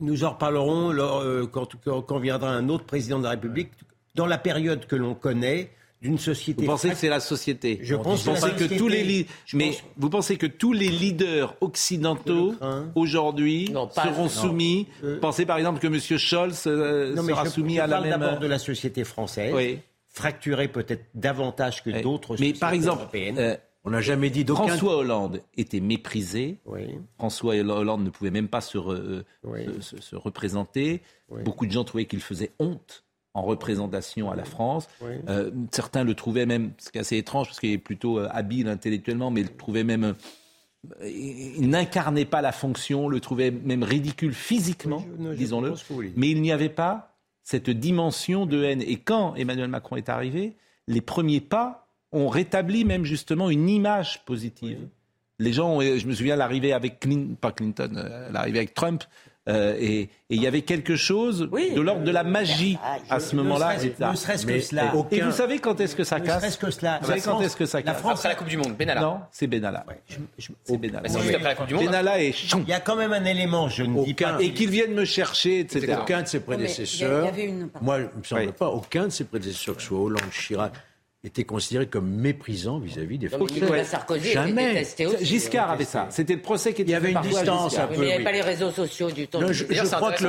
Nous 0.00 0.24
en 0.24 0.30
reparlerons 0.30 0.92
euh, 0.92 1.46
quand, 1.46 1.68
quand, 1.84 2.18
viendra 2.18 2.50
un 2.50 2.68
autre 2.68 2.84
président 2.84 3.18
de 3.18 3.24
la 3.24 3.30
République, 3.30 3.70
dans 4.14 4.26
la 4.26 4.38
période 4.38 4.86
que 4.86 4.96
l'on 4.96 5.14
connaît, 5.14 5.70
d'une 6.00 6.18
société. 6.18 6.62
Vous 6.62 6.68
pensez 6.68 6.90
que 6.90 6.96
c'est 6.96 7.08
la 7.08 7.20
société 7.20 7.80
Je 7.82 7.96
pense 7.96 8.24
que, 8.24 8.76
tous 8.78 8.88
les 8.88 9.26
mais 9.52 9.76
vous 9.96 10.10
pensez 10.10 10.36
que 10.36 10.46
tous 10.46 10.72
les 10.72 10.88
leaders 10.88 11.56
occidentaux 11.60 12.54
aujourd'hui 12.94 13.72
seront 13.94 14.28
soumis. 14.28 14.86
Euh, 15.02 15.18
pensez 15.20 15.44
par 15.44 15.58
exemple 15.58 15.80
que 15.80 15.88
M. 15.88 15.98
Scholz 15.98 16.66
euh, 16.66 17.16
sera 17.16 17.46
soumis 17.46 17.80
à 17.80 17.86
la 17.86 18.00
même. 18.00 18.10
d'abord 18.10 18.38
de 18.38 18.46
la 18.46 18.58
société 18.58 19.04
française, 19.04 19.54
fracturée 20.08 20.68
peut-être 20.68 21.06
davantage 21.14 21.82
que 21.82 21.90
d'autres 22.00 22.36
sociétés 22.36 22.52
mais 22.54 22.58
par 22.58 22.72
exemple, 22.72 23.02
européennes. 23.02 23.58
On 23.88 23.92
n'a 23.92 24.02
jamais 24.02 24.28
dit 24.28 24.44
d'aucun... 24.44 24.66
François 24.68 24.98
Hollande 24.98 25.40
était 25.56 25.80
méprisé. 25.80 26.58
François 27.16 27.54
Hollande 27.54 28.04
ne 28.04 28.10
pouvait 28.10 28.30
même 28.30 28.48
pas 28.48 28.60
se, 28.60 29.24
se, 29.80 30.16
représenter. 30.16 31.00
Beaucoup 31.44 31.64
de 31.64 31.72
gens 31.72 31.84
trouvaient 31.84 32.04
qu'il 32.04 32.20
faisait 32.20 32.52
honte 32.58 33.04
en 33.32 33.40
représentation 33.40 34.30
à 34.30 34.36
la 34.36 34.44
France. 34.44 34.88
Euh, 35.28 35.50
certains 35.72 36.04
le 36.04 36.14
trouvaient 36.14 36.44
même, 36.44 36.72
ce 36.76 36.90
qui 36.90 36.98
est 36.98 37.00
assez 37.00 37.16
étrange 37.16 37.46
parce 37.46 37.60
qu'il 37.60 37.70
est 37.70 37.78
plutôt 37.78 38.18
euh, 38.18 38.28
habile 38.30 38.68
intellectuellement, 38.68 39.30
mais 39.30 39.42
le 39.42 39.48
trouvaient 39.48 39.84
même... 39.84 40.04
Euh, 40.04 41.08
il 41.08 41.70
n'incarnait 41.70 42.26
pas 42.26 42.42
la 42.42 42.52
fonction, 42.52 43.08
le 43.08 43.20
trouvait 43.20 43.50
même 43.50 43.84
ridicule 43.84 44.34
physiquement, 44.34 45.02
disons-le. 45.34 45.72
Mais 46.14 46.28
il 46.28 46.42
n'y 46.42 46.52
avait 46.52 46.68
pas 46.68 47.16
cette 47.42 47.70
dimension 47.70 48.44
de 48.44 48.62
haine. 48.62 48.82
Et 48.82 48.96
quand 48.96 49.34
Emmanuel 49.34 49.68
Macron 49.68 49.96
est 49.96 50.10
arrivé, 50.10 50.56
les 50.86 51.00
premiers 51.00 51.40
pas 51.40 51.87
ont 52.12 52.28
rétabli 52.28 52.84
même 52.84 53.04
justement 53.04 53.50
une 53.50 53.68
image 53.68 54.24
positive. 54.24 54.78
Les 55.38 55.52
gens, 55.52 55.80
je 55.80 56.06
me 56.06 56.12
souviens 56.12 56.36
l'arrivée 56.36 56.72
avec 56.72 56.98
Clinton, 57.00 57.36
pas 57.40 57.52
Clinton, 57.52 57.92
euh, 57.96 58.30
l'arrivée 58.32 58.58
avec 58.58 58.74
Trump, 58.74 59.04
euh, 59.48 59.74
et 59.78 60.10
il 60.28 60.42
y 60.42 60.46
avait 60.46 60.60
quelque 60.60 60.96
chose 60.96 61.48
de 61.50 61.80
l'ordre 61.80 62.02
de 62.02 62.10
la 62.10 62.22
magie 62.22 62.78
à 63.08 63.18
ce 63.18 63.34
moment-là. 63.36 63.76
Ne 63.76 64.16
serait-ce 64.16 64.44
que 64.44 64.60
cela. 64.60 64.92
Et 65.10 65.20
vous 65.20 65.32
savez 65.32 65.58
quand 65.58 65.80
est-ce 65.80 65.96
que 65.96 66.04
ça 66.04 66.20
casse 66.20 66.36
Ne 66.36 66.40
serait-ce 66.40 66.58
que 66.58 66.70
cela. 66.70 66.98
Vous 67.00 67.08
savez 67.08 67.20
quand 67.20 67.40
est-ce 67.40 67.56
que 67.56 67.64
ça 67.64 67.82
casse 67.82 68.02
Après 68.04 68.28
la 68.28 68.34
Coupe 68.34 68.48
du 68.48 68.58
Monde, 68.58 68.76
Benalla. 68.76 69.00
Non, 69.00 69.20
c'est 69.30 69.46
Benalla. 69.46 69.86
C'est 70.64 70.76
Benalla. 70.76 71.08
C'est 71.08 71.20
juste 71.20 71.34
après 71.34 71.48
la 71.48 71.54
Coupe 71.54 71.66
du 71.66 71.74
Monde. 71.74 71.86
Benalla 71.86 72.22
est 72.22 72.52
Il 72.52 72.68
y 72.68 72.72
a 72.72 72.80
quand 72.80 72.96
même 72.96 73.12
un 73.12 73.24
élément, 73.24 73.68
je 73.68 73.84
ne 73.84 74.04
dis 74.04 74.14
pas. 74.14 74.38
Et 74.40 74.52
qu'ils 74.52 74.70
viennent 74.70 74.94
me 74.94 75.04
chercher, 75.04 75.60
etc. 75.60 75.96
Aucun 76.00 76.22
de 76.22 76.28
ses 76.28 76.40
prédécesseurs, 76.40 77.32
moi, 77.80 77.98
il 77.98 78.02
ne 78.02 78.18
me 78.18 78.24
semble 78.24 78.52
pas, 78.52 78.68
aucun 78.68 79.04
de 79.04 79.10
ses 79.10 79.24
prédécesseurs, 79.24 79.76
que 79.76 79.82
ce 79.82 79.88
soit 79.88 79.98
Hollande, 79.98 80.30
Chirac, 80.30 80.72
était 81.24 81.44
considéré 81.44 81.86
comme 81.88 82.08
méprisant 82.08 82.78
vis-à-vis 82.78 83.18
des 83.18 83.28
Français. 83.28 83.54
Nicolas 83.54 83.84
Sarkozy 83.84 84.32
Jamais. 84.32 84.86
Giscard 85.20 85.70
avait 85.70 85.84
ça. 85.84 86.06
C'était 86.10 86.34
le 86.34 86.42
procès 86.42 86.72
qui 86.72 86.82
était 86.82 86.92
Il 86.92 86.94
y 86.94 86.96
avait 86.96 87.12
une 87.12 87.20
distance 87.20 87.78
un 87.78 87.86
peu. 87.86 87.94
Mais 87.98 87.98
il 87.98 88.06
n'y 88.06 88.12
avait 88.12 88.24
pas 88.24 88.32
les 88.32 88.42
réseaux 88.42 88.70
sociaux 88.70 89.10
du 89.10 89.26
temps. 89.26 89.40
je, 89.50 89.64
crois 89.64 90.12
que 90.12 90.24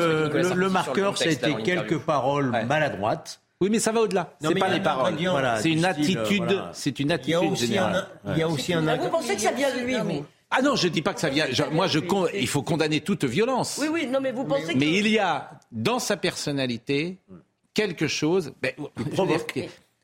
le, 0.56 0.70
marqueur, 0.70 1.18
c'était 1.18 1.56
quelques 1.64 2.00
paroles 2.00 2.52
maladroites. 2.68 3.42
Oui, 3.62 3.68
mais 3.70 3.80
ça 3.80 3.92
va 3.92 4.02
au-delà. 4.02 4.34
C'est 4.40 4.56
pas 4.56 4.70
les 4.70 4.80
paroles. 4.80 5.16
c'est 5.62 5.72
une 5.72 5.86
attitude. 5.86 6.64
C'est 6.74 7.00
une 7.00 7.12
attitude 7.12 7.56
générale. 7.56 8.08
Il 8.28 8.38
y 8.38 8.44
a 8.44 8.48
aussi 8.48 8.74
un. 8.74 8.98
Vous 8.98 9.10
pensez 9.10 9.36
que 9.36 9.42
ça 9.42 9.52
vient 9.52 9.76
de 9.76 9.82
lui, 9.82 9.96
vous 9.96 10.26
ah 10.52 10.64
non, 10.64 10.76
je 10.76 10.88
dis 10.88 11.04
pas 11.04 11.14
que 11.14 11.20
ça 11.20 11.30
vient. 11.30 11.46
moi, 11.72 11.86
je 11.86 12.00
il 12.34 12.48
faut 12.48 12.64
condamner 12.64 13.02
toute 13.02 13.24
violence. 13.24 13.78
Oui, 13.80 13.88
oui, 13.92 14.08
non, 14.08 14.20
mais 14.20 14.32
vous 14.32 14.46
pensez. 14.46 14.74
Mais 14.76 14.92
il 14.94 15.08
y 15.08 15.20
a 15.20 15.52
dans 15.72 16.00
sa 16.00 16.18
personnalité 16.18 17.20
quelque 17.76 18.08
chose. 18.08 18.52
Ben, 18.60 18.74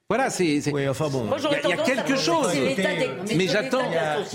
voilà, 0.07 0.29
c'est. 0.29 0.71
Oui, 0.71 0.87
enfin 0.87 1.09
bon. 1.09 1.25
il 1.63 1.69
y 1.69 1.73
a, 1.73 1.77
quelque 1.77 2.15
chose. 2.15 2.53
mais 3.35 3.47
j'attends. 3.47 3.81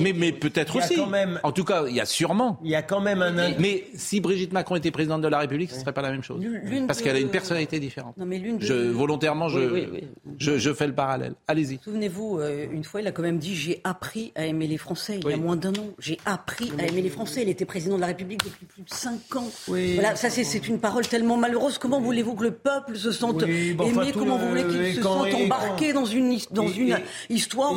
Mais, 0.01 0.13
mais 0.13 0.33
peut-être 0.33 0.75
aussi. 0.75 1.01
En 1.45 1.53
tout 1.53 1.63
cas, 1.63 1.85
il 1.87 1.95
y 1.95 2.01
a 2.01 2.07
sûrement. 2.07 2.59
Il 2.65 2.71
y 2.71 2.75
a 2.75 2.83
quand 2.83 3.01
même 3.01 3.23
un. 3.23 3.31
Mais 3.61 3.85
si 3.95 4.21
Brigitte 4.21 4.53
Macron 4.53 4.75
était 4.75 4.91
présidente 4.91 5.23
de 5.23 5.29
la 5.29 5.39
République, 5.39 5.71
ce 5.71 5.77
ne 5.77 5.81
serait 5.81 5.93
pas 5.93 6.03
la 6.03 6.11
même 6.11 6.25
chose. 6.25 6.45
Parce 6.89 7.01
qu'elle 7.01 7.15
a 7.15 7.21
une 7.21 7.29
personnalité 7.29 7.79
différente. 7.79 8.17
Non, 8.17 8.27
mais 8.27 8.43
je, 8.59 8.91
volontairement, 8.91 9.49
je, 9.49 10.01
je, 10.39 10.75
fais 10.75 10.89
le 10.89 10.93
parallèle. 10.93 11.35
Allez-y. 11.47 11.79
Souvenez-vous, 11.85 12.41
euh, 12.41 12.67
une 12.73 12.83
fois, 12.83 13.01
il 13.01 13.07
a 13.07 13.13
quand 13.13 13.23
même 13.23 13.39
dit 13.39 13.55
j'ai 13.55 13.81
appris 13.85 14.33
à 14.35 14.47
aimer 14.47 14.67
les 14.67 14.77
Français. 14.77 15.21
Il 15.23 15.31
y 15.31 15.33
a 15.33 15.37
moins 15.37 15.57
d'un 15.57 15.71
an, 15.71 15.87
j'ai 16.01 16.19
appris 16.25 16.73
à 16.81 16.87
aimer 16.87 17.03
les 17.03 17.11
Français. 17.11 17.43
Il 17.43 17.49
était 17.49 17.65
président 17.65 17.95
de 17.95 18.01
la 18.01 18.09
République 18.09 18.45
depuis 18.45 18.67
plus 18.67 18.83
de 18.83 18.91
cinq 18.91 19.37
ans. 19.37 19.49
Voilà, 19.69 20.17
ça 20.17 20.31
c'est 20.31 20.67
une 20.67 20.81
parole 20.81 21.07
tellement 21.07 21.37
malheureuse. 21.37 21.79
Comment 21.79 22.01
voulez-vous 22.01 22.35
que 22.35 22.43
le 22.43 22.51
peuple 22.51 22.97
se 22.97 23.13
sente 23.13 23.45
aimé? 23.45 23.77
Comment 24.13 24.37
vous 24.37 24.49
voulez 24.49 24.65
qu'il 24.65 24.97
se 24.97 25.03
sente 25.03 25.29
embarqué 25.61 25.93
dans 25.93 26.05
une, 26.05 26.39
dans 26.51 26.69
une 26.69 26.99
histoire 27.29 27.73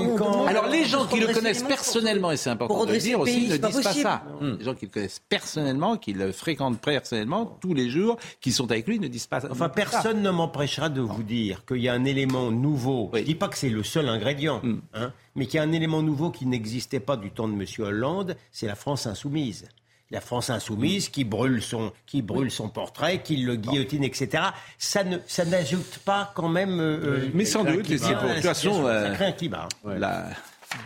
Alors 0.47 0.67
les 0.67 0.85
gens 0.85 1.05
qui 1.05 1.19
le 1.19 1.27
connaissent 1.33 1.63
personnellement, 1.63 2.31
et 2.31 2.37
c'est 2.37 2.49
important 2.49 2.85
de 2.85 2.93
le 2.93 2.97
dire 2.97 3.19
aussi, 3.19 3.47
ne 3.47 3.57
disent 3.57 3.81
pas 3.81 3.93
ça. 3.93 4.23
Hmm. 4.39 4.55
Les 4.59 4.65
gens 4.65 4.75
qui 4.75 4.85
le 4.85 4.91
connaissent 4.91 5.21
personnellement, 5.27 5.97
qui 5.97 6.13
le 6.13 6.31
fréquentent 6.31 6.79
personnellement 6.79 7.57
tous 7.61 7.73
les 7.73 7.89
jours, 7.89 8.17
qui 8.41 8.51
sont 8.51 8.69
avec 8.71 8.87
lui, 8.87 8.99
ne 8.99 9.07
disent 9.07 9.27
pas 9.27 9.41
ça. 9.41 9.49
Enfin, 9.51 9.69
personne 9.69 10.21
ne 10.21 10.31
m'empêchera 10.31 10.89
de 10.89 11.01
vous 11.01 11.23
dire 11.23 11.65
qu'il 11.65 11.77
y 11.77 11.89
a 11.89 11.93
un 11.93 12.05
élément 12.05 12.51
nouveau. 12.51 13.09
Je 13.13 13.19
ne 13.19 13.23
dis 13.23 13.35
pas 13.35 13.47
que 13.47 13.57
c'est 13.57 13.69
le 13.69 13.83
seul 13.83 14.09
ingrédient, 14.09 14.61
hmm. 14.63 14.81
hein, 14.93 15.11
mais 15.35 15.45
qu'il 15.45 15.55
y 15.55 15.59
a 15.59 15.63
un 15.63 15.71
élément 15.71 16.01
nouveau 16.01 16.31
qui 16.31 16.45
n'existait 16.45 16.99
pas 16.99 17.17
du 17.17 17.31
temps 17.31 17.47
de 17.47 17.53
M. 17.53 17.65
Hollande, 17.79 18.35
c'est 18.51 18.67
la 18.67 18.75
France 18.75 19.07
insoumise 19.07 19.65
la 20.13 20.21
France 20.21 20.49
insoumise, 20.49 21.09
qui 21.09 21.23
brûle 21.25 21.61
son, 21.61 21.91
qui 22.05 22.21
brûle 22.21 22.51
son 22.51 22.69
portrait, 22.69 23.21
qui 23.23 23.35
le 23.37 23.55
guillotine, 23.55 24.03
etc. 24.03 24.43
Ça 24.77 25.03
ne, 25.03 25.17
ça 25.27 25.43
n'ajoute 25.43 25.99
pas 26.05 26.31
quand 26.35 26.47
même. 26.49 26.79
euh, 26.79 27.27
Mais 27.33 27.45
sans 27.45 27.63
doute, 27.63 27.79
et 27.89 27.97
climat 27.97 28.07
c'est 28.07 28.13
pour- 28.15 28.29
de 28.29 28.33
toute 28.35 28.43
façon, 28.43 28.69
situation. 28.73 28.87
euh, 28.87 29.07
ça 29.09 29.13
crée 29.15 29.25
un 29.25 29.31
climat. 29.31 29.67
hein. 29.85 29.95
La- 29.97 30.29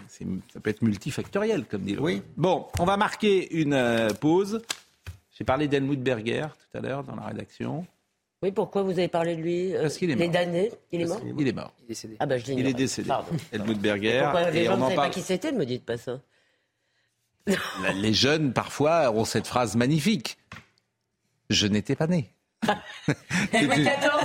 c'est- 0.08 0.26
ça 0.54 0.60
peut 0.60 0.70
être 0.70 0.82
multifactoriel, 0.82 1.66
comme 1.66 1.82
dit. 1.84 1.98
Oui. 2.00 2.22
Bon, 2.38 2.66
on 2.80 2.86
va 2.86 2.98
marquer 2.98 3.54
une 3.60 3.74
euh, 3.74 4.10
pause. 4.14 4.62
J'ai 5.38 5.44
parlé 5.44 5.68
d'Helmut 5.68 6.02
Berger 6.02 6.48
tout 6.72 6.78
à 6.78 6.82
l'heure 6.82 7.04
dans 7.04 7.16
la 7.16 7.24
rédaction. 7.28 7.86
Oui, 8.44 8.52
pourquoi 8.52 8.84
vous 8.84 8.92
avez 8.92 9.08
parlé 9.08 9.36
de 9.36 9.42
lui 9.42 9.76
euh, 9.76 9.82
Parce 9.84 9.98
qu'il 9.98 10.10
est 10.12 10.16
Les 10.16 10.26
mort. 10.26 10.34
damnés 10.34 10.72
Il 10.92 11.02
est 11.02 11.06
mort 11.06 11.22
Il 11.38 11.48
est 11.48 11.52
mort. 11.54 11.74
Il 11.80 11.84
est 11.86 11.88
décédé. 11.90 12.16
Ah 12.20 12.26
bah 12.26 12.38
je 12.38 12.52
Il 12.54 12.66
est 12.68 12.74
décédé. 12.74 13.08
Pardon. 13.08 13.32
Helmut 13.52 13.80
Berger. 13.80 14.20
Pourquoi 14.24 14.52
les 14.52 14.60
et 14.62 14.66
gens 14.66 14.78
ne 14.78 14.82
en 14.82 14.86
savaient 14.86 14.96
pas 14.96 15.10
qui 15.10 15.22
c'était 15.22 15.52
Ne 15.52 15.58
me 15.58 15.66
dites 15.66 15.86
pas 15.86 15.98
ça. 15.98 16.20
Les 17.96 18.14
jeunes, 18.14 18.54
parfois, 18.54 19.12
ont 19.12 19.26
cette 19.26 19.48
phrase 19.48 19.76
magnifique. 19.76 20.38
Je 21.50 21.68
n'étais 21.68 21.96
pas 21.96 22.08
né. 22.08 22.34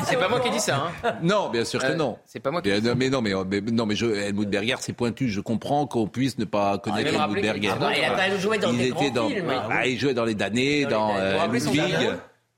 C'est 0.06 0.16
pas 0.18 0.28
moi 0.28 0.40
qui 0.40 0.48
ai 0.48 0.50
dit 0.50 0.58
ça. 0.60 0.90
Hein. 1.04 1.14
Non, 1.22 1.50
bien 1.50 1.64
sûr 1.64 1.80
que 1.80 1.86
Euh, 1.86 1.94
non. 1.96 2.18
C'est 2.24 2.40
pas 2.40 2.50
moi 2.50 2.62
qui 2.62 2.70
ai 2.70 2.80
dit 2.80 2.86
ça. 2.86 2.94
non, 2.94 2.98
mais 2.98 3.10
non, 3.10 3.20
mais, 3.22 3.60
mais- 3.60 3.60
non, 3.70 3.86
mais 3.86 3.94
je, 3.94 4.06
Helmut 4.06 4.48
Berger, 4.48 4.76
c'est 4.80 4.92
pointu. 4.92 5.28
Je 5.28 5.40
comprends 5.40 5.86
qu'on 5.86 6.06
puisse 6.08 6.38
ne 6.38 6.44
pas 6.44 6.78
connaître 6.78 7.12
même 7.12 7.20
Helmut 7.20 7.42
Berger. 7.42 7.68
était 7.68 7.78
dans- 7.78 7.90
il 7.90 8.02
a 8.04 8.38
joué 8.38 8.58
dans 8.58 8.70
il 8.72 8.78
des 8.78 8.86
était 8.88 9.10
grands 9.10 9.10
dans, 9.10 9.28
films. 9.28 9.52
Ah, 9.70 9.86
il 9.86 9.98
jouait 9.98 10.14
dans 10.14 10.24
les 10.24 10.34
damnés, 10.34 10.84
Dans 10.84 11.08
dans, 11.08 11.14
les 11.14 11.20
damnés. 11.20 11.54
euh, 11.54 11.70
Ludwig, 11.70 12.10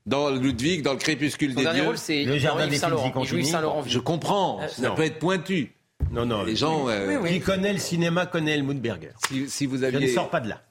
dans 0.07 0.31
Ludwig, 0.31 0.83
dans 0.83 0.92
le 0.92 0.98
crépuscule 0.98 1.50
Son 1.53 1.57
des 1.59 1.62
dernier 1.64 1.81
dieux. 1.81 1.88
rôle, 1.88 1.98
c'est 1.98 2.24
Le 2.24 2.38
jardin 2.38 2.61
Jean-Yves 2.61 2.70
des 2.72 3.44
Saint-Laurent. 3.46 3.83
Je 3.87 3.98
comprends, 3.98 4.61
ça 4.68 4.88
non. 4.88 4.94
peut 4.94 5.03
être 5.05 5.18
pointu. 5.18 5.73
Non, 6.14 6.24
non. 6.27 6.42
Les 6.44 6.57
gens, 6.57 6.88
euh, 6.88 7.22
Qui 7.27 7.40
connaît 7.40 7.72
le 7.72 7.79
cinéma 7.79 8.27
connaît 8.27 8.53
Helmut 8.55 8.81
Berger. 8.81 9.11
si, 9.27 9.48
si 9.50 9.66
vous 9.66 9.77
Je 9.79 9.83
ne 9.87 9.96
aviez, 9.96 10.09
sors 10.14 10.31
pas 10.31 10.40
de 10.40 10.48
là. 10.48 10.62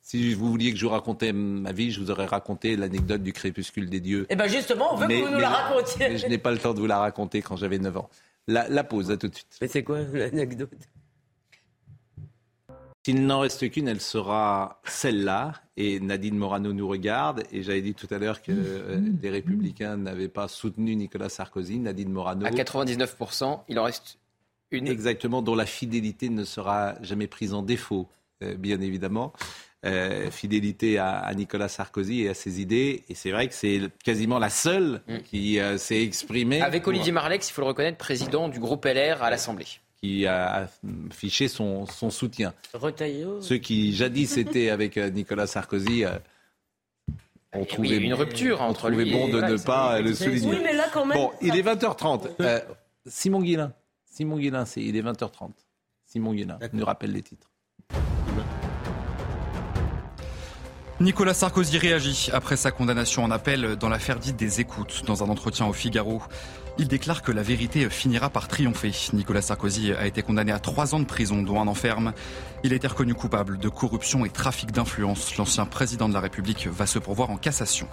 si 0.00 0.32
vous 0.34 0.48
vouliez 0.48 0.72
que 0.72 0.78
je 0.78 0.84
vous 0.86 0.92
racontais 0.92 1.32
ma 1.32 1.72
vie, 1.72 1.90
je 1.90 2.00
vous 2.00 2.10
aurais 2.10 2.26
raconté 2.26 2.76
l'anecdote 2.76 3.22
du 3.22 3.32
crépuscule 3.32 3.90
des 3.90 4.00
dieux. 4.00 4.26
Eh 4.30 4.36
ben 4.36 4.46
justement, 4.48 4.94
on 4.94 4.96
veut 4.96 5.08
que 5.08 5.14
vous 5.24 5.28
nous 5.30 5.38
la 5.40 5.48
racontiez. 5.50 6.08
mais 6.08 6.18
je 6.18 6.26
n'ai 6.26 6.38
pas 6.38 6.52
le 6.52 6.58
temps 6.58 6.72
de 6.74 6.78
vous 6.80 6.86
la 6.86 6.98
raconter 6.98 7.42
quand 7.42 7.56
j'avais 7.56 7.78
9 7.78 7.96
ans. 7.96 8.08
La, 8.48 8.68
la 8.68 8.84
pause, 8.84 9.10
à 9.10 9.16
tout 9.16 9.28
de 9.28 9.34
suite. 9.34 9.56
Mais 9.60 9.68
c'est 9.68 9.82
quoi 9.84 10.00
l'anecdote? 10.12 10.70
S'il 13.04 13.26
n'en 13.26 13.40
reste 13.40 13.68
qu'une, 13.70 13.88
elle 13.88 14.00
sera 14.00 14.80
celle-là. 14.84 15.54
Et 15.76 15.98
Nadine 15.98 16.36
Morano 16.36 16.72
nous 16.72 16.86
regarde. 16.86 17.42
Et 17.50 17.62
j'avais 17.64 17.82
dit 17.82 17.94
tout 17.94 18.06
à 18.12 18.18
l'heure 18.18 18.42
que 18.42 18.52
euh, 18.52 19.00
les 19.20 19.30
Républicains 19.30 19.96
n'avaient 19.96 20.28
pas 20.28 20.46
soutenu 20.46 20.94
Nicolas 20.94 21.28
Sarkozy. 21.28 21.80
Nadine 21.80 22.12
Morano, 22.12 22.46
À 22.46 22.50
99%, 22.50 23.60
il 23.68 23.78
en 23.80 23.84
reste 23.84 24.18
une. 24.72 24.88
exactement, 24.88 25.42
dont 25.42 25.54
la 25.54 25.66
fidélité 25.66 26.28
ne 26.28 26.44
sera 26.44 26.94
jamais 27.02 27.26
prise 27.26 27.52
en 27.54 27.62
défaut, 27.62 28.08
euh, 28.42 28.54
bien 28.56 28.80
évidemment. 28.80 29.32
Euh, 29.84 30.30
fidélité 30.30 30.98
à, 30.98 31.18
à 31.18 31.34
Nicolas 31.34 31.66
Sarkozy 31.68 32.22
et 32.22 32.28
à 32.28 32.34
ses 32.34 32.60
idées. 32.60 33.02
Et 33.08 33.16
c'est 33.16 33.32
vrai 33.32 33.48
que 33.48 33.54
c'est 33.54 33.80
quasiment 34.04 34.38
la 34.38 34.48
seule 34.50 35.02
qui 35.28 35.58
euh, 35.58 35.76
s'est 35.76 36.00
exprimée. 36.02 36.60
Avec 36.62 36.84
pour- 36.84 36.90
Olivier 36.90 37.10
Marlex, 37.10 37.48
il 37.50 37.52
faut 37.52 37.62
le 37.62 37.66
reconnaître, 37.66 37.98
président 37.98 38.48
du 38.48 38.60
groupe 38.60 38.84
LR 38.84 39.22
à 39.24 39.30
l'Assemblée. 39.30 39.66
qui 40.00 40.24
a 40.26 40.68
affiché 41.10 41.48
son, 41.48 41.86
son 41.86 42.10
soutien. 42.10 42.54
Retailleau 42.74 43.40
Ceux 43.40 43.56
qui 43.58 43.92
jadis 43.92 44.36
étaient 44.36 44.70
avec 44.70 44.96
Nicolas 44.96 45.48
Sarkozy 45.48 46.04
euh, 46.04 46.10
ont 47.52 47.60
Oui, 47.62 47.66
trouvé, 47.66 47.88
il 47.88 47.94
y 47.94 47.96
a 47.98 48.00
eu 48.00 48.04
une 48.04 48.14
rupture 48.14 48.60
ont 48.60 48.66
entre 48.66 48.88
trouvé 48.88 49.04
lui 49.04 49.12
bon 49.12 49.26
et- 49.26 49.32
de 49.32 49.38
voilà, 49.38 49.50
ne 49.52 49.58
pas 49.58 50.00
le 50.00 50.14
souligner. 50.14 50.48
Oui, 50.48 50.58
mais 50.62 50.72
là 50.74 50.86
quand 50.92 51.04
même. 51.04 51.18
Bon, 51.18 51.32
il 51.42 51.56
est 51.56 51.62
20h30. 51.62 52.28
Euh, 52.40 52.60
Simon 53.06 53.40
Guillain. 53.42 53.72
Simon 54.12 54.36
Guillain, 54.36 54.66
c'est, 54.66 54.82
il 54.82 54.94
est 54.94 55.02
20h30. 55.02 55.52
Simon 56.04 56.34
Guillain 56.34 56.58
nous 56.74 56.84
rappelle 56.84 57.12
les 57.12 57.22
titres. 57.22 57.50
Nicolas 61.00 61.32
Sarkozy 61.32 61.78
réagit 61.78 62.28
après 62.30 62.56
sa 62.56 62.70
condamnation 62.70 63.24
en 63.24 63.30
appel 63.30 63.76
dans 63.76 63.88
l'affaire 63.88 64.18
dite 64.18 64.36
des 64.36 64.60
écoutes. 64.60 65.02
Dans 65.06 65.24
un 65.24 65.30
entretien 65.30 65.66
au 65.66 65.72
Figaro, 65.72 66.20
il 66.78 66.88
déclare 66.88 67.22
que 67.22 67.32
la 67.32 67.42
vérité 67.42 67.88
finira 67.88 68.28
par 68.28 68.48
triompher. 68.48 68.92
Nicolas 69.14 69.40
Sarkozy 69.40 69.92
a 69.94 70.06
été 70.06 70.20
condamné 70.22 70.52
à 70.52 70.58
trois 70.58 70.94
ans 70.94 71.00
de 71.00 71.06
prison, 71.06 71.42
dont 71.42 71.58
un 71.58 71.66
enferme. 71.66 72.12
Il 72.64 72.74
a 72.74 72.76
été 72.76 72.86
reconnu 72.86 73.14
coupable 73.14 73.56
de 73.56 73.68
corruption 73.70 74.26
et 74.26 74.30
trafic 74.30 74.72
d'influence. 74.72 75.38
L'ancien 75.38 75.64
président 75.64 76.10
de 76.10 76.14
la 76.14 76.20
République 76.20 76.66
va 76.66 76.84
se 76.86 76.98
pourvoir 76.98 77.30
en 77.30 77.38
cassation. 77.38 77.88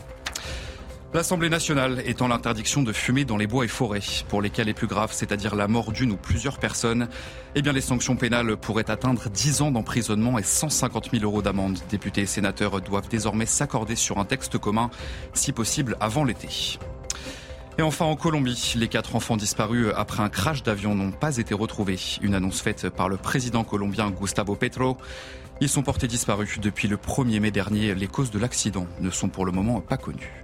L'Assemblée 1.12 1.50
nationale 1.50 2.04
étend 2.06 2.28
l'interdiction 2.28 2.84
de 2.84 2.94
fumer 2.94 3.26
dans 3.26 3.36
les 3.36 3.48
bois 3.48 3.66
et 3.66 3.68
forêts. 3.68 4.00
Pour 4.28 4.44
les 4.44 4.52
cas 4.52 4.64
les 4.64 4.76
plus 4.76 4.86
graves, 4.86 5.12
c'est-à-dire 5.12 5.56
la 5.56 5.68
mort 5.68 5.92
d'une 5.92 6.12
ou 6.12 6.18
plusieurs 6.18 6.60
personnes, 6.60 7.10
eh 7.56 7.64
bien 7.64 7.74
les 7.74 7.82
sanctions 7.82 8.16
pénales 8.16 8.56
pourraient 8.58 8.92
atteindre 8.92 9.28
10 9.28 9.64
ans 9.64 9.72
d'emprisonnement 9.72 10.38
et 10.38 10.44
150 10.44 11.10
000 11.12 11.24
euros 11.24 11.42
d'amende. 11.42 11.80
Députés 11.90 12.22
et 12.22 12.26
sénateurs 12.28 12.80
doivent 12.82 13.10
désormais 13.10 13.48
s'accorder 13.48 13.96
sur 13.96 14.20
un 14.20 14.26
texte 14.26 14.60
commun, 14.60 14.92
si 15.34 15.52
possible 15.52 15.98
avant 16.00 16.24
l'été. 16.24 16.78
Et 17.80 17.82
enfin 17.82 18.06
en 18.06 18.16
Colombie, 18.16 18.76
les 18.78 18.88
quatre 18.88 19.16
enfants 19.16 19.38
disparus 19.38 19.88
après 19.96 20.22
un 20.22 20.30
crash 20.30 20.62
d'avion 20.62 20.94
n'ont 20.94 21.12
pas 21.12 21.38
été 21.38 21.56
retrouvés. 21.56 22.20
Une 22.22 22.36
annonce 22.36 22.62
faite 22.62 22.88
par 22.88 23.10
le 23.10 23.18
président 23.18 23.64
colombien 23.64 24.12
Gustavo 24.12 24.56
Petro. 24.56 24.96
Ils 25.60 25.70
sont 25.70 25.82
portés 25.82 26.08
disparus 26.08 26.60
depuis 26.60 26.88
le 26.88 26.98
1er 26.98 27.40
mai 27.40 27.50
dernier. 27.50 27.96
Les 27.96 28.08
causes 28.08 28.30
de 28.30 28.38
l'accident 28.38 28.86
ne 29.02 29.10
sont 29.10 29.30
pour 29.30 29.48
le 29.48 29.52
moment 29.52 29.82
pas 29.82 29.98
connues. 29.98 30.39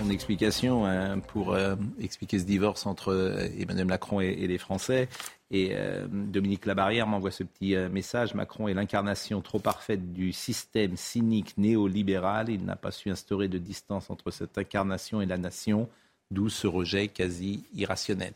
Son 0.00 0.10
explication 0.10 0.86
hein, 0.86 1.18
pour 1.18 1.52
euh, 1.52 1.74
expliquer 2.00 2.38
ce 2.38 2.44
divorce 2.44 2.86
entre 2.86 3.12
euh, 3.12 3.46
Emmanuel 3.58 3.86
Macron 3.86 4.20
et, 4.20 4.28
et 4.28 4.46
les 4.46 4.58
Français. 4.58 5.08
Et 5.50 5.70
euh, 5.72 6.06
Dominique 6.10 6.64
Labarrière 6.64 7.06
m'envoie 7.06 7.30
ce 7.32 7.42
petit 7.42 7.74
euh, 7.74 7.88
message. 7.88 8.34
Macron 8.34 8.68
est 8.68 8.74
l'incarnation 8.74 9.40
trop 9.42 9.58
parfaite 9.58 10.12
du 10.12 10.32
système 10.32 10.96
cynique 10.96 11.58
néolibéral. 11.58 12.48
Il 12.48 12.64
n'a 12.64 12.76
pas 12.76 12.92
su 12.92 13.10
instaurer 13.10 13.48
de 13.48 13.58
distance 13.58 14.10
entre 14.10 14.30
cette 14.30 14.56
incarnation 14.56 15.20
et 15.20 15.26
la 15.26 15.36
nation, 15.38 15.88
d'où 16.30 16.48
ce 16.48 16.66
rejet 16.66 17.08
quasi 17.08 17.64
irrationnel. 17.74 18.32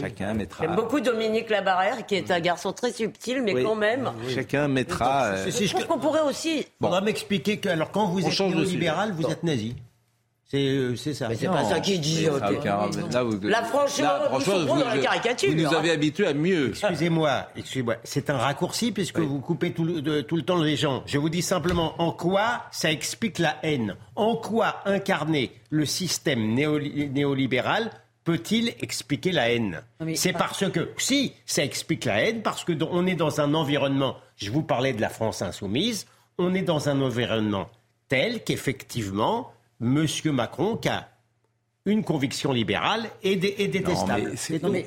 Chacun 0.00 0.34
mettra. 0.34 0.64
J'aime 0.64 0.76
beaucoup 0.76 1.00
Dominique 1.00 1.48
Labarrère, 1.50 2.06
qui 2.06 2.14
est 2.16 2.30
un 2.30 2.40
garçon 2.40 2.72
très 2.72 2.90
subtil, 2.90 3.42
mais 3.42 3.54
Oui. 3.54 3.62
quand 3.62 3.74
même. 3.76 4.10
Chacun 4.34 4.66
mettra. 4.66 5.24
euh, 5.26 5.50
Je 5.50 5.68
trouve 5.68 5.86
qu'on 5.86 5.98
pourrait 5.98 6.22
aussi. 6.22 6.66
On 6.80 6.88
va 6.88 7.00
m'expliquer 7.02 7.58
que, 7.58 7.68
alors, 7.68 7.90
quand 7.92 8.06
vous 8.08 8.24
On 8.24 8.28
êtes 8.30 8.40
néolibéral, 8.40 9.12
vous 9.12 9.26
êtes 9.30 9.42
nazi. 9.42 9.74
C'est 10.54 10.68
euh, 10.68 10.94
c'est 10.96 11.14
ça. 11.14 11.30
Mais 11.30 11.34
c'est 11.36 11.46
pas 11.46 11.64
ça 11.64 11.80
qu'il 11.80 11.98
dit. 11.98 12.26
là, 12.26 13.22
vous- 13.24 13.40
Là, 13.48 13.62
franchement, 13.64 14.08
vous, 14.66 14.78
dans 14.80 14.86
la 14.86 14.98
caricature, 14.98 15.48
Vous 15.50 15.56
nous 15.56 15.66
hein. 15.66 15.78
avez 15.78 15.90
habitués 15.92 16.26
à 16.26 16.34
mieux. 16.34 16.68
Excusez-moi, 16.68 17.48
excusez-moi. 17.56 17.96
C'est 18.04 18.28
un 18.28 18.36
raccourci 18.36 18.92
puisque 18.92 19.18
vous 19.18 19.40
coupez 19.40 19.72
tout 19.72 19.84
le, 19.84 20.02
de- 20.02 20.20
tout 20.20 20.36
le 20.36 20.42
temps 20.42 20.58
les 20.62 20.76
gens. 20.76 21.04
Je 21.06 21.16
vous 21.16 21.30
dis 21.30 21.40
simplement 21.40 21.94
en 22.02 22.12
quoi 22.12 22.64
ça 22.70 22.92
explique 22.92 23.38
la 23.38 23.56
haine? 23.62 23.96
En 24.14 24.36
quoi 24.36 24.82
incarner 24.84 25.52
le 25.70 25.86
système 25.86 26.54
néoli- 26.54 27.10
néolibéral 27.10 27.90
peut-il 28.24 28.74
expliquer 28.82 29.32
la 29.32 29.50
haine? 29.50 29.80
C'est 30.16 30.34
parce 30.34 30.68
que, 30.70 30.90
si, 30.98 31.32
ça 31.46 31.64
explique 31.64 32.04
la 32.04 32.20
haine, 32.26 32.42
parce 32.42 32.62
que 32.64 32.72
on 32.90 33.06
est 33.06 33.14
dans 33.14 33.40
un 33.40 33.54
environnement, 33.54 34.16
je 34.36 34.50
vous 34.50 34.62
parlais 34.62 34.92
de 34.92 35.00
la 35.00 35.08
France 35.08 35.40
insoumise, 35.40 36.06
on 36.36 36.52
est 36.54 36.60
dans 36.60 36.90
un 36.90 37.00
environnement 37.00 37.70
tel 38.10 38.44
qu'effectivement, 38.44 39.50
M. 39.82 40.06
Macron, 40.32 40.76
qui 40.76 40.88
a 40.88 41.08
une 41.84 42.04
conviction 42.04 42.52
libérale, 42.52 43.10
dé- 43.24 43.56
Non, 43.58 43.66
détestable. 43.72 44.30
mais 44.70 44.84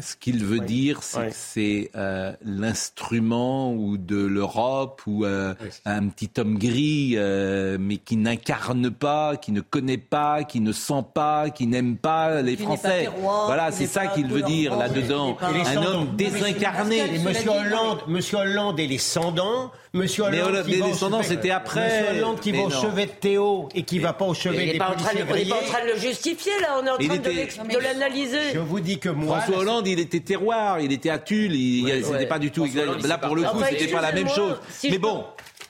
Ce 0.00 0.14
qu'il 0.14 0.44
veut 0.44 0.60
dire, 0.60 1.02
c'est 1.02 1.18
Ouais. 1.18 1.28
que 1.30 1.34
c'est 1.34 1.90
euh, 1.96 2.32
l'instrument 2.44 3.72
ou 3.74 3.96
de 3.98 4.24
l'Europe 4.24 5.02
ou 5.08 5.24
euh, 5.24 5.52
un 5.84 6.06
petit 6.06 6.30
homme 6.38 6.58
gris, 6.58 7.14
euh, 7.16 7.76
mais 7.80 7.96
qui 7.96 8.16
n'incarne 8.16 8.92
pas, 8.92 9.36
qui 9.36 9.50
ne 9.50 9.60
connaît 9.60 9.98
pas, 9.98 10.44
qui 10.44 10.60
ne 10.60 10.70
sent 10.70 11.04
pas, 11.12 11.50
qui 11.50 11.66
n'aime 11.66 11.96
pas 11.96 12.40
les 12.40 12.54
Qui 12.56 12.62
n'est 12.62 12.68
pas 12.68 12.76
Français. 12.76 13.00
terroir, 13.02 13.46
voilà, 13.46 13.72
c'est 13.72 13.86
ça 13.86 14.06
qu'il 14.06 14.28
veut 14.28 14.42
dire 14.42 14.76
là-dedans. 14.76 15.36
Et 15.52 15.76
Un 15.76 15.82
homme 15.84 16.14
désincarné. 16.16 17.16
Et 17.16 17.18
Monsieur 17.18 17.50
Hollande, 17.50 17.98
Monsieur 18.06 18.36
Hollande 18.38 18.78
et 18.78 18.86
les 18.86 18.98
Cendants, 18.98 19.72
Monsieur 19.94 20.22
Hollande, 20.24 20.64
les 20.66 20.80
descendants, 20.80 21.22
c'était 21.22 21.50
après. 21.50 21.84
Monsieur 21.84 22.18
Hollande 22.18 22.40
qui 22.40 22.50
Mais 22.52 22.58
va 22.60 22.64
au 22.64 22.70
chevet 22.70 23.04
de 23.06 23.10
Théo 23.10 23.68
et 23.74 23.82
qui 23.82 23.98
va 23.98 24.14
pas 24.14 24.24
au 24.24 24.32
chevet 24.32 24.56
Il 24.62 24.66
des 24.66 24.72
n'est 24.72 24.78
pas, 24.78 24.88
en 24.88 24.94
train 24.94 25.12
de- 25.12 25.22
policiers 25.24 25.52
on 25.52 25.56
n'est 25.56 25.60
pas 25.60 25.66
en 25.68 25.70
train 25.70 25.84
de 25.86 25.90
le 25.92 25.98
justifier, 25.98 26.52
là. 26.62 26.78
On 26.82 26.86
est 26.86 26.90
en 26.90 26.96
train 26.96 27.16
de 27.18 27.30
était- 27.30 27.80
l'analyser. 27.82 28.38
Je 28.54 28.58
vous 28.58 28.80
dis 28.80 28.98
que 28.98 29.10
moi, 29.10 29.40
François 29.40 29.58
Hollande, 29.60 29.86
il 29.86 30.00
était 30.00 30.20
terroir, 30.20 30.80
il 30.80 30.92
était 30.92 31.10
à 31.10 31.18
Tulle, 31.18 31.54
il- 31.54 31.84
Ouais, 31.84 32.00
c'était 32.02 32.16
ouais. 32.16 32.26
pas 32.26 32.38
du 32.38 32.50
tout 32.50 32.66
Là, 33.06 33.18
pour 33.18 33.36
le 33.36 33.42
coup, 33.42 33.58
c'était 33.68 33.88
pas 33.92 34.00
la 34.00 34.12
même 34.12 34.28
chose. 34.30 34.56
Mais 34.88 34.96
bon, 34.96 35.24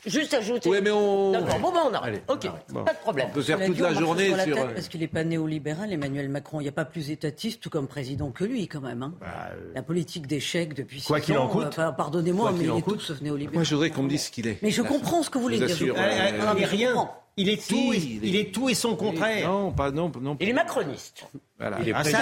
Juste 0.05 0.35
ajouter. 0.35 0.69
ouais, 0.69 0.81
mais 0.81 0.91
on. 0.91 1.31
D'accord, 1.33 1.61
bon, 1.61 1.71
ben 1.73 1.81
on 1.91 1.95
arrête. 1.95 2.23
Ok, 2.29 2.49
pas 2.85 2.93
de 2.93 2.99
problème. 2.99 3.29
On 3.31 3.35
peut 3.35 3.43
faire 3.43 3.65
toute 3.65 3.79
la 3.79 3.95
journée 3.95 4.27
sur 4.29 4.37
la 4.37 4.45
tête 4.45 4.57
euh, 4.59 4.75
parce 4.75 4.89
qu'il 4.89 5.01
n'est 5.01 5.07
pas 5.07 5.23
néolibéral, 5.23 5.93
Emmanuel 5.93 6.29
Macron. 6.29 6.59
Il 6.61 6.65
n'y 6.65 6.69
a 6.69 6.73
pas 6.73 6.85
plus 6.85 7.11
étatiste 7.11 7.61
tout 7.63 7.71
comme 7.71 7.87
président 7.87 8.31
que 8.33 8.45
lui, 8.45 8.67
quand 8.67 8.81
même. 8.81 9.03
hein. 9.03 9.15
La 9.75 9.83
politique 9.83 10.27
d'échec 10.27 10.75
depuis 10.75 11.03
Quoi 11.03 11.21
six 11.21 11.27
qu'il 11.27 11.39
en 11.39 11.47
coûte. 11.47 11.79
euh, 11.79 11.93
Pardonnez-moi, 11.93 12.53
mais 12.59 12.65
il 12.65 12.71
en 12.73 12.79
est 12.79 12.83
tout 12.83 12.91
coûte. 12.91 13.01
sauf 13.01 13.21
néolibéral. 13.21 13.55
Moi, 13.55 13.63
je 13.65 13.75
voudrais 13.75 13.91
qu'on 13.91 14.03
me 14.03 14.09
dise 14.09 14.25
ce 14.25 14.31
qu'il 14.33 14.49
est. 14.49 14.59
Mais 14.63 14.71
je 14.71 14.83
comprends 14.83 15.23
ce 15.23 15.31
que 15.31 15.39
vous 15.39 15.45
voulez 15.45 15.59
dire. 15.61 15.95
euh, 15.97 16.55
mais 16.57 16.65
rien. 16.65 17.09
Il 17.37 17.49
est 17.49 17.67
tout, 17.67 17.93
et, 17.95 17.97
il 18.23 18.37
est 18.37 18.53
tout 18.53 18.69
et 18.69 18.75
son 18.75 18.95
contraire. 18.95 19.49
Non, 19.49 19.73
pas 19.73 19.91
non, 19.91 20.13
non. 20.21 20.37
Il 20.39 20.51
est 20.51 20.53
macroniste. 20.53 21.27
Voilà. 21.59 21.79
Il 21.81 21.89
est 21.89 21.93
ah, 21.95 22.05
ça, 22.05 22.21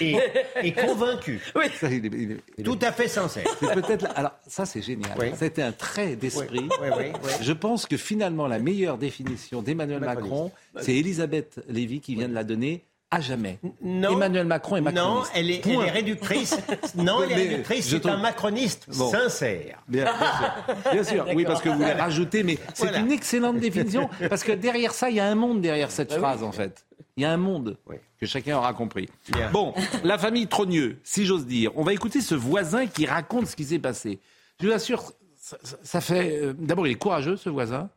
et, 0.00 0.16
et, 0.62 0.72
convaincu. 0.72 1.40
Oui. 1.54 1.64
Ça, 1.78 1.90
il 1.90 2.06
est, 2.06 2.08
il 2.08 2.40
est, 2.58 2.62
tout 2.62 2.78
à 2.80 2.92
fait 2.92 3.08
sincère. 3.08 3.44
C'est 3.58 3.74
peut-être. 3.74 4.06
Alors 4.14 4.32
ça, 4.46 4.64
c'est 4.64 4.80
génial. 4.80 5.12
Oui. 5.18 5.26
C'était 5.36 5.62
un 5.62 5.72
trait 5.72 6.16
d'esprit. 6.16 6.60
Oui, 6.80 6.88
oui, 6.96 7.12
oui, 7.22 7.30
Je 7.42 7.52
pense 7.52 7.84
que 7.84 7.98
finalement, 7.98 8.46
la 8.46 8.58
meilleure 8.58 8.96
définition 8.96 9.60
d'Emmanuel 9.60 10.00
Macron, 10.00 10.50
c'est 10.80 10.96
Elisabeth 10.96 11.60
Lévy 11.68 12.00
qui 12.00 12.14
vient 12.14 12.28
de 12.28 12.34
la 12.34 12.44
donner 12.44 12.84
à 13.10 13.20
jamais. 13.20 13.58
Non, 13.82 14.12
Emmanuel 14.12 14.46
Macron 14.46 14.76
est 14.76 14.80
macroniste. 14.80 15.04
Non, 15.14 15.24
elle 15.34 15.50
est, 15.50 15.66
elle 15.66 15.72
est 15.80 15.90
réductrice. 15.90 16.56
Non, 16.94 17.22
elle 17.24 17.32
est 17.32 17.34
réductrice. 17.48 17.88
C'est 17.88 18.06
un 18.06 18.16
macroniste 18.18 18.86
bon. 18.96 19.10
sincère. 19.10 19.82
Bien, 19.88 20.04
bien 20.04 20.14
sûr. 20.14 20.92
Bien 20.92 21.04
sûr. 21.04 21.26
Oui, 21.34 21.44
parce 21.44 21.60
que 21.60 21.68
vous 21.70 21.76
voulez 21.78 21.92
rajouter, 21.92 22.42
mais 22.42 22.58
c'est 22.74 22.84
voilà. 22.84 22.98
une 22.98 23.10
excellente 23.10 23.58
définition 23.58 24.08
parce 24.28 24.44
que 24.44 24.52
derrière 24.52 24.92
ça, 24.92 25.10
il 25.10 25.16
y 25.16 25.20
a 25.20 25.26
un 25.26 25.34
monde 25.34 25.60
derrière 25.60 25.90
cette 25.90 26.12
Ah 26.12 26.18
phrase 26.18 26.42
en 26.42 26.52
fait. 26.52 26.84
Il 27.16 27.22
y 27.24 27.26
a 27.26 27.32
un 27.32 27.36
monde 27.36 27.76
oui. 27.88 27.96
que 28.20 28.26
chacun 28.26 28.56
aura 28.56 28.72
compris. 28.72 29.08
Bien. 29.32 29.50
Bon, 29.50 29.74
la 30.04 30.16
famille 30.16 30.46
Trogneux, 30.46 30.98
si 31.02 31.26
j'ose 31.26 31.46
dire. 31.46 31.72
On 31.76 31.82
va 31.82 31.92
écouter 31.92 32.20
ce 32.20 32.34
voisin 32.34 32.86
qui 32.86 33.04
raconte 33.06 33.46
ce 33.48 33.56
qui 33.56 33.64
s'est 33.64 33.78
passé. 33.80 34.20
Je 34.60 34.68
vous 34.68 34.72
assure, 34.72 35.12
ça, 35.36 35.56
ça 35.82 36.00
fait. 36.00 36.38
euh, 36.42 36.54
D'abord, 36.56 36.86
il 36.86 36.92
est 36.92 36.94
courageux, 36.94 37.36
ce 37.36 37.48
voisin. 37.50 37.90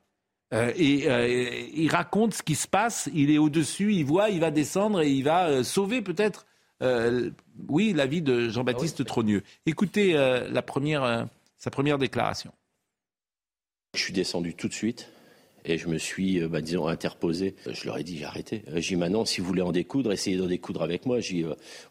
Euh, 0.53 0.71
et 0.75 1.09
euh, 1.09 1.27
il 1.73 1.89
raconte 1.89 2.35
ce 2.35 2.43
qui 2.43 2.55
se 2.55 2.67
passe, 2.67 3.09
il 3.13 3.31
est 3.31 3.39
au-dessus, 3.39 3.93
il 3.93 4.05
voit, 4.05 4.29
il 4.29 4.39
va 4.39 4.51
descendre 4.51 5.01
et 5.01 5.09
il 5.09 5.23
va 5.23 5.47
euh, 5.47 5.63
sauver 5.63 6.01
peut-être, 6.01 6.45
euh, 6.83 7.31
oui, 7.69 7.93
la 7.93 8.05
vie 8.05 8.21
de 8.21 8.49
Jean-Baptiste 8.49 8.97
ah 8.99 9.03
oui. 9.03 9.05
Trogneux. 9.05 9.43
Écoutez 9.65 10.15
euh, 10.15 10.47
la 10.49 10.61
première, 10.61 11.27
sa 11.57 11.71
première 11.71 11.97
déclaration. 11.97 12.51
Je 13.95 14.01
suis 14.01 14.13
descendu 14.13 14.53
tout 14.53 14.67
de 14.67 14.73
suite 14.73 15.09
et 15.65 15.77
je 15.77 15.87
me 15.87 15.97
suis, 15.97 16.41
bah, 16.47 16.61
disons, 16.61 16.87
interposé. 16.87 17.55
Je 17.71 17.85
leur 17.85 17.97
ai 17.97 18.03
dit, 18.03 18.17
j'ai 18.17 18.25
arrêté. 18.25 18.63
J'ai 18.75 18.95
dit, 18.95 18.95
maintenant, 18.95 19.25
si 19.25 19.39
vous 19.41 19.47
voulez 19.47 19.61
en 19.61 19.71
découdre, 19.71 20.11
essayez 20.11 20.37
d'en 20.37 20.47
découdre 20.47 20.83
avec 20.83 21.05
moi. 21.05 21.19
J'ai 21.19 21.45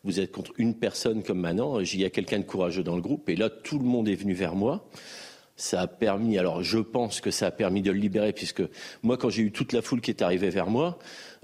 vous 0.04 0.20
êtes 0.20 0.30
contre 0.30 0.52
une 0.58 0.74
personne 0.74 1.22
comme 1.22 1.40
maintenant. 1.40 1.82
J'ai 1.82 1.96
il 1.96 2.02
y 2.02 2.04
a 2.04 2.10
quelqu'un 2.10 2.38
de 2.38 2.44
courageux 2.44 2.82
dans 2.82 2.96
le 2.96 3.02
groupe. 3.02 3.28
Et 3.28 3.36
là, 3.36 3.48
tout 3.48 3.78
le 3.78 3.84
monde 3.84 4.08
est 4.08 4.14
venu 4.14 4.34
vers 4.34 4.54
moi 4.54 4.88
ça 5.56 5.82
a 5.82 5.86
permis, 5.86 6.38
alors 6.38 6.62
je 6.62 6.78
pense 6.78 7.20
que 7.20 7.30
ça 7.30 7.46
a 7.46 7.50
permis 7.50 7.82
de 7.82 7.90
le 7.90 7.98
libérer, 7.98 8.32
puisque 8.32 8.62
moi, 9.02 9.16
quand 9.16 9.30
j'ai 9.30 9.42
eu 9.42 9.52
toute 9.52 9.72
la 9.72 9.82
foule 9.82 10.00
qui 10.00 10.10
est 10.10 10.22
arrivée 10.22 10.50
vers 10.50 10.66
moi, 10.66 10.98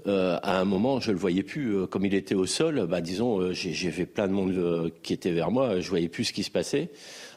euh, 0.07 0.37
à 0.43 0.59
un 0.59 0.65
moment, 0.65 0.99
je 0.99 1.11
le 1.11 1.17
voyais 1.17 1.43
plus. 1.43 1.75
Euh, 1.75 1.87
comme 1.87 2.05
il 2.05 2.13
était 2.13 2.35
au 2.35 2.45
sol, 2.45 2.85
bah, 2.87 3.01
disons, 3.01 3.39
euh, 3.39 3.53
j'ai 3.53 3.91
fait 3.91 4.05
plein 4.05 4.27
de 4.27 4.33
monde 4.33 4.91
qui 5.03 5.13
était 5.13 5.31
vers 5.31 5.51
moi, 5.51 5.79
je 5.79 5.89
voyais 5.89 6.07
plus 6.07 6.25
ce 6.25 6.33
qui 6.33 6.43
se 6.43 6.51
passait. 6.51 6.89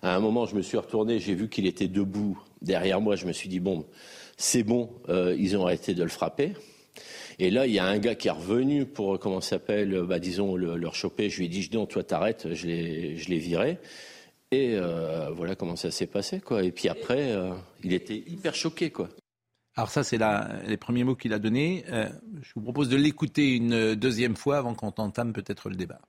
À 0.03 0.15
un 0.15 0.21
moment, 0.21 0.47
je 0.47 0.55
me 0.55 0.63
suis 0.63 0.79
retourné, 0.79 1.19
j'ai 1.19 1.35
vu 1.35 1.49
qu'il 1.49 1.67
était 1.67 1.89
debout 1.89 2.39
derrière 2.61 3.01
moi, 3.01 3.17
je 3.17 3.27
me 3.27 3.33
suis 3.33 3.49
dit, 3.49 3.61
bon, 3.61 3.85
c'est 4.37 4.63
bon, 4.63 4.91
ils 5.09 5.57
ont 5.57 5.65
arrêté 5.65 5.95
de 5.95 6.03
le 6.03 6.09
frapper. 6.09 6.53
Et 7.39 7.51
là, 7.51 7.67
il 7.67 7.73
y 7.73 7.79
a 7.79 7.85
un 7.85 7.99
gars 7.99 8.15
qui 8.15 8.29
est 8.29 8.33
revenu 8.33 8.85
pour, 8.87 9.19
comment 9.19 9.41
s'appelle, 9.41 10.03
bah, 10.03 10.19
disons, 10.19 10.57
le, 10.57 10.77
le 10.77 10.89
choper. 10.93 11.31
Je 11.31 11.39
lui 11.39 11.47
ai 11.47 11.49
dit, 11.49 11.69
non, 11.73 11.87
toi, 11.87 12.03
t'arrêtes, 12.03 12.53
je 12.53 12.67
l'ai 12.67 13.39
viré. 13.39 13.79
Et 14.53 14.75
euh, 14.77 15.31
voilà 15.31 15.57
comment 15.57 15.77
ça 15.77 15.91
s'est 15.91 16.07
passé, 16.07 16.41
quoi. 16.41 16.63
Et 16.63 16.73
puis 16.73 16.91
après, 16.91 17.33
euh, 17.33 17.55
il 17.83 17.95
était 17.95 18.19
hyper 18.19 18.55
choqué, 18.55 18.91
quoi. 18.91 19.09
Alors 19.75 19.89
ça, 19.89 20.05
c'est 20.05 20.19
les 20.67 20.77
premiers 20.77 21.05
mots 21.05 21.17
qu'il 21.17 21.33
a 21.33 21.39
donnés. 21.39 21.85
Euh, 21.89 22.07
je 22.43 22.53
vous 22.55 22.61
propose 22.61 22.91
de 22.91 22.97
l'écouter 22.97 23.57
une 23.57 23.95
deuxième 23.95 24.37
fois 24.37 24.59
avant 24.59 24.75
qu'on 24.75 24.93
entame 24.99 25.33
peut-être 25.33 25.71
le 25.71 25.77
débat. 25.77 26.03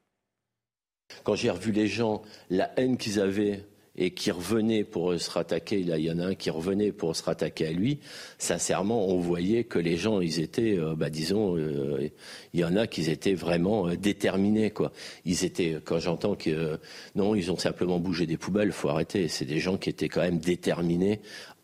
Quand 1.23 1.35
j'ai 1.35 1.49
revu 1.49 1.71
les 1.71 1.87
gens, 1.87 2.21
la 2.49 2.77
haine 2.77 2.97
qu'ils 2.97 3.21
avaient 3.21 3.65
et 3.95 4.11
qui 4.11 4.31
revenait 4.31 4.83
pour 4.83 5.19
se 5.19 5.29
rattaquer, 5.29 5.83
là 5.83 5.97
il 5.97 6.05
y 6.05 6.11
en 6.11 6.19
a 6.19 6.25
un 6.25 6.35
qui 6.35 6.49
revenait 6.49 6.91
pour 6.91 7.15
se 7.15 7.23
rattaquer 7.23 7.67
à 7.67 7.71
lui, 7.71 7.99
sincèrement 8.39 9.07
on 9.07 9.19
voyait 9.19 9.63
que 9.65 9.77
les 9.77 9.97
gens 9.97 10.19
ils 10.19 10.39
étaient, 10.39 10.77
euh, 10.77 10.95
bah, 10.95 11.09
disons, 11.09 11.57
euh, 11.57 12.09
il 12.53 12.59
y 12.59 12.65
en 12.65 12.75
a 12.75 12.87
qui 12.87 13.09
étaient 13.09 13.35
vraiment 13.35 13.87
euh, 13.87 13.95
déterminés 13.95 14.71
quoi. 14.71 14.91
Ils 15.25 15.45
étaient, 15.45 15.77
quand 15.83 15.99
j'entends 15.99 16.35
que 16.35 16.79
non 17.15 17.35
ils 17.35 17.51
ont 17.51 17.57
simplement 17.57 17.99
bougé 17.99 18.25
des 18.25 18.37
poubelles, 18.37 18.71
faut 18.71 18.89
arrêter, 18.89 19.27
c'est 19.27 19.45
des 19.45 19.59
gens 19.59 19.77
qui 19.77 19.89
étaient 19.89 20.09
quand 20.09 20.21
même 20.21 20.39
déterminés 20.39 21.21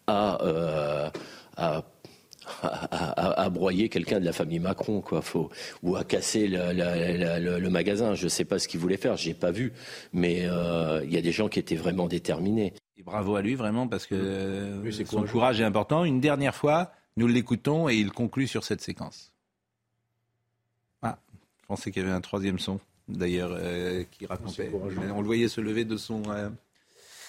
à, 0.08 1.12
à 1.58 1.84
à, 2.62 2.68
à, 2.68 3.42
à, 3.44 3.50
broyer 3.50 3.90
quelqu'un 3.90 4.20
de 4.20 4.26
la 4.26 4.34
famille 4.34 4.60
Macron, 4.60 5.02
quoi, 5.02 5.22
faut, 5.22 5.50
ou 5.84 5.96
à 5.96 6.04
casser 6.04 6.48
la, 6.48 6.74
la, 6.74 7.18
la, 7.18 7.40
le, 7.40 7.60
le, 7.60 7.70
magasin. 7.70 8.16
Je 8.16 8.26
ne 8.26 8.30
sais 8.30 8.46
pas 8.46 8.60
ce 8.60 8.68
qu'il 8.68 8.80
voulait 8.80 8.98
faire, 8.98 9.18
j'ai 9.18 9.34
pas 9.34 9.52
vu, 9.52 9.74
mais 10.14 10.42
il 10.42 10.50
euh, 10.50 11.06
y 11.06 11.18
a 11.18 11.22
des 11.22 11.32
gens 11.32 11.50
qui 11.50 11.60
étaient 11.60 11.76
vraiment 11.76 12.08
déterminés. 12.08 12.74
Et 12.98 13.04
bravo 13.04 13.36
à 13.36 13.42
lui 13.42 13.56
vraiment 13.56 13.88
parce 13.88 14.06
que 14.06 14.80
oui, 14.84 14.94
son 15.06 15.24
courage 15.24 15.62
est 15.62 15.66
important. 15.66 16.04
Une 16.04 16.20
dernière 16.20 16.56
fois, 16.56 16.92
nous 17.18 17.28
l'écoutons 17.28 17.90
et 17.90 17.96
il 17.96 18.12
conclut 18.12 18.48
sur 18.48 18.64
cette 18.64 18.82
séquence. 18.82 19.32
Ah, 21.02 21.18
je 21.62 21.68
pensais 21.68 21.92
qu'il 21.92 22.02
y 22.02 22.06
avait 22.06 22.16
un 22.16 22.22
troisième 22.22 22.60
son 22.60 22.80
d'ailleurs 23.10 23.52
euh, 23.54 24.04
qui 24.12 24.26
racontait. 24.26 24.72
On 24.74 25.22
le 25.22 25.26
voyait 25.26 25.48
se 25.48 25.62
lever 25.62 25.86
de 25.86 25.98
son. 25.98 26.24
Euh... 26.30 26.50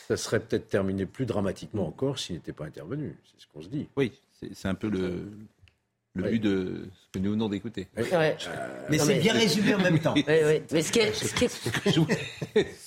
Ça 0.09 0.16
serait 0.16 0.40
peut-être 0.40 0.68
terminé 0.68 1.06
plus 1.06 1.26
dramatiquement 1.26 1.87
encore 1.87 2.18
s'il 2.18 2.37
n'était 2.37 2.52
pas 2.52 2.64
intervenu. 2.66 3.16
C'est 3.24 3.42
ce 3.42 3.46
qu'on 3.52 3.62
se 3.62 3.68
dit. 3.68 3.88
Oui. 3.96 4.12
C'est 4.53 4.68
un 4.68 4.74
peu 4.74 4.88
le, 4.88 5.31
le 6.14 6.24
oui. 6.24 6.31
but 6.33 6.38
de 6.40 6.88
ce 6.92 7.18
que 7.18 7.22
nous 7.22 7.33
venons 7.33 7.48
d'écouter. 7.48 7.88
Oui. 7.96 8.05
Ouais. 8.11 8.37
Euh, 8.48 8.87
mais 8.88 8.98
c'est 8.98 9.18
bien 9.20 9.33
résumé 9.33 9.74
en 9.74 9.79
même 9.79 9.98
temps. 9.98 10.14
Oui, 10.16 10.24
oui. 10.26 10.62
Mais 10.72 10.83
ce 10.83 10.92
qui 10.92 10.98
est, 10.98 11.12
ce 11.12 11.35
qui 11.35 11.44
est... 11.44 11.92
je 11.92 12.00
voulais 12.00 12.18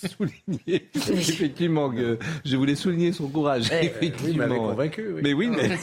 souligner, 0.08 0.90
effectivement, 0.96 1.90
que 1.90 2.18
je 2.44 2.58
voulais 2.58 2.76
souligner 2.76 3.14
son 3.14 3.28
courage. 3.30 3.72
effectivement. 3.72 4.46
Oui, 4.50 4.58
convaincu. 4.58 5.14
Oui. 5.14 5.22
Mais 5.24 5.34
oui, 5.34 5.48
mais 5.48 5.70
non, 5.70 5.76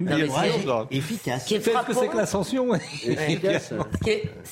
mais 0.90 0.96
efficace. 0.96 1.44
Qui 1.44 1.54
est 1.54 1.60
ce 1.60 1.70
que 1.86 1.92
c'est 1.94 2.08
que 2.08 2.16
l'ascension 2.16 2.66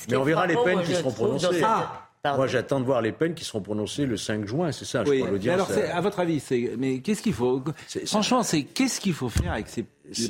mais 0.09 0.15
on 0.15 0.23
verra 0.23 0.47
les 0.47 0.55
peines 0.63 0.83
qui 0.83 0.93
seront 0.93 1.11
prononcées. 1.11 1.61
Ah. 1.63 2.06
Moi, 2.35 2.47
j'attends 2.47 2.79
de 2.79 2.85
voir 2.85 3.01
les 3.01 3.11
peines 3.11 3.33
qui 3.33 3.45
seront 3.45 3.61
prononcées 3.61 4.05
le 4.05 4.17
5 4.17 4.45
juin, 4.45 4.71
c'est 4.71 4.85
ça, 4.85 5.03
oui. 5.05 5.19
je 5.19 5.37
crois, 5.37 5.53
Alors, 5.53 5.69
à 5.93 6.01
votre 6.01 6.19
avis, 6.19 6.43
mais 6.77 6.99
qu'est-ce 6.99 7.21
qu'il 7.21 7.33
faut 7.33 7.63
Franchement, 8.05 8.43
c'est 8.43 8.63
qu'est-ce 8.63 8.99
qu'il 8.99 9.13
faut 9.13 9.29
faire 9.29 9.53
avec 9.53 9.67
ces 9.67 9.85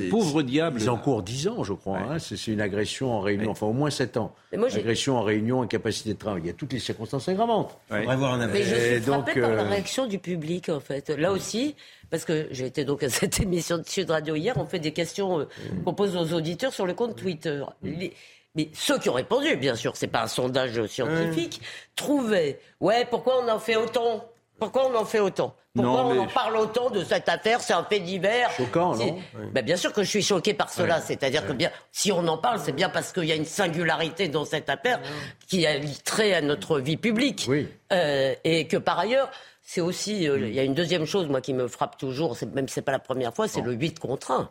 pauvres 0.10 0.44
diables? 0.44 0.82
Ils 0.82 0.90
encourent 0.90 1.24
10 1.24 1.48
ans, 1.48 1.64
je 1.64 1.74
crois. 1.74 2.00
Ouais. 2.00 2.06
Hein. 2.12 2.20
C'est 2.20 2.48
une 2.48 2.62
agression 2.62 3.12
en 3.12 3.20
réunion, 3.22 3.46
ouais. 3.46 3.52
enfin 3.52 3.66
au 3.68 3.74
moins 3.74 3.90
7 3.90 4.18
ans. 4.18 4.34
Moi, 4.56 4.68
agression 4.76 5.18
en 5.18 5.24
réunion, 5.24 5.62
incapacité 5.62 6.14
de 6.14 6.20
travail. 6.20 6.42
Il 6.44 6.48
y 6.48 6.52
a 6.52 6.54
toutes 6.54 6.74
les 6.74 6.80
circonstances 6.80 7.28
aggravantes. 7.30 7.78
Ouais. 7.90 8.04
Voir 8.16 8.34
un 8.34 8.48
mais 8.48 8.64
je 8.64 8.76
suis 8.76 9.02
frappé 9.02 9.34
donc, 9.36 9.42
par 9.42 9.56
la 9.56 9.64
réaction 9.64 10.08
du 10.08 10.20
public, 10.20 10.70
en 10.70 10.80
fait. 10.80 11.10
Là 11.10 11.32
aussi, 11.32 11.76
parce 12.10 12.26
que 12.26 12.48
j'ai 12.52 12.66
été 12.66 12.86
donc 12.86 13.04
à 13.04 13.10
cette 13.10 13.40
émission 13.42 13.78
de 13.78 13.86
Sud 13.86 14.10
Radio 14.10 14.36
hier, 14.36 14.56
on 14.58 14.66
fait 14.66 14.80
des 14.80 14.94
questions 14.94 15.40
euh, 15.40 15.46
qu'on 15.84 15.94
pose 15.94 16.16
aux 16.16 16.34
auditeurs 16.34 16.74
sur 16.74 16.86
le 16.86 16.94
compte 16.94 17.16
Twitter. 17.16 17.64
Les, 17.84 18.14
mais 18.58 18.70
ceux 18.74 18.98
qui 18.98 19.10
ont 19.10 19.14
répondu, 19.14 19.56
bien 19.56 19.76
sûr, 19.76 19.96
c'est 19.96 20.08
pas 20.08 20.24
un 20.24 20.28
sondage 20.28 20.84
scientifique, 20.88 21.62
mmh. 21.62 21.66
trouvaient, 21.96 22.60
ouais, 22.82 23.06
pourquoi 23.10 23.44
on 23.44 23.48
en 23.48 23.60
fait 23.60 23.76
autant? 23.76 24.26
Pourquoi 24.60 24.88
on 24.88 24.96
en 24.96 25.06
fait 25.06 25.20
autant? 25.20 25.56
Pourquoi 25.76 26.04
non, 26.04 26.10
on 26.10 26.20
en 26.24 26.28
parle 26.28 26.58
autant 26.58 26.90
de 26.90 27.04
cette 27.04 27.30
affaire? 27.30 27.62
C'est 27.62 27.74
un 27.74 27.84
fait 27.84 28.00
divers. 28.00 28.50
Choquant, 28.52 28.96
non? 28.96 29.16
Oui. 29.36 29.46
ben, 29.54 29.64
Bien 29.64 29.78
sûr 29.78 29.94
que 29.94 30.02
je 30.02 30.10
suis 30.10 30.24
choqué 30.24 30.56
par 30.56 30.72
cela. 30.72 31.00
C'est-à-dire 31.00 31.46
que 31.46 31.54
bien, 31.54 31.70
si 31.92 32.12
on 32.12 32.28
en 32.28 32.40
parle, 32.40 32.60
c'est 32.60 32.72
bien 32.72 32.90
parce 32.90 33.14
qu'il 33.14 33.26
y 33.26 33.32
a 33.32 33.36
une 33.36 33.46
singularité 33.46 34.28
dans 34.28 34.46
cette 34.46 34.70
affaire 34.70 35.00
qui 35.48 35.68
a 35.68 35.76
trait 36.04 36.34
à 36.34 36.42
notre 36.42 36.80
vie 36.80 36.98
publique. 36.98 37.46
Oui. 37.48 37.68
Euh, 37.94 38.34
et 38.44 38.66
que 38.66 38.78
par 38.78 38.98
ailleurs, 38.98 39.30
c'est 39.62 39.82
aussi, 39.82 40.28
euh, 40.28 40.48
il 40.48 40.56
y 40.56 40.60
a 40.60 40.64
une 40.64 40.74
deuxième 40.74 41.06
chose, 41.06 41.28
moi, 41.28 41.42
qui 41.42 41.54
me 41.54 41.68
frappe 41.68 41.98
toujours, 41.98 42.36
même 42.56 42.68
si 42.68 42.76
c'est 42.76 42.82
pas 42.82 42.92
la 42.92 43.00
première 43.00 43.36
fois, 43.36 43.48
c'est 43.48 43.62
le 43.62 43.74
8 43.74 44.00
contre 44.00 44.32
1 44.32 44.50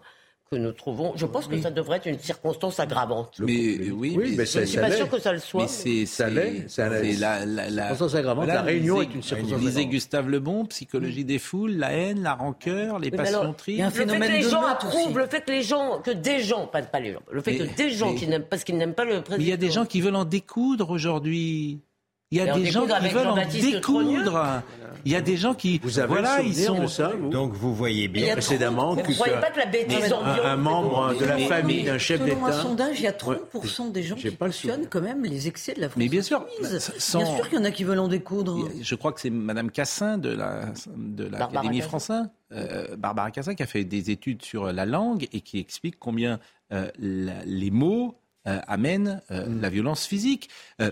que 0.51 0.57
nous 0.57 0.73
trouvons. 0.73 1.13
Je 1.17 1.27
pense 1.27 1.49
que 1.49 1.61
ça 1.61 1.71
devrait 1.71 1.97
être 1.97 2.07
une 2.07 2.19
circonstance 2.19 2.79
aggravante. 2.79 3.37
Mais 3.41 3.47
oui, 3.91 4.15
oui 4.17 4.35
mais, 4.37 4.47
je 4.47 4.61
ne 4.61 4.65
suis 4.65 4.79
pas 4.79 4.91
sûr 4.93 5.09
que 5.09 5.19
ça 5.19 5.33
le 5.33 5.41
soit. 5.41 5.63
Mais 5.63 5.69
c'est 5.69 6.07
ça 6.07 6.31
l'est. 6.31 6.67
C'est 6.69 6.89
la, 7.19 7.45
la, 7.45 7.69
la, 7.69 7.83
circonstance 7.89 8.15
aggravante. 8.15 8.45
Voilà, 8.45 8.61
la 8.61 8.67
réunion 8.67 9.03
est 9.03 9.13
une 9.13 9.23
circonstance 9.23 9.59
disait 9.59 9.71
aggravante. 9.71 9.91
Gustave 9.91 10.29
Lebon, 10.29 10.65
psychologie 10.67 11.25
des 11.25 11.39
foules, 11.39 11.73
la 11.73 11.93
haine, 11.93 12.23
la 12.23 12.35
rancœur, 12.35 12.99
les 12.99 13.11
passions 13.11 13.53
tristes. 13.55 13.79
Il 13.79 13.81
y 13.81 13.83
a 13.83 13.87
un 13.87 13.91
phénomène 13.91 14.21
le 14.21 14.27
fait 14.27 14.41
que 14.41 14.45
les 14.45 14.51
gens 14.51 14.65
approuvent, 14.65 15.19
le 15.19 15.27
fait 15.27 15.41
que 15.45 15.51
les 15.51 15.63
gens, 15.63 16.01
que 16.01 16.11
des 16.13 16.41
gens, 16.41 16.67
pas, 16.67 16.83
pas 16.83 17.01
les 17.01 17.13
gens, 17.13 17.23
le 17.31 17.43
fait 17.43 17.53
mais, 17.53 17.67
que 17.67 17.77
des 17.77 17.91
gens 17.91 18.13
mais, 18.13 18.19
qui 18.19 18.29
n'aiment 18.29 18.45
parce 18.45 18.63
qu'ils 18.63 18.77
n'aiment 18.77 18.95
pas 18.95 19.05
le 19.05 19.23
président. 19.23 19.39
Mais 19.39 19.45
il 19.45 19.51
y 19.51 19.53
a 19.53 19.57
des 19.57 19.71
gens 19.71 19.85
qui 19.85 20.01
veulent 20.01 20.17
en 20.17 20.25
découdre 20.25 20.91
aujourd'hui. 20.91 21.81
Il 22.33 22.39
y 22.39 22.41
a 22.41 22.53
des 22.53 22.67
gens 22.67 22.87
qui 22.87 23.09
veulent 23.09 23.27
en 23.29 23.37
découdre. 23.47 24.63
Il 25.05 25.13
y 25.13 25.15
a 25.15 25.21
des 25.21 25.37
gens 25.37 25.55
qui, 25.55 25.79
vous 25.85 26.01
avez 26.01 26.09
voilà, 26.09 26.43
ils 26.43 26.57
sont 26.57 26.83
de 26.83 26.87
ça. 26.89 27.13
Vous 27.17 27.31
Donc 27.31 27.53
vous 27.53 27.73
voyez 27.73 28.09
bien 28.09 28.33
précédemment 28.33 28.97
que, 28.97 29.41
pas 29.41 29.51
que 29.51 29.59
la 29.61 29.67
bêtise 29.67 30.13
un, 30.13 30.45
un, 30.45 30.57
membre 30.57 31.15
de 31.15 31.25
la 31.25 31.39
famille 31.39 31.85
d'un 31.85 31.99
chef 31.99 32.21
d'État. 32.25 32.41
Dans 32.41 32.47
un 32.47 32.53
sondage, 32.53 32.99
il 32.99 33.05
y 33.05 33.07
a 33.07 33.13
30% 33.13 33.93
des 33.93 34.03
gens 34.03 34.17
qui 34.17 34.35
questionnent 34.35 34.89
quand 34.89 35.01
même 35.01 35.25
les 35.25 35.47
excès 35.47 35.75
de 35.75 35.81
la 35.81 35.89
France. 35.89 36.03
Mais 36.03 36.09
bien 36.09 36.23
sûr, 36.23 36.45
sans... 36.99 37.21
bien 37.21 37.37
sûr 37.37 37.49
qu'il 37.49 37.59
y 37.59 37.63
en 37.63 37.65
a 37.65 37.71
qui 37.71 37.85
veulent 37.85 38.01
en 38.01 38.09
découdre. 38.09 38.69
Je 38.81 38.95
crois 38.97 39.13
que 39.13 39.21
c'est 39.21 39.31
Madame 39.31 39.71
Cassin 39.71 40.19
de 40.19 40.31
la 40.31 40.73
de 40.97 41.25
l'Académie 41.25 41.81
française, 41.81 42.29
euh, 42.51 42.97
Barbara 42.97 43.31
Cassin, 43.31 43.55
qui 43.55 43.63
a 43.63 43.67
fait 43.67 43.85
des 43.85 44.11
études 44.11 44.43
sur 44.43 44.73
la 44.73 44.87
langue 44.87 45.29
et 45.33 45.41
qui 45.41 45.61
explique 45.61 46.01
combien 46.01 46.41
euh, 46.73 46.91
la, 46.99 47.45
les 47.45 47.71
mots 47.71 48.17
euh, 48.47 48.61
amène 48.69 49.21
euh, 49.31 49.47
mmh. 49.47 49.61
la 49.61 49.69
violence 49.71 50.07
physique. 50.07 50.49
Euh, 50.81 50.91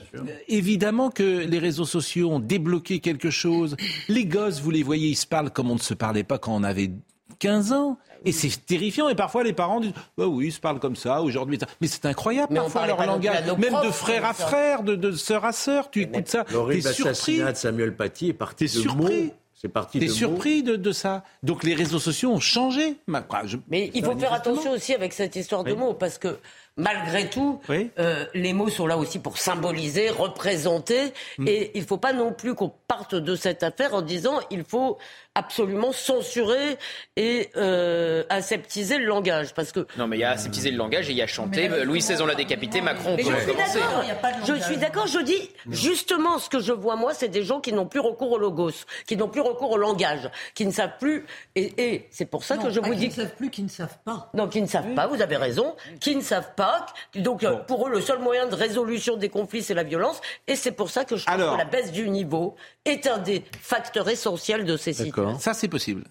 évidemment 0.48 1.10
que 1.10 1.22
les 1.46 1.58
réseaux 1.58 1.84
sociaux 1.84 2.30
ont 2.30 2.40
débloqué 2.40 3.00
quelque 3.00 3.30
chose. 3.30 3.76
Les 4.08 4.24
gosses, 4.26 4.60
vous 4.60 4.70
les 4.70 4.82
voyez, 4.82 5.08
ils 5.08 5.16
se 5.16 5.26
parlent 5.26 5.50
comme 5.50 5.70
on 5.70 5.74
ne 5.74 5.80
se 5.80 5.94
parlait 5.94 6.24
pas 6.24 6.38
quand 6.38 6.54
on 6.54 6.62
avait 6.64 6.90
15 7.38 7.72
ans. 7.72 7.98
Et 8.26 8.32
c'est 8.32 8.64
terrifiant. 8.64 9.08
Et 9.10 9.14
parfois, 9.14 9.44
les 9.44 9.52
parents 9.52 9.80
disent 9.80 9.92
Bah 10.16 10.26
oui, 10.26 10.46
ils 10.46 10.52
se 10.52 10.60
parlent 10.60 10.80
comme 10.80 10.96
ça 10.96 11.20
aujourd'hui. 11.20 11.58
Mais 11.82 11.86
c'est 11.88 12.06
incroyable, 12.06 12.48
Mais 12.54 12.60
parfois, 12.60 12.86
leur 12.86 13.04
langage. 13.04 13.44
Même 13.58 13.74
de 13.84 13.90
frère 13.90 14.24
à 14.24 14.32
frère, 14.32 14.82
de, 14.82 14.94
de 14.94 15.12
sœur 15.12 15.44
à 15.44 15.52
sœur. 15.52 15.90
Tu 15.90 16.02
écoutes 16.02 16.28
ça. 16.28 16.44
L'horrible 16.50 16.88
assassinat 16.88 17.52
de 17.52 17.56
Samuel 17.58 17.94
Paty 17.94 18.28
est 18.30 18.32
parti 18.32 18.64
de 18.64 18.70
surpris. 18.70 19.24
mots. 19.24 19.34
C'est 19.54 19.68
parti 19.68 19.98
T'es 19.98 20.06
de 20.06 20.10
mots. 20.10 20.16
surpris 20.16 20.62
de, 20.62 20.76
de 20.76 20.92
ça. 20.92 21.22
Donc 21.42 21.64
les 21.64 21.74
réseaux 21.74 21.98
sociaux 21.98 22.30
ont 22.30 22.40
changé. 22.40 22.96
Ma- 23.06 23.22
quoi, 23.22 23.42
je- 23.46 23.56
Mais 23.68 23.90
il 23.94 24.02
faut 24.04 24.16
faire 24.18 24.32
attention 24.32 24.72
aussi 24.72 24.94
avec 24.94 25.12
cette 25.12 25.36
histoire 25.36 25.64
de 25.64 25.72
Oui. 25.72 25.78
mots, 25.78 25.94
parce 25.94 26.16
que 26.18 26.38
malgré 26.76 27.30
tout, 27.30 27.60
Oui. 27.68 27.90
euh, 27.98 28.26
les 28.34 28.52
mots 28.52 28.68
sont 28.68 28.86
là 28.86 28.96
aussi 28.98 29.18
pour 29.18 29.38
symboliser, 29.38 30.10
représenter, 30.10 31.12
Hmm. 31.38 31.46
et 31.48 31.70
il 31.74 31.82
ne 31.82 31.86
faut 31.86 31.98
pas 31.98 32.12
non 32.12 32.32
plus 32.32 32.54
qu'on 32.54 32.72
parte 32.88 33.14
de 33.14 33.36
cette 33.36 33.62
affaire 33.62 33.94
en 33.94 34.02
disant 34.02 34.40
il 34.50 34.64
faut 34.64 34.98
absolument 35.34 35.92
censurer 35.92 36.76
et 37.16 37.50
euh, 37.56 38.22
aseptiser 38.28 38.98
le 38.98 39.06
langage, 39.06 39.52
parce 39.54 39.72
que 39.72 39.86
Non, 39.98 40.06
mais 40.06 40.16
il 40.16 40.20
y 40.20 40.24
a 40.24 40.30
aseptisé 40.30 40.70
le 40.70 40.76
langage 40.76 41.08
et 41.08 41.12
il 41.12 41.18
y 41.18 41.22
a 41.22 41.26
chanté. 41.26 41.68
Mais 41.68 41.78
là, 41.78 41.84
Louis 41.84 41.98
XVI, 42.00 42.20
on 42.22 42.26
l'a 42.26 42.34
décapité. 42.34 42.80
Macron, 42.80 43.10
on 43.12 43.16
Mais 43.16 43.22
peut 43.24 43.30
je 43.30 43.34
le 43.34 43.40
suis 43.40 43.52
d'accord. 43.54 44.44
Je 44.44 44.52
langage. 44.52 44.66
suis 44.66 44.76
d'accord. 44.76 45.06
Je 45.06 45.18
dis 45.20 45.50
justement 45.70 46.38
ce 46.38 46.48
que 46.48 46.60
je 46.60 46.72
vois 46.72 46.96
moi, 46.96 47.14
c'est 47.14 47.28
des 47.28 47.42
gens 47.42 47.60
qui 47.60 47.72
n'ont 47.72 47.86
plus 47.86 48.00
recours 48.00 48.32
au 48.32 48.38
logos, 48.38 48.70
qui 49.06 49.16
n'ont 49.16 49.28
plus 49.28 49.40
recours 49.40 49.70
au 49.72 49.76
langage, 49.76 50.30
qui 50.54 50.66
ne 50.66 50.72
savent 50.72 50.98
plus. 51.00 51.24
Et, 51.54 51.72
et 51.78 52.08
c'est 52.10 52.26
pour 52.26 52.44
ça 52.44 52.56
Non, 52.56 52.62
que 52.64 52.70
je 52.70 52.80
vous 52.80 52.92
qui 52.92 52.96
dis 52.98 53.08
ne 53.08 53.12
savent 53.12 53.34
plus, 53.34 53.50
qui 53.50 53.62
ne 53.62 53.68
savent 53.68 53.98
pas. 54.04 54.30
non, 54.34 54.48
qui 54.48 54.62
ne 54.62 54.66
savent 54.68 54.94
pas, 54.94 55.06
vous 55.06 55.20
avez 55.20 55.36
raison, 55.36 55.74
qui 56.00 56.14
ne 56.16 56.22
savent 56.22 56.54
pas. 56.54 56.86
Donc, 57.16 57.42
euh, 57.44 57.56
pour 57.56 57.86
eux, 57.86 57.90
le 57.90 58.00
seul 58.00 58.18
moyen 58.20 58.46
de 58.46 58.54
résolution 58.54 59.16
des 59.16 59.28
conflits, 59.28 59.62
c'est 59.62 59.74
la 59.74 59.82
violence. 59.82 60.20
Et 60.46 60.56
c'est 60.56 60.72
pour 60.72 60.90
ça 60.90 61.04
que 61.04 61.16
je 61.16 61.24
pense 61.24 61.34
Alors. 61.34 61.54
que 61.54 61.58
la 61.58 61.64
baisse 61.64 61.90
du 61.92 62.08
niveau 62.08 62.54
est 62.84 63.06
un 63.06 63.18
des 63.18 63.42
facteurs 63.60 64.08
essentiels 64.08 64.64
de 64.64 64.76
ces 64.76 64.92
situations. 64.92 65.23
D'accord. 65.26 65.40
Ça, 65.40 65.54
c'est 65.54 65.68
possible. 65.68 66.04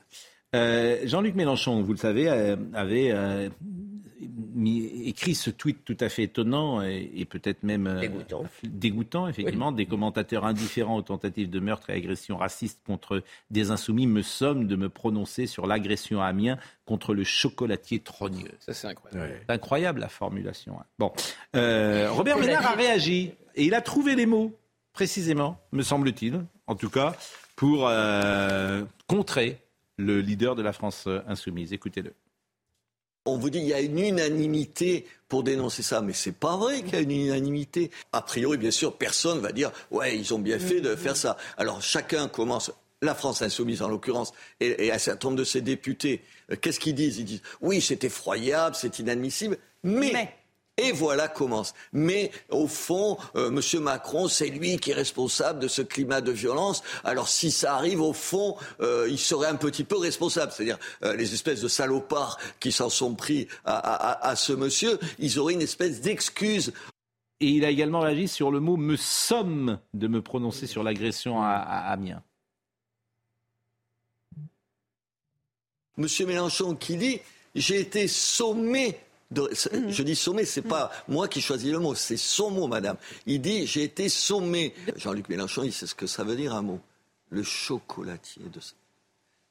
Euh, 0.55 0.99
Jean-Luc 1.05 1.33
Mélenchon, 1.35 1.81
vous 1.81 1.93
le 1.93 1.97
savez, 1.97 2.29
euh, 2.29 2.55
avait 2.73 3.09
euh, 3.11 3.49
mis- 4.53 5.07
écrit 5.07 5.35
ce 5.35 5.49
tweet 5.49 5.83
tout 5.83 5.97
à 5.99 6.09
fait 6.09 6.23
étonnant 6.23 6.81
et, 6.83 7.11
et 7.15 7.25
peut-être 7.25 7.63
même 7.63 7.87
euh, 7.87 7.99
Dégoûtant. 8.01 8.43
dégoûtant, 8.63 9.27
effectivement. 9.27 9.71
Des 9.71 9.85
commentateurs 9.85 10.45
indifférents 10.45 10.97
aux 10.97 11.01
tentatives 11.01 11.49
de 11.49 11.59
meurtre 11.59 11.89
et 11.89 11.93
agressions 11.93 12.37
racistes 12.37 12.79
contre 12.85 13.23
des 13.49 13.71
insoumis 13.71 14.05
me 14.07 14.21
somment 14.21 14.67
de 14.67 14.75
me 14.75 14.89
prononcer 14.89 15.47
sur 15.47 15.65
l'agression 15.65 16.21
à 16.21 16.27
Amiens 16.27 16.57
contre 16.85 17.13
le 17.13 17.23
chocolatier 17.23 17.99
trogneux. 17.99 18.51
Ça, 18.59 18.73
c'est 18.73 18.87
incroyable. 18.87 19.23
Ouais. 19.23 19.41
C'est 19.47 19.53
incroyable 19.53 19.99
la 20.01 20.09
formulation. 20.09 20.77
hein. 20.79 20.85
Bon, 20.99 21.11
Euh, 21.55 22.09
Robert 22.11 22.37
Ménard 22.39 22.65
a 22.67 22.75
réagi 22.75 23.31
et 23.55 23.65
il 23.65 23.73
a 23.73 23.81
trouvé 23.81 24.15
les 24.15 24.25
mots 24.27 24.53
précisément, 24.93 25.57
me 25.71 25.81
semble-t-il, 25.81 26.41
en 26.67 26.75
tout 26.75 26.89
cas, 26.91 27.15
pour 27.55 27.87
euh, 27.87 28.83
contrer 29.07 29.59
le 29.97 30.21
leader 30.21 30.55
de 30.55 30.61
la 30.61 30.73
France 30.73 31.05
euh, 31.07 31.21
insoumise. 31.27 31.73
Écoutez-le. 31.73 32.13
On 33.25 33.37
vous 33.37 33.49
dit 33.49 33.59
il 33.59 33.67
y 33.67 33.73
a 33.73 33.79
une 33.79 33.99
unanimité 33.99 35.05
pour 35.29 35.43
dénoncer 35.43 35.81
ça, 35.81 36.01
mais 36.01 36.11
c'est 36.13 36.33
pas 36.33 36.57
vrai 36.57 36.81
qu'il 36.81 36.93
y 36.93 36.97
a 36.97 36.99
une 36.99 37.11
unanimité. 37.11 37.89
A 38.11 38.21
priori, 38.21 38.57
bien 38.57 38.71
sûr, 38.71 38.97
personne 38.97 39.39
va 39.39 39.51
dire 39.51 39.71
ouais 39.91 40.17
ils 40.17 40.33
ont 40.33 40.39
bien 40.39 40.59
fait 40.59 40.81
de 40.81 40.95
faire 40.95 41.15
ça. 41.15 41.37
Alors 41.57 41.81
chacun 41.81 42.27
commence. 42.27 42.71
La 43.01 43.15
France 43.15 43.41
insoumise 43.41 43.81
en 43.81 43.89
l'occurrence 43.89 44.31
et, 44.61 44.85
et 44.85 44.91
un 44.93 44.97
certain 44.97 45.27
nombre 45.27 45.39
de 45.39 45.43
ses 45.43 45.59
députés, 45.59 46.21
euh, 46.51 46.55
qu'est-ce 46.55 46.79
qu'ils 46.79 46.95
disent? 46.95 47.17
Ils 47.17 47.25
disent 47.25 47.41
oui 47.61 47.81
c'est 47.81 48.03
effroyable, 48.05 48.75
c'est 48.75 48.99
inadmissible, 48.99 49.57
mais, 49.83 50.11
Mais. 50.13 50.35
Et 50.77 50.91
voilà 50.91 51.27
commence. 51.27 51.73
Mais 51.91 52.31
au 52.49 52.67
fond, 52.67 53.17
euh, 53.35 53.51
Monsieur 53.51 53.79
Macron, 53.79 54.27
c'est 54.27 54.47
lui 54.47 54.77
qui 54.77 54.89
est 54.91 54.95
responsable 54.95 55.59
de 55.59 55.67
ce 55.67 55.81
climat 55.83 56.21
de 56.21 56.31
violence. 56.31 56.81
Alors 57.03 57.27
si 57.27 57.51
ça 57.51 57.75
arrive, 57.75 58.01
au 58.01 58.13
fond, 58.13 58.57
euh, 58.81 59.07
il 59.09 59.19
serait 59.19 59.47
un 59.47 59.55
petit 59.55 59.83
peu 59.83 59.97
responsable. 59.97 60.51
C'est-à-dire 60.51 60.79
euh, 61.03 61.15
les 61.15 61.33
espèces 61.33 61.61
de 61.61 61.67
salopards 61.67 62.39
qui 62.59 62.71
s'en 62.71 62.89
sont 62.89 63.13
pris 63.13 63.47
à, 63.65 63.75
à- 63.77 64.11
à- 64.13 64.29
à 64.29 64.35
ce 64.35 64.51
monsieur, 64.53 64.97
ils 65.19 65.37
auraient 65.39 65.53
une 65.53 65.61
espèce 65.61 66.01
d'excuse. 66.01 66.73
Et 67.39 67.47
il 67.49 67.65
a 67.65 67.69
également 67.69 67.99
réagi 67.99 68.27
sur 68.27 68.51
le 68.51 68.59
mot 68.59 68.77
me 68.77 68.95
somme 68.95 69.79
de 69.93 70.07
me 70.07 70.21
prononcer 70.21 70.65
sur 70.65 70.81
l'agression 70.81 71.41
à, 71.43 71.49
à 71.49 71.91
Amiens. 71.91 72.23
Monsieur 75.97 76.25
Mélenchon 76.25 76.75
qui 76.75 76.97
dit 76.97 77.19
j'ai 77.53 77.79
été 77.79 78.07
sommé. 78.07 78.97
De, 79.33 79.49
je 79.89 80.03
dis 80.03 80.15
sommé, 80.15 80.45
c'est 80.45 80.61
pas 80.61 80.91
moi 81.07 81.27
qui 81.27 81.41
choisis 81.41 81.71
le 81.71 81.79
mot, 81.79 81.95
c'est 81.95 82.17
son 82.17 82.51
mot, 82.51 82.67
madame. 82.67 82.97
Il 83.25 83.41
dit 83.41 83.65
j'ai 83.67 83.83
été 83.83 84.09
sommé. 84.09 84.73
Jean-Luc 84.95 85.27
Mélenchon, 85.29 85.63
il 85.63 85.73
sait 85.73 85.87
ce 85.87 85.95
que 85.95 86.07
ça 86.07 86.23
veut 86.23 86.35
dire 86.35 86.53
un 86.53 86.61
mot. 86.61 86.79
Le 87.29 87.43
chocolatier 87.43 88.43
de 88.53 88.59
ça. 88.59 88.73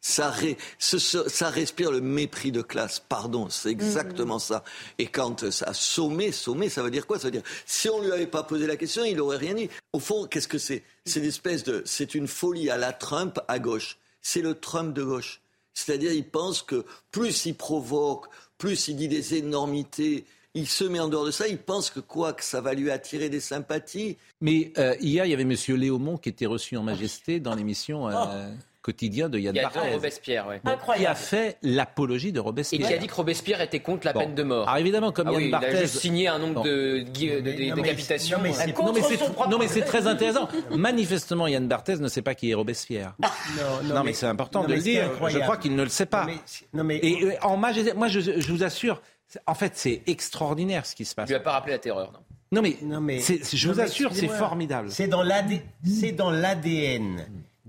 Ça, 0.05 0.31
ré- 0.31 0.59
ce- 0.81 0.99
ce- 0.99 1.29
ça 1.29 1.49
respire 1.49 1.93
le 1.93 2.01
mépris 2.01 2.51
de 2.51 2.61
classe. 2.61 2.99
Pardon, 2.99 3.49
c'est 3.51 3.71
exactement 3.71 4.41
ça. 4.41 4.65
Et 4.99 5.07
quand 5.07 5.45
euh, 5.45 5.51
ça 5.53 5.73
sommé, 5.75 6.33
sommé, 6.33 6.69
ça 6.69 6.83
veut 6.83 6.91
dire 6.91 7.07
quoi? 7.07 7.19
Ça 7.21 7.27
veut 7.29 7.31
dire 7.31 7.43
si 7.67 7.89
on 7.89 8.01
lui 8.03 8.11
avait 8.11 8.27
pas 8.27 8.43
posé 8.43 8.67
la 8.67 8.77
question, 8.77 9.05
il 9.05 9.21
aurait 9.21 9.37
rien 9.37 9.55
dit. 9.55 9.69
Au 9.93 10.01
fond, 10.01 10.27
qu'est-ce 10.27 10.49
que 10.49 10.59
c'est? 10.59 10.83
C'est 11.07 11.21
une 11.21 11.27
espèce 11.27 11.63
de, 11.63 11.83
c'est 11.87 12.17
une 12.17 12.27
folie 12.27 12.69
à 12.69 12.77
la 12.79 12.93
Trump 12.93 13.39
à 13.47 13.61
gauche. 13.61 13.97
C'est 14.21 14.43
le 14.43 14.55
Trump 14.55 14.93
de 14.93 15.05
gauche. 15.05 15.41
C'est-à-dire, 15.75 16.13
il 16.13 16.29
pense 16.29 16.63
que 16.63 16.85
plus 17.11 17.47
il 17.47 17.55
provoque, 17.55 18.27
plus 18.59 18.89
il 18.89 18.97
dit 18.97 19.09
des 19.09 19.35
énormités, 19.35 20.25
il 20.55 20.67
se 20.67 20.85
met 20.85 21.01
en 21.01 21.09
dehors 21.09 21.25
de 21.25 21.31
ça. 21.31 21.49
Il 21.49 21.59
pense 21.59 21.91
que 21.91 22.01
quoi 22.01 22.33
Que 22.33 22.45
ça 22.45 22.61
va 22.61 22.75
lui 22.75 22.91
attirer 22.91 23.29
des 23.29 23.41
sympathies. 23.41 24.19
Mais 24.41 24.73
euh, 24.79 24.95
hier, 25.01 25.25
il 25.25 25.31
y 25.31 25.35
avait 25.35 25.43
M. 25.43 25.55
Léaumont 25.69 26.19
qui 26.19 26.29
était 26.29 26.47
reçu 26.47 26.77
en 26.77 26.83
majesté 26.83 27.41
dans 27.41 27.55
l'émission 27.55 28.09
euh, 28.09 28.53
quotidien 28.83 29.29
de 29.29 29.39
Yann 29.39 29.55
Barthès, 29.55 29.95
Robespierre, 29.95 30.47
ouais. 30.49 30.61
qui 30.97 31.07
a 31.07 31.15
fait 31.15 31.57
l'apologie 31.63 32.33
de 32.33 32.39
Et 32.39 32.41
Robespierre. 32.41 32.89
qui 32.89 32.95
a 32.95 32.99
dit 32.99 33.07
que 33.07 33.15
Robespierre 33.15 33.61
était 33.61 33.79
contre 33.81 34.05
la 34.07 34.13
Bon. 34.13 34.21
peine 34.21 34.35
de 34.35 34.43
mort. 34.43 34.69
Alors 34.69 34.81
évidemment, 34.81 35.13
comme 35.13 35.29
Ah 35.29 35.33
Yann 35.33 35.41
oui, 35.41 35.49
il 35.49 35.55
a 35.55 35.61
Barthès... 35.61 35.81
juste 35.83 35.99
signé 36.01 36.27
un 36.29 36.39
nombre 36.41 36.55
Bon. 36.55 36.63
de, 36.65 37.05
de- 37.05 37.71
non, 37.71 37.77
décapitations. 37.77 38.39
non, 38.39 38.43
mais 38.43 38.53
c'est- 38.53 38.77
Non 38.77 38.93
mais, 38.93 39.03
c'est, 39.03 39.17
son 39.17 39.31
propre 39.31 39.49
non 39.51 39.59
mais 39.59 39.69
c'est 39.69 39.83
très 39.83 40.07
intéressant. 40.07 40.49
Manifestement, 40.77 41.47
Yann 41.47 41.67
Barthès 41.69 42.01
ne 42.01 42.09
sait 42.09 42.23
pas 42.23 42.35
qui 42.35 42.51
est 42.51 42.55
Robespierre. 42.55 43.15
Non, 43.85 44.03
mais, 44.05 44.13
c'est 44.13 44.27
important 44.27 44.61
non, 44.63 44.67
de 44.67 44.71
mais 44.73 44.77
le 44.79 44.83
dire. 44.83 45.11
Je 45.29 45.39
crois 45.39 45.57
qu'il 45.57 45.75
ne 45.77 45.83
le 45.83 45.89
sait 45.89 46.07
pas. 46.07 46.27
Non, 46.27 46.33
mais, 46.33 46.39
non, 46.75 46.85
mais- 46.85 46.97
Et 47.03 47.25
euh, 47.25 47.33
en 47.43 47.57
majesté, 47.57 47.93
moi 47.95 48.09
je, 48.09 48.21
je 48.21 48.53
vous 48.53 48.63
assure, 48.65 49.01
en 49.47 49.55
fait 49.55 49.73
c'est 49.77 50.03
extraordinaire 50.07 50.87
ce 50.87 50.95
qui 50.95 51.05
se 51.05 51.15
passe. 51.15 51.29
lui 51.29 51.37
a 51.37 51.41
pas 51.41 51.53
rappelé 51.53 51.73
la 51.73 51.79
terreur, 51.79 52.13
non. 52.13 52.19
Non 52.51 52.63
mais, 52.63 52.77
Non, 52.83 53.01
mais- 53.01 53.21
je 53.21 53.69
vous 53.69 53.81
assure, 53.81 54.11
c'est 54.15 54.29
formidable. 54.29 54.91
C'est 54.91 55.07
dans 55.07 55.23
l'AD 55.23 55.61
c'est 55.87 56.13
dans 56.13 56.31
l'ADN 56.31 57.25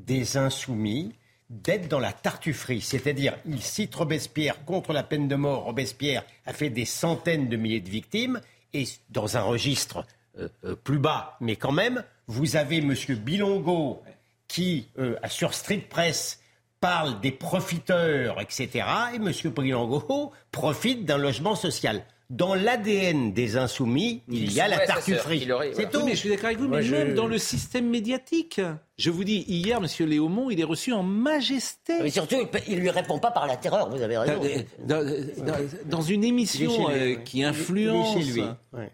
des 0.06 0.38
insoumis 0.38 1.14
d'être 1.50 1.88
dans 1.88 2.00
la 2.00 2.14
tartufferie. 2.14 2.82
C'est-à-dire, 2.82 3.38
il 3.46 3.62
cite 3.62 3.94
Robespierre 3.96 4.66
contre 4.66 4.94
la 4.94 5.04
peine 5.04 5.28
de 5.28 5.36
mort. 5.36 5.66
Robespierre 5.66 6.24
a 6.46 6.54
fait 6.54 6.70
des 6.70 6.86
centaines 6.86 7.50
de 7.50 7.58
milliers 7.58 7.82
de 7.82 7.90
victimes. 7.90 8.42
Et 8.74 8.86
dans 9.10 9.38
un 9.38 9.42
registre 9.42 10.06
euh, 10.40 10.50
euh, 10.66 10.76
plus 10.76 10.98
bas, 10.98 11.38
mais 11.42 11.56
quand 11.56 11.72
même, 11.72 12.04
vous 12.26 12.56
avez 12.56 12.78
M. 12.78 12.96
Bilongo 13.24 14.02
qui, 14.48 14.88
euh, 14.98 15.16
sur 15.30 15.54
Street 15.54 15.86
Press, 15.88 16.42
parle 16.80 17.22
des 17.22 17.32
profiteurs, 17.32 18.42
etc. 18.42 18.86
Et 19.14 19.16
M. 19.18 19.32
Bilongo 19.56 20.34
profite 20.52 21.06
d'un 21.06 21.18
logement 21.18 21.56
social. 21.56 22.04
Dans 22.36 22.56
l'ADN 22.56 23.32
des 23.32 23.58
insoumis, 23.58 24.24
il 24.28 24.52
y 24.52 24.60
a 24.60 24.68
la 24.68 24.80
tartufferie. 24.88 25.48
C'est 25.76 25.90
tout. 25.92 26.04
Mais 26.04 26.12
je 26.12 26.16
suis 26.18 26.30
d'accord 26.30 26.48
avec 26.48 26.58
vous, 26.58 26.68
mais 26.68 26.82
je- 26.82 26.96
même 26.96 27.14
dans 27.14 27.28
le 27.28 27.38
système 27.38 27.88
médiatique. 27.90 28.60
Je 28.98 29.10
vous 29.12 29.24
dis, 29.24 29.44
hier, 29.48 29.78
M. 29.80 30.08
Léaumont, 30.08 30.50
il 30.50 30.60
est 30.60 30.64
reçu 30.64 30.94
en 30.94 31.04
majesté. 31.04 31.94
Mais 32.02 32.10
surtout, 32.10 32.36
il 32.68 32.74
il 32.74 32.80
lui 32.80 32.90
répond 32.90 33.20
pas 33.20 33.30
par 33.32 33.46
la 33.46 33.56
terreur, 33.56 33.90
vous 33.90 34.02
avez 34.02 34.18
raison. 34.18 34.42
Dans, 34.86 35.04
dans- 35.46 35.58
dans 35.86 36.02
une 36.02 36.24
émission 36.24 36.90
lui, 36.90 36.96
euh, 36.96 37.16
qui 37.18 37.44
influence, 37.44 38.16
lui, 38.16 38.44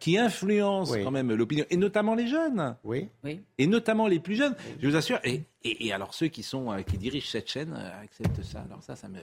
qui 0.01 0.17
influence 0.17 0.91
Oui. 0.91 1.03
quand 1.03 1.11
même 1.11 1.31
l'opinion, 1.33 1.65
et 1.69 1.77
notamment 1.77 2.15
les 2.15 2.27
jeunes. 2.27 2.75
Oui. 2.83 3.07
et 3.57 3.67
notamment 3.67 4.07
les 4.07 4.19
plus 4.19 4.35
jeunes. 4.35 4.55
Je 4.81 4.87
vous 4.89 4.95
assure. 4.97 5.19
Et, 5.23 5.43
et- 5.63 5.87
et 5.87 5.93
alors 5.93 6.13
ceux 6.13 6.27
qui 6.27 6.43
sont 6.43 6.71
euh, 6.73 6.81
qui 6.81 6.97
dirigent 6.97 7.27
cette 7.29 7.49
chaîne 7.49 7.73
euh, 7.73 8.03
acceptent 8.03 8.43
ça. 8.43 8.59
Alors 8.69 8.83
ça, 8.83 8.95
ça 8.97 9.07
me 9.07 9.19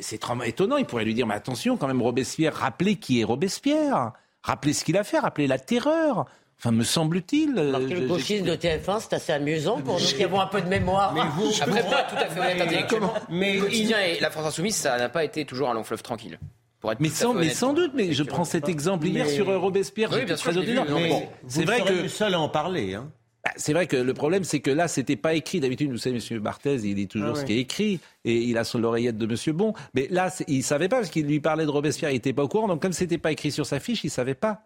c'est, 0.00 0.20
étonnant. 0.44 0.76
Ils 0.76 0.86
pourraient 0.86 1.04
lui 1.04 1.14
dire 1.14 1.26
mais 1.26 1.34
attention 1.34 1.76
quand 1.76 1.86
même 1.86 2.02
Robespierre. 2.02 2.54
Rappelez 2.54 2.96
qui 2.96 3.20
est 3.20 3.24
Robespierre. 3.24 4.12
Rappelez 4.42 4.72
ce 4.72 4.84
qu'il 4.84 4.96
a 4.96 5.04
fait. 5.04 5.18
Rappelez 5.18 5.46
la 5.46 5.58
terreur. 5.58 6.26
Enfin, 6.58 6.70
me 6.70 6.84
semble-t-il. 6.84 7.58
euh, 7.58 7.78
le 7.78 8.06
gauchisme 8.06 8.46
de 8.46 8.54
TF1, 8.54 9.00
c'est 9.00 9.14
assez 9.14 9.32
amusant 9.32 9.80
pour 9.80 9.98
nous 9.98 10.06
qui 10.06 10.24
avons 10.24 10.40
un 10.40 10.46
peu 10.46 10.62
de 10.62 10.68
mémoire. 10.68 11.12
Mais 11.12 11.22
vous, 11.36 11.50
Après, 11.60 11.80
être 11.80 12.06
tout 12.08 12.16
à 12.16 12.26
fait 12.26 12.40
honnête 12.40 12.60
intellectuellement, 12.60 13.14
Mais 13.28 13.56
et 13.56 14.20
la 14.20 14.30
France 14.30 14.46
Insoumise, 14.46 14.76
ça 14.76 14.96
n'a 14.96 15.08
pas 15.08 15.24
été 15.24 15.44
toujours 15.44 15.68
un 15.68 15.74
long 15.74 15.84
fleuve 15.84 16.02
tranquille. 16.02 16.38
Pour 16.80 16.92
être 16.92 17.00
Mais 17.00 17.08
sans, 17.08 17.34
mais 17.34 17.50
sans 17.50 17.72
doute, 17.72 17.92
mais 17.94 18.12
je 18.12 18.22
prends 18.22 18.44
cet 18.44 18.68
exemple 18.68 19.06
hier 19.06 19.28
sur 19.28 19.48
euh, 19.48 19.58
Robespierre. 19.58 20.10
Oui, 20.10 20.16
j'étais 20.16 20.26
bien 20.26 20.36
sûr, 20.36 20.52
très 20.52 21.08
Bon, 21.08 21.28
vrai 21.64 21.80
que 21.82 21.92
le 21.92 22.08
seul 22.08 22.34
à 22.34 22.40
en 22.40 22.48
parler. 22.48 22.94
Hein. 22.94 23.10
C'est 23.56 23.72
vrai 23.72 23.86
que 23.86 23.96
le 23.96 24.14
problème, 24.14 24.44
c'est 24.44 24.60
que 24.60 24.70
là, 24.70 24.88
c'était 24.88 25.16
pas 25.16 25.34
écrit. 25.34 25.60
D'habitude, 25.60 25.90
vous 25.90 25.98
savez, 25.98 26.18
M. 26.30 26.38
Barthez, 26.40 26.76
il 26.84 26.94
dit 26.94 27.06
toujours 27.08 27.32
Ah 27.36 27.40
ce 27.40 27.44
qui 27.44 27.52
est 27.54 27.58
écrit 27.60 28.00
et 28.24 28.36
il 28.42 28.58
a 28.58 28.64
son 28.64 28.78
l'oreillette 28.78 29.16
de 29.18 29.26
M. 29.26 29.56
Bon. 29.56 29.72
Mais 29.94 30.08
là, 30.10 30.34
il 30.48 30.62
savait 30.62 30.88
pas 30.88 30.96
parce 30.98 31.10
qu'il 31.10 31.26
lui 31.26 31.40
parlait 31.40 31.64
de 31.64 31.70
Robespierre, 31.70 32.10
il 32.10 32.16
était 32.16 32.32
pas 32.32 32.42
au 32.44 32.48
courant. 32.48 32.68
Donc, 32.68 32.82
comme 32.82 32.92
c'était 32.92 33.18
pas 33.18 33.32
écrit 33.32 33.50
sur 33.52 33.66
sa 33.66 33.80
fiche, 33.80 34.02
il 34.04 34.10
savait 34.10 34.34
pas. 34.34 34.62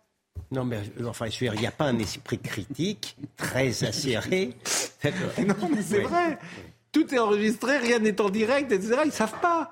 Non, 0.53 0.65
mais 0.65 0.79
euh, 1.01 1.07
enfin, 1.07 1.27
je 1.27 1.35
veux 1.35 1.47
dire, 1.47 1.55
il 1.55 1.61
n'y 1.61 1.67
a 1.67 1.73
pas 1.73 1.87
un 1.87 1.99
esprit 1.99 2.39
critique 2.39 3.17
très 3.37 3.85
acéré. 3.85 4.51
Non, 5.47 5.55
mais 5.75 5.83
c'est 5.83 6.01
vrai. 6.01 6.39
tout 6.93 7.15
est 7.15 7.19
enregistré, 7.19 7.79
rien 7.79 7.99
n'est 8.01 8.21
en 8.21 8.31
direct, 8.31 8.73
etc. 8.73 8.95
Ils 9.05 9.13
savent 9.13 9.41
pas. 9.41 9.71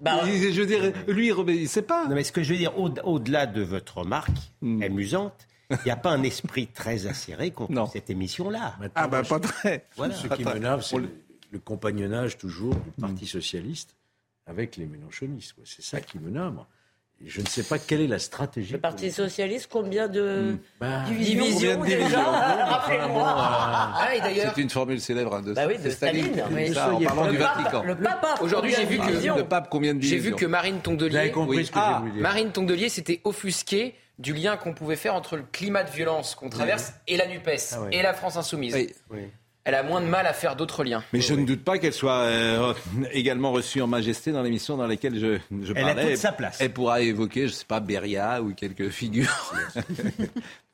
bah, 0.00 0.20
je 0.24 0.60
veux 0.60 0.66
dire, 0.66 0.92
lui, 1.08 1.28
il 1.28 1.62
ne 1.62 1.66
sait 1.66 1.82
pas. 1.82 2.06
Non, 2.06 2.14
mais 2.14 2.22
ce 2.24 2.30
que 2.32 2.42
je 2.42 2.52
veux 2.52 2.58
dire, 2.58 2.78
au- 2.78 2.90
au-delà 3.04 3.46
de 3.46 3.62
votre 3.62 3.98
remarque 3.98 4.30
Hmm. 4.60 4.82
amusante, 4.82 5.46
il 5.70 5.78
n'y 5.84 5.90
a 5.90 5.96
pas 5.96 6.10
un 6.10 6.22
esprit 6.22 6.66
très 6.68 7.06
acéré 7.06 7.50
contre 7.50 7.72
Non. 7.72 7.86
cette 7.86 8.10
émission-là. 8.10 8.76
Ah 8.94 9.08
bah 9.08 9.22
moi, 9.28 9.38
pas 9.40 9.48
très. 9.48 9.86
Voilà. 9.96 10.14
Ce 10.14 10.26
qui 10.26 10.44
m'énerve, 10.44 10.82
c'est 10.82 10.96
le, 10.98 11.08
le 11.50 11.58
compagnonnage 11.58 12.38
toujours 12.38 12.74
du 12.74 12.90
Parti 13.00 13.26
socialiste 13.26 13.94
avec 14.46 14.76
les 14.76 14.86
Mélenchonistes. 14.86 15.52
quoi. 15.54 15.64
C'est 15.66 15.82
ça 15.84 16.00
qui 16.00 16.18
m'énerve. 16.18 16.56
Et 17.20 17.28
je 17.28 17.40
ne 17.40 17.46
sais 17.46 17.64
pas 17.64 17.80
quelle 17.80 18.00
est 18.00 18.06
la 18.06 18.20
stratégie. 18.20 18.74
Le 18.74 18.78
Parti 18.78 19.10
Socialiste, 19.10 19.68
combien 19.68 20.06
de 20.06 20.56
Bah, 20.80 21.02
divisions 21.08 21.42
Combien 21.52 21.76
de 21.76 21.84
divisions 21.84 22.04
déjà 22.06 22.22
Rappelez-moi. 22.22 23.24
Ah, 23.36 24.08
d'ailleurs, 24.22 24.52
C'est 24.54 24.60
une 24.62 24.70
formule 24.70 25.00
célèbre 25.00 25.34
hein, 25.34 25.42
de, 25.42 25.52
Bah 25.52 25.66
oui, 25.66 25.78
de 25.78 25.90
Staline. 25.90 26.32
ça 26.72 26.94
en 26.94 27.00
parlant 27.00 27.24
Le 27.26 27.32
du 27.32 27.38
pape- 27.38 27.56
Vatican. 27.56 27.82
Le 27.82 27.96
pape, 27.96 28.38
Aujourd'hui, 28.40 28.72
j'ai 28.76 28.84
vu 28.86 28.98
que- 28.98 29.06
divisions? 29.06 29.36
Le 29.36 29.44
pape, 29.44 29.68
combien 29.68 29.94
de 29.94 30.00
j'ai 30.00 30.18
vu 30.18 30.32
que 30.32 30.46
Marine 30.46 30.74
Vous 30.84 30.90
avez 30.90 30.96
Tondelier, 30.98 31.30
compris 31.32 31.56
Oui. 31.58 31.66
ce 31.66 31.72
que 31.72 31.78
Ah, 31.80 31.94
j'ai 31.94 31.98
voulu 32.02 32.12
dire. 32.12 32.22
Marine 32.22 32.52
Tondelier 32.52 32.88
s'était 32.88 33.20
offusquée 33.24 33.94
du 34.18 34.34
lien 34.34 34.56
qu'on 34.56 34.74
pouvait 34.74 34.96
faire 34.96 35.14
entre 35.14 35.36
le 35.36 35.42
climat 35.42 35.84
de 35.84 35.90
violence 35.90 36.34
qu'on 36.34 36.50
traverse 36.50 36.92
et 37.06 37.16
la 37.16 37.26
NUPES 37.26 37.58
Ah 37.72 37.78
et 37.92 38.02
la 38.02 38.14
France 38.14 38.36
insoumise. 38.36 38.74
Oui. 39.10 39.30
Elle 39.68 39.74
a 39.74 39.82
moins 39.82 40.00
de 40.00 40.06
mal 40.06 40.26
à 40.26 40.32
faire 40.32 40.56
d'autres 40.56 40.82
liens. 40.82 41.04
Mais 41.12 41.20
je 41.20 41.34
ne 41.34 41.44
doute 41.44 41.62
pas 41.62 41.76
qu'elle 41.76 41.92
soit 41.92 42.20
euh, 42.22 42.72
également 43.12 43.52
reçue 43.52 43.82
en 43.82 43.86
majesté 43.86 44.32
dans 44.32 44.40
l'émission 44.42 44.78
dans 44.78 44.86
laquelle 44.86 45.18
je, 45.20 45.38
je 45.62 45.72
Elle 45.76 45.84
a 45.84 45.94
parlais. 45.94 46.12
toute 46.12 46.16
sa 46.16 46.32
place. 46.32 46.56
Elle 46.58 46.72
pourra 46.72 47.02
évoquer, 47.02 47.40
je 47.42 47.52
ne 47.52 47.58
sais 47.58 47.66
pas, 47.66 47.78
Beria 47.78 48.40
ou 48.40 48.54
quelques 48.54 48.88
figures. 48.88 49.28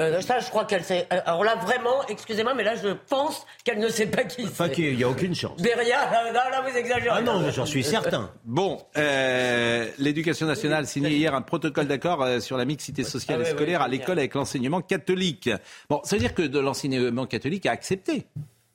Euh, 0.02 0.20
ça, 0.22 0.40
je 0.40 0.48
crois 0.48 0.64
qu'elle 0.64 0.82
sait. 0.82 1.06
Alors 1.08 1.44
là, 1.44 1.54
vraiment, 1.54 2.04
excusez-moi, 2.08 2.52
mais 2.54 2.64
là, 2.64 2.74
je 2.74 2.88
pense 3.08 3.46
qu'elle 3.62 3.78
ne 3.78 3.88
sait 3.88 4.08
pas 4.08 4.24
qui 4.24 4.42
Enfin, 4.42 4.64
c'est. 4.66 4.72
qu'il 4.72 4.96
n'y 4.96 5.04
a 5.04 5.08
aucune 5.08 5.36
chance. 5.36 5.62
Beria, 5.62 6.10
là, 6.32 6.64
vous 6.68 6.76
exagérez. 6.76 7.16
Ah 7.18 7.22
non, 7.22 7.48
j'en 7.52 7.64
suis 7.64 7.84
certain. 7.84 8.28
Bon, 8.44 8.82
euh, 8.96 9.88
l'éducation 9.98 10.48
nationale 10.48 10.82
a 10.82 10.86
signé 10.86 11.10
hier 11.10 11.32
un 11.32 11.42
protocole 11.42 11.86
d'accord 11.86 12.24
euh, 12.24 12.40
sur 12.40 12.56
la 12.56 12.64
mixité 12.64 13.04
sociale 13.04 13.38
Ah 13.40 13.44
et 13.46 13.50
ouais, 13.52 13.56
scolaire 13.56 13.82
à 13.82 13.88
l'école 13.88 14.18
avec 14.18 14.34
l'enseignement 14.34 14.80
catholique. 14.80 15.48
Bon, 15.88 16.00
ça 16.02 16.16
veut 16.16 16.20
dire 16.20 16.34
que 16.34 16.42
de 16.42 16.58
l'enseignement 16.58 17.26
catholique 17.26 17.64
a 17.66 17.70
accepté. 17.70 18.26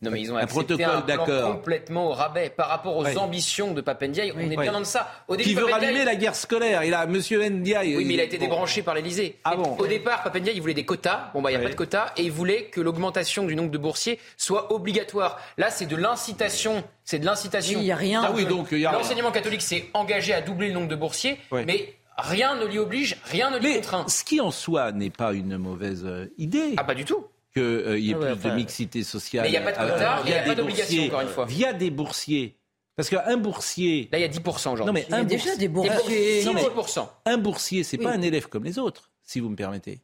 Non, 0.02 0.12
mais 0.12 0.22
ils 0.22 0.32
ont 0.32 0.38
Un 0.38 0.44
accepté 0.44 0.76
protocole 0.76 0.96
un 0.96 1.02
d'accord. 1.02 1.52
complètement 1.56 2.08
au 2.08 2.12
rabais 2.14 2.50
par 2.50 2.70
rapport 2.70 2.96
aux 2.96 3.18
ambitions 3.18 3.74
de 3.74 3.82
Papendiaï. 3.82 4.32
On 4.34 4.40
est 4.50 4.56
bien 4.56 4.72
dans 4.72 4.84
ça. 4.86 5.12
Au 5.28 5.36
début, 5.36 5.50
Qui 5.50 5.56
veut 5.56 5.66
Papendiaï- 5.66 5.88
rallumer 5.88 6.06
la 6.06 6.16
guerre 6.16 6.36
scolaire 6.36 6.86
Il 6.86 6.94
a 6.94 7.06
Monsieur 7.06 7.44
Ndiaye. 7.44 7.98
Oui, 7.98 8.06
mais 8.06 8.14
il 8.14 8.20
a 8.22 8.24
été 8.24 8.38
Bon. 8.38 8.46
débranché 8.46 8.82
par 8.82 8.94
l'Elysée. 8.96 9.36
Ah 9.44 9.58
bon 9.58 9.76
Au 9.78 9.88
départ, 9.88 10.24
Papendia, 10.24 10.54
il 10.54 10.62
voulait 10.62 10.74
des 10.74 10.86
quotas. 10.86 11.32
Bon, 11.34 11.42
bah, 11.42 11.52
il 11.52 11.58
n'y 11.58 11.62
a 11.62 11.64
pas 11.66 11.72
de 11.72 11.76
quotas. 11.78 12.14
Et 12.16 12.24
il 12.24 12.32
voulait 12.32 12.66
que 12.66 12.80
l'augmentation 12.80 13.46
du 13.46 13.58
nombre 13.58 13.72
de 13.72 13.78
boursiers 13.78 14.20
soit 14.38 14.72
obligatoire. 14.72 15.38
Là, 15.58 15.70
c'est 15.70 15.86
de 15.86 15.98
l'incitation. 15.98 16.84
C'est 17.04 17.20
de 17.20 17.26
l'incitation. 17.26 17.80
Il 17.82 17.86
y 17.86 17.92
a 17.92 17.96
rien. 17.98 18.22
Ah 18.24 18.32
oui, 18.34 18.46
donc 18.46 18.68
il 18.72 18.80
y 18.80 18.86
a. 18.86 18.94
L'enseignement 18.94 19.32
catholique 19.32 19.62
s'est 19.62 19.90
engagé 19.94 20.34
à 20.34 20.40
doubler 20.42 20.68
le 20.70 20.74
nombre 20.76 20.88
de 20.88 20.96
boursiers, 20.96 21.38
mais 21.52 21.94
rien 22.18 22.56
ne 22.56 22.66
l'y 22.66 22.78
oblige, 22.80 23.18
rien 23.26 23.50
ne 23.52 23.58
l'y 23.58 23.76
contraint. 23.76 24.06
ce 24.08 24.24
qui 24.24 24.40
en 24.40 24.52
soi 24.52 24.92
n'est 24.94 25.10
pas 25.10 25.34
une 25.34 25.58
mauvaise 25.58 26.04
euh, 26.06 26.28
idée. 26.38 26.74
Ah, 26.78 26.84
pas 26.86 26.96
du 26.96 27.04
tout. 27.06 27.26
Qu'il 27.54 28.00
y 28.00 28.12
ait 28.12 28.14
Ah 28.16 28.20
ouais, 28.20 28.26
plus 28.26 28.34
enfin, 28.34 28.50
de 28.50 28.56
mixité 28.56 29.04
sociale. 29.04 29.44
Mais 29.44 29.50
il 29.50 29.54
y 29.54 29.58
a 29.58 29.62
pas 29.62 29.72
de 29.72 29.78
euh, 29.78 29.94
quota, 29.94 30.22
via 30.24 30.24
et 30.24 30.28
il 30.28 30.30
y 30.30 30.34
a 30.34 30.42
des 30.44 30.50
pas 30.50 30.56
d'obligation, 30.56 30.84
boursiers, 30.96 31.08
encore 31.08 31.22
une 31.22 31.28
fois. 31.28 31.46
Via 31.46 31.74
des 31.74 31.90
boursiers. 31.92 32.56
Parce 32.96 33.10
qu'un 33.10 33.38
boursier. 33.38 34.10
Là, 34.12 34.18
il 34.20 34.22
y 34.22 34.26
a 34.26 34.28
10% 34.28 34.74
aujourd'hui. 34.74 34.86
Non, 34.86 34.94
mais 34.94 35.06
Il 35.08 35.12
y 35.12 35.14
a 35.14 35.18
un 35.18 35.24
déjà 35.24 35.44
boursier, 35.46 35.58
des 35.58 35.68
Des 35.68 35.68
boursiers. 35.70 36.44
Non, 36.46 36.54
mais- 36.54 36.62
10%. 36.64 37.10
un 37.26 37.38
boursier, 37.38 37.84
c'est 37.84 37.98
Oui. 37.98 38.04
pas 38.04 38.12
un 38.12 38.22
élève 38.22 38.48
comme 38.50 38.66
les 38.66 38.78
autres, 38.78 39.10
si 39.24 39.40
vous 39.40 39.50
me 39.50 39.56
permettez. 39.56 40.00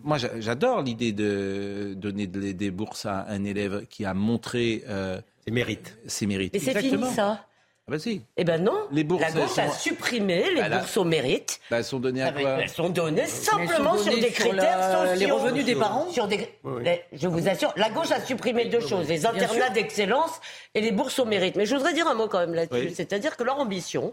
Moi, 0.00 0.18
j'a- 0.18 0.40
j'adore 0.40 0.82
l'idée 0.82 1.12
de 1.12 1.94
donner 1.96 2.26
de- 2.26 2.52
des 2.52 2.70
bourses 2.70 3.06
à 3.06 3.26
un 3.28 3.44
élève 3.44 3.86
qui 3.88 4.04
a 4.04 4.14
montré 4.14 4.84
euh, 4.88 5.20
C'est 5.44 5.50
mérite. 5.52 5.96
ses 6.06 6.26
mérites. 6.26 6.52
Mais 6.54 6.60
c'est 6.60 6.78
fini, 6.80 7.02
ça. 7.14 7.44
Ah 7.88 7.92
bah 7.92 7.98
si. 7.98 8.20
Eh 8.36 8.44
ben 8.44 8.62
non. 8.62 8.76
Les 8.92 9.02
bourses, 9.02 9.22
la 9.22 9.30
gauche 9.32 9.56
a 9.56 9.70
supprimé 9.70 10.44
les 10.54 10.60
Bah 10.60 10.68
là- 10.68 10.78
bourses 10.78 10.96
au 10.98 11.04
mérite. 11.04 11.58
Bah, 11.70 11.78
elles 11.78 11.84
sont 11.84 11.98
données 11.98 12.22
à 12.22 12.32
quoi 12.32 12.50
elles 12.60 12.68
sont 12.68 12.90
données 12.90 13.26
simplement 13.26 13.96
sont 13.96 14.02
sur 14.10 14.14
des 14.14 14.30
sur 14.30 14.44
critères 14.50 14.78
la- 14.78 15.06
sociaux. 15.14 15.18
les 15.26 15.30
revenus 15.32 15.64
des 15.64 15.74
parents 15.74 16.10
Sur 16.10 16.28
des... 16.28 16.50
Les- 16.82 17.02
Je 17.14 17.28
vous 17.28 17.48
assure, 17.48 17.72
la 17.76 17.88
gauche 17.88 18.10
a 18.10 18.20
supprimé 18.20 18.66
deux 18.66 18.80
choses, 18.80 19.08
les 19.08 19.24
internats 19.24 19.70
d'excellence 19.70 20.32
et 20.74 20.82
les 20.82 20.92
bourses 20.92 21.18
au 21.18 21.24
mérite. 21.24 21.56
Mais 21.56 21.64
je 21.64 21.74
voudrais 21.74 21.94
dire 21.94 22.06
un 22.08 22.14
mot 22.14 22.28
quand 22.28 22.40
même 22.40 22.52
là-dessus. 22.52 22.88
Oui. 22.88 22.94
C'est-à-dire 22.94 23.38
que 23.38 23.42
leur 23.44 23.58
ambition, 23.58 24.12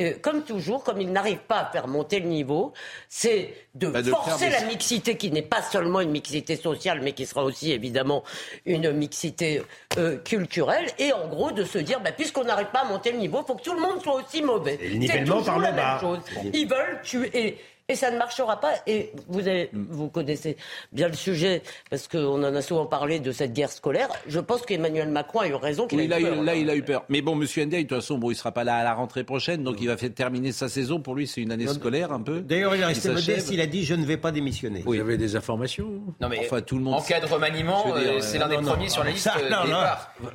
euh, 0.00 0.12
comme 0.20 0.42
toujours, 0.42 0.82
comme 0.82 1.00
ils 1.00 1.10
n'arrivent 1.12 1.46
pas 1.46 1.58
à 1.60 1.66
faire 1.70 1.86
monter 1.86 2.18
le 2.20 2.26
niveau, 2.26 2.72
c'est 3.08 3.54
de, 3.74 3.86
Bah, 3.88 4.02
de 4.02 4.10
forcer 4.10 4.46
des- 4.46 4.52
la 4.52 4.62
mixité 4.64 5.16
qui 5.16 5.30
n'est 5.30 5.42
pas 5.42 5.62
seulement 5.62 6.00
une 6.00 6.10
mixité 6.10 6.56
sociale, 6.56 7.00
mais 7.02 7.12
qui 7.12 7.26
sera 7.26 7.44
aussi 7.44 7.70
évidemment 7.72 8.24
une 8.66 8.90
mixité 8.92 9.62
euh, 9.98 10.16
culturelle. 10.18 10.86
Et 10.98 11.12
en 11.12 11.28
gros, 11.28 11.52
de 11.52 11.64
se 11.64 11.78
dire, 11.78 12.00
bah, 12.00 12.12
puisqu'on 12.12 12.44
n'arrive 12.44 12.70
pas 12.72 12.80
à 12.80 12.84
monter 12.84 13.12
le 13.12 13.18
niveau, 13.18 13.40
il 13.42 13.46
faut 13.46 13.54
que 13.54 13.62
tout 13.62 13.74
le 13.74 13.80
monde 13.80 14.02
soit 14.02 14.14
aussi 14.14 14.42
mauvais. 14.42 14.78
Nivellement 14.94 15.38
toujours 15.38 15.44
par 15.46 15.58
le 15.58 15.64
la 15.64 15.72
même 15.72 15.84
bas. 15.84 15.98
chose. 16.00 16.18
Ils 16.52 16.68
veulent 16.68 17.00
tuer. 17.02 17.30
Et, 17.34 17.58
et 17.88 17.96
ça 17.96 18.10
ne 18.10 18.16
marchera 18.16 18.58
pas. 18.60 18.72
Et 18.86 19.12
vous, 19.28 19.40
avez, 19.46 19.68
vous 19.74 20.08
connaissez 20.08 20.56
bien 20.92 21.06
le 21.08 21.12
sujet, 21.14 21.62
parce 21.90 22.08
qu'on 22.08 22.42
en 22.42 22.54
a 22.54 22.62
souvent 22.62 22.86
parlé 22.86 23.20
de 23.20 23.30
cette 23.30 23.52
guerre 23.52 23.70
scolaire. 23.70 24.08
Je 24.26 24.40
pense 24.40 24.62
qu'Emmanuel 24.62 25.10
Macron 25.10 25.40
a 25.40 25.48
eu 25.48 25.54
raison 25.54 25.86
qu'il 25.86 25.98
Oui, 25.98 26.06
a 26.06 26.08
là, 26.08 26.20
eu 26.20 26.24
peur. 26.24 26.34
il, 26.38 26.44
là, 26.44 26.54
il 26.54 26.70
a 26.70 26.76
eu 26.76 26.82
peur. 26.82 27.04
Mais 27.10 27.20
bon, 27.20 27.34
Monsieur 27.34 27.62
Ndiaye, 27.66 27.84
de 27.84 27.88
toute 27.90 27.98
façon, 27.98 28.16
bon, 28.16 28.30
il 28.30 28.36
sera 28.36 28.52
pas 28.52 28.64
là 28.64 28.76
à 28.76 28.84
la 28.84 28.94
rentrée 28.94 29.22
prochaine, 29.22 29.62
donc 29.64 29.76
il 29.82 29.88
va 29.88 29.98
faire 29.98 30.14
terminer 30.14 30.52
sa 30.52 30.70
saison. 30.70 30.98
Pour 30.98 31.14
lui, 31.14 31.26
c'est 31.26 31.42
une 31.42 31.52
année 31.52 31.66
scolaire 31.66 32.10
un 32.10 32.22
peu. 32.22 32.40
D'ailleurs, 32.40 32.74
il 32.74 32.80
est 32.80 32.86
resté 32.86 33.08
Il 33.10 33.14
s'achève. 33.18 33.34
modeste, 33.34 33.50
il 33.52 33.60
a 33.60 33.66
dit 33.66 33.84
je 33.84 33.94
ne 33.94 34.04
vais 34.06 34.16
pas 34.16 34.32
démissionner. 34.32 34.80
Vous 34.86 34.94
avez 34.94 35.18
des 35.18 35.36
informations 35.36 35.90
Non, 36.22 36.28
mais 36.30 36.40
Enfin, 36.40 36.62
tout 36.62 36.78
le 36.78 36.84
monde. 36.84 36.94
en 36.94 37.02
cas 37.02 37.20
de 37.20 37.26
remaniement, 37.26 37.84
dire, 37.84 37.94
euh, 37.96 38.20
c'est 38.20 38.38
l'un 38.38 38.48
des 38.48 38.56
non, 38.56 38.62
non, 38.62 38.70
premiers 38.72 38.88
sur 38.88 39.04
la 39.04 39.10
liste 39.10 39.24
ça, 39.24 39.34
euh, 39.38 39.50
non, 39.50 39.64
des 39.64 39.70
non. 39.72 39.78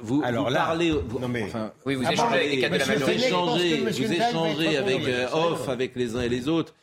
Vous, 0.04 0.22
Alors 0.24 0.45
vous 0.47 0.54
là- 0.54 0.60
parlez. 0.60 0.91
vous- 0.91 1.20
Non, 1.20 1.28
mais- 1.28 1.43
enfin, 1.45 1.72
Oui, 1.86 1.95
vous 1.95 2.04
échangez 2.04 2.36
avec 2.36 2.52
les 2.52 2.60
cadres 2.60 2.76
de 2.76 2.80
la 2.80 2.86
majorité. 2.86 3.78
Vous 3.89 4.14
échangez 4.14 4.78
avec 4.78 5.08
euh, 5.08 5.28
off, 5.34 5.68
avec 5.68 5.95
les 5.95 6.16
uns 6.16 6.22
et 6.22 6.30
les 6.30 6.47
autres. 6.47 6.76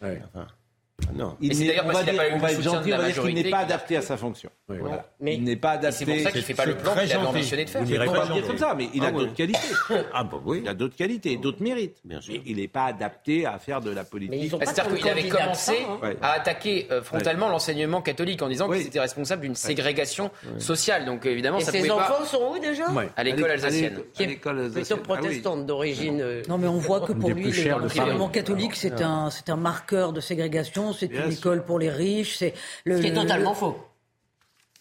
Ouais. 0.98 1.08
Ah 1.10 1.12
non. 1.14 1.36
Il 1.42 1.50
d'ailleurs 1.58 1.84
on 1.84 1.88
va 1.92 2.02
qu'il 2.02 2.12
dire, 2.12 2.22
pas 2.22 2.28
on 2.34 2.38
va 2.38 2.52
être 2.52 2.62
gentil, 2.62 2.92
on 2.94 2.96
va 2.96 3.10
dire 3.10 3.22
qu'il 3.22 3.34
n'est 3.34 3.50
pas 3.50 3.58
qui- 3.58 3.64
adapté 3.64 3.96
à 3.98 4.02
sa 4.02 4.16
fonction. 4.16 4.48
Ouais, 4.68 4.78
Voilà. 4.78 5.04
Mais- 5.20 5.34
Il 5.34 5.44
n'est 5.44 5.56
pas 5.56 5.72
adapté. 5.72 5.98
c'est 5.98 6.04
pour 6.06 6.18
ça 6.22 6.30
qu'il 6.30 6.40
ne 6.40 6.44
fait 6.46 6.54
pas 6.54 6.64
le 6.64 6.74
plan 6.74 6.92
qu'il 6.94 7.12
avait 7.12 7.26
ambitionné 7.26 7.64
de 7.66 7.70
faire. 7.70 7.84
Vous 7.84 7.92
On 7.94 8.12
va 8.12 8.26
dire 8.32 8.46
comme 8.46 8.56
ça, 8.58 8.74
mais 8.74 8.88
il 8.94 9.04
a 9.04 9.08
Ah, 9.08 9.12
d'autres 9.12 9.26
oui. 9.28 9.34
qualités. 9.34 9.58
Ah 10.14 10.24
bah 10.24 10.38
oui. 10.44 10.60
Il 10.62 10.68
a 10.68 10.72
d'autres 10.74 10.96
qualités, 10.96 11.32
et 11.32 11.36
d'autres 11.36 11.62
mérites. 11.62 11.98
Bien 12.04 12.20
sûr. 12.22 12.32
Mais 12.34 12.40
il 12.46 12.56
n'est 12.56 12.66
pas 12.68 12.86
adapté 12.86 13.44
à 13.44 13.58
faire 13.58 13.82
de 13.82 13.90
la 13.90 14.02
Mais 14.04 14.08
politique. 14.08 14.40
ils 14.42 14.54
ont 14.54 14.58
Bah, 14.58 14.64
pas 14.64 14.72
C'est-à-dire 14.72 14.96
qu'il 14.96 15.08
avait 15.08 15.28
commencé 15.28 15.72
ça, 15.72 15.78
hein. 15.86 15.98
Ouais. 16.02 16.16
à 16.22 16.32
attaquer 16.32 16.86
euh, 16.90 17.02
frontalement 17.02 17.50
l'enseignement 17.50 18.00
catholique 18.00 18.40
en 18.40 18.48
disant 18.48 18.66
Oui. 18.68 18.78
qu'ils 18.78 18.86
étaient 18.86 19.00
responsables 19.00 19.42
d'une 19.42 19.54
ségrégation 19.54 20.30
sociale. 20.58 21.04
Donc 21.04 21.26
évidemment, 21.26 21.58
Et 21.58 21.64
ça 21.64 21.72
ses 21.72 21.90
enfants 21.90 22.24
sont 22.24 22.52
où 22.54 22.58
déjà? 22.58 22.90
Ouais. 22.92 23.10
à 23.16 23.22
l'école 23.22 23.50
alsacienne. 23.50 23.96
Alsacienne. 24.18 24.38
Plutôt 24.72 24.94
Ah 24.94 24.96
oui. 24.96 25.02
protestante 25.02 25.66
d'origine. 25.66 26.20
euh, 26.22 26.42
Non, 26.48 26.56
mais 26.56 26.68
on 26.68 26.78
voit 26.78 27.00
que 27.02 27.12
pour 27.12 27.28
lui, 27.30 27.52
l'enseignement 27.68 28.28
catholique, 28.30 28.74
c'est 28.76 29.02
un 29.02 29.56
marqueur 29.56 30.14
de 30.14 30.20
ségrégation, 30.20 30.85
c'est 30.92 31.06
une 31.06 31.32
école 31.32 31.64
pour 31.64 31.78
les 31.78 31.90
riches, 31.90 32.36
c'est 32.36 32.54
le. 32.84 32.96
Ce 32.96 33.00
qui 33.02 33.08
est 33.08 33.10
le- 33.10 33.16
totalement 33.16 33.50
le- 33.50 33.56
faux. 33.56 33.76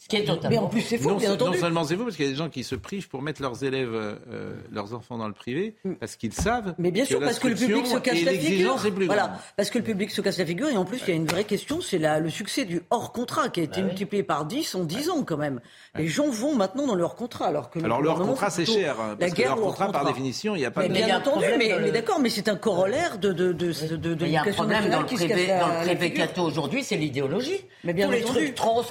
Ce 0.06 0.10
qui 0.10 0.18
est 0.18 0.50
Mais 0.52 0.60
en 0.60 0.68
plus, 0.68 0.82
c'est 0.82 1.00
faux, 1.00 1.10
Non, 1.10 1.16
bien 1.18 1.30
non 1.30 1.34
entendu. 1.36 1.58
seulement 1.58 1.84
c'est 1.84 1.96
vous, 1.96 2.04
parce 2.04 2.16
qu'il 2.16 2.26
y 2.26 2.28
a 2.28 2.32
des 2.32 2.38
gens 2.38 2.50
qui 2.50 2.64
se 2.64 2.76
privent 2.76 3.10
pour 3.10 3.24
mettre 3.24 3.42
leurs 3.42 3.64
élèves, 3.64 3.90
euh, 3.92 4.54
leurs 4.72 4.94
enfants 4.94 5.18
dans 5.18 5.28
le 5.28 5.34
privé, 5.34 5.74
parce 6.00 6.16
qu'ils 6.16 6.32
savent. 6.32 6.76
Mais 6.78 6.92
bien 6.92 7.06
sûr, 7.06 7.20
parce 7.20 7.40
que 7.40 7.48
le 7.48 7.56
public 7.56 7.88
se 7.88 7.98
casse 7.98 8.18
et 8.20 8.24
la 8.24 8.32
figure. 8.34 8.76
plus 8.96 9.08
Voilà, 9.08 9.24
grande. 9.30 9.38
parce 9.58 9.72
que 9.72 9.80
le 9.80 9.84
public 9.84 10.12
se 10.12 10.22
casse 10.22 10.38
la 10.38 10.46
figure. 10.46 10.68
Et 10.70 10.78
en 10.78 10.86
plus, 10.86 11.00
il 11.08 11.10
y 11.10 11.14
a 11.14 11.16
une 11.16 11.26
vraie 11.26 11.44
question, 11.44 11.82
c'est 11.82 11.98
le 11.98 12.30
succès 12.30 12.66
du 12.66 12.82
hors 12.92 13.14
contrat 13.14 13.50
qui 13.50 13.62
a 13.62 13.64
été 13.64 13.82
multiplié 13.82 14.22
par 14.22 14.46
10 14.46 14.76
en 14.76 14.84
10 14.84 15.10
ans 15.10 15.24
quand 15.24 15.38
même. 15.38 15.60
Les 15.98 16.08
gens 16.08 16.30
vont 16.30 16.54
maintenant 16.56 16.86
dans 16.86 16.94
leur 16.96 17.16
contrat, 17.16 17.48
alors 17.48 17.72
que 17.72 17.80
le 17.80 17.86
Alors 17.86 18.00
leur 18.00 18.14
gouvernement, 18.14 18.34
contrat 18.34 18.52
c'est 18.52 18.66
cher, 18.66 19.00
hein, 19.02 19.16
La 19.20 19.26
parce 19.28 19.34
que 19.34 19.42
au 19.42 19.50
hors 19.54 19.62
contrat 19.62 19.92
par 19.92 20.06
définition, 20.06 20.56
il 20.56 20.60
n'y 20.60 20.66
a 20.66 20.72
pas 20.72 20.82
Mais 20.84 20.90
de. 20.90 20.94
bien 20.94 21.18
entendu, 21.18 21.46
mais, 21.58 21.80
le- 21.80 21.90
d'accord, 21.92 22.20
mais 22.20 22.30
c'est 22.30 22.48
un 22.48 22.56
corollaire 22.58 23.18
de 23.18 23.34
de 23.34 23.54
de 23.54 24.16
Il 24.22 24.30
y 24.32 24.38
a 24.38 24.44
un 24.44 24.52
problème 24.52 24.88
dans 24.92 25.00
le 25.00 25.06
privé, 25.08 25.48
le 25.48 26.10
catho 26.10 26.44
aujourd'hui, 26.44 26.84
c'est 26.84 26.96
l'idéologie. 26.98 27.60
Mais 27.84 27.94
bien 27.94 28.06
tous 28.06 28.12
les 28.14 28.24
entendu. 28.24 28.38
trucs 28.40 28.56
trans, 28.56 28.82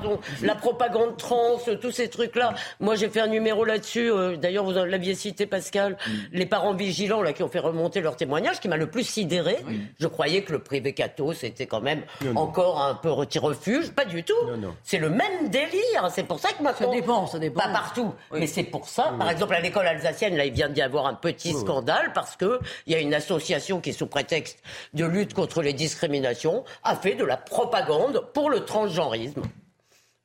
pardon, 0.00 0.20
la 0.42 0.54
propagande 0.54 1.16
trans, 1.16 1.58
tous 1.80 1.90
ces 1.90 2.08
trucs-là. 2.08 2.54
Moi, 2.80 2.94
j'ai 2.94 3.08
fait 3.08 3.20
un 3.20 3.26
numéro 3.26 3.64
là-dessus. 3.64 4.10
euh, 4.10 4.36
D'ailleurs, 4.36 4.64
vous 4.64 4.72
l'aviez 4.72 5.14
cité, 5.14 5.46
Pascal. 5.46 5.96
Les 6.32 6.46
parents 6.46 6.74
vigilants 6.74 7.22
là 7.22 7.32
qui 7.32 7.42
ont 7.42 7.48
fait 7.48 7.58
remonter 7.58 8.00
leur 8.00 8.16
témoignage, 8.16 8.60
qui 8.60 8.68
m'a 8.68 8.76
le 8.76 8.88
plus 8.90 9.04
sidéré. 9.04 9.58
Je 9.98 10.06
croyais 10.06 10.42
que 10.42 10.52
le 10.52 10.58
privé 10.60 10.92
catho, 10.94 11.32
c'était 11.32 11.66
quand 11.66 11.80
même 11.80 12.02
encore 12.36 12.80
un 12.82 12.94
peu 12.94 13.08
petit 13.20 13.38
refuge. 13.38 13.90
Pas 13.90 14.04
du 14.04 14.22
tout. 14.22 14.34
Non, 14.46 14.56
non. 14.56 14.74
C'est 14.84 14.98
le 14.98 15.10
même 15.10 15.48
délire. 15.48 16.08
C'est 16.10 16.22
pour 16.24 16.38
ça 16.38 16.50
que 16.56 16.62
maintenant. 16.62 16.90
Ça 16.92 16.94
dépend, 16.96 17.26
ça 17.26 17.38
dépend. 17.38 17.60
Pas 17.60 17.68
partout, 17.72 18.14
mais 18.32 18.46
c'est 18.46 18.62
pour 18.64 18.88
ça. 18.88 19.12
Par 19.18 19.30
exemple, 19.30 19.54
à 19.54 19.60
l'école 19.60 19.86
alsacienne, 19.86 20.36
là, 20.36 20.44
il 20.44 20.52
vient 20.52 20.68
d'y 20.68 20.82
avoir 20.82 21.06
un 21.06 21.14
petit 21.14 21.52
scandale 21.52 22.12
parce 22.14 22.36
que 22.36 22.60
il 22.86 22.92
y 22.92 22.96
a 22.96 23.00
une 23.00 23.14
association 23.14 23.80
qui, 23.80 23.92
sous 23.92 24.06
prétexte 24.06 24.58
de 24.94 25.04
lutte 25.04 25.34
contre 25.34 25.62
les 25.62 25.72
discriminations, 25.72 26.64
a 26.84 26.94
fait 26.96 27.14
de 27.14 27.24
la 27.24 27.36
propagande 27.36 28.22
pour 28.34 28.50
le 28.50 28.64
transgenrisme. 28.64 29.42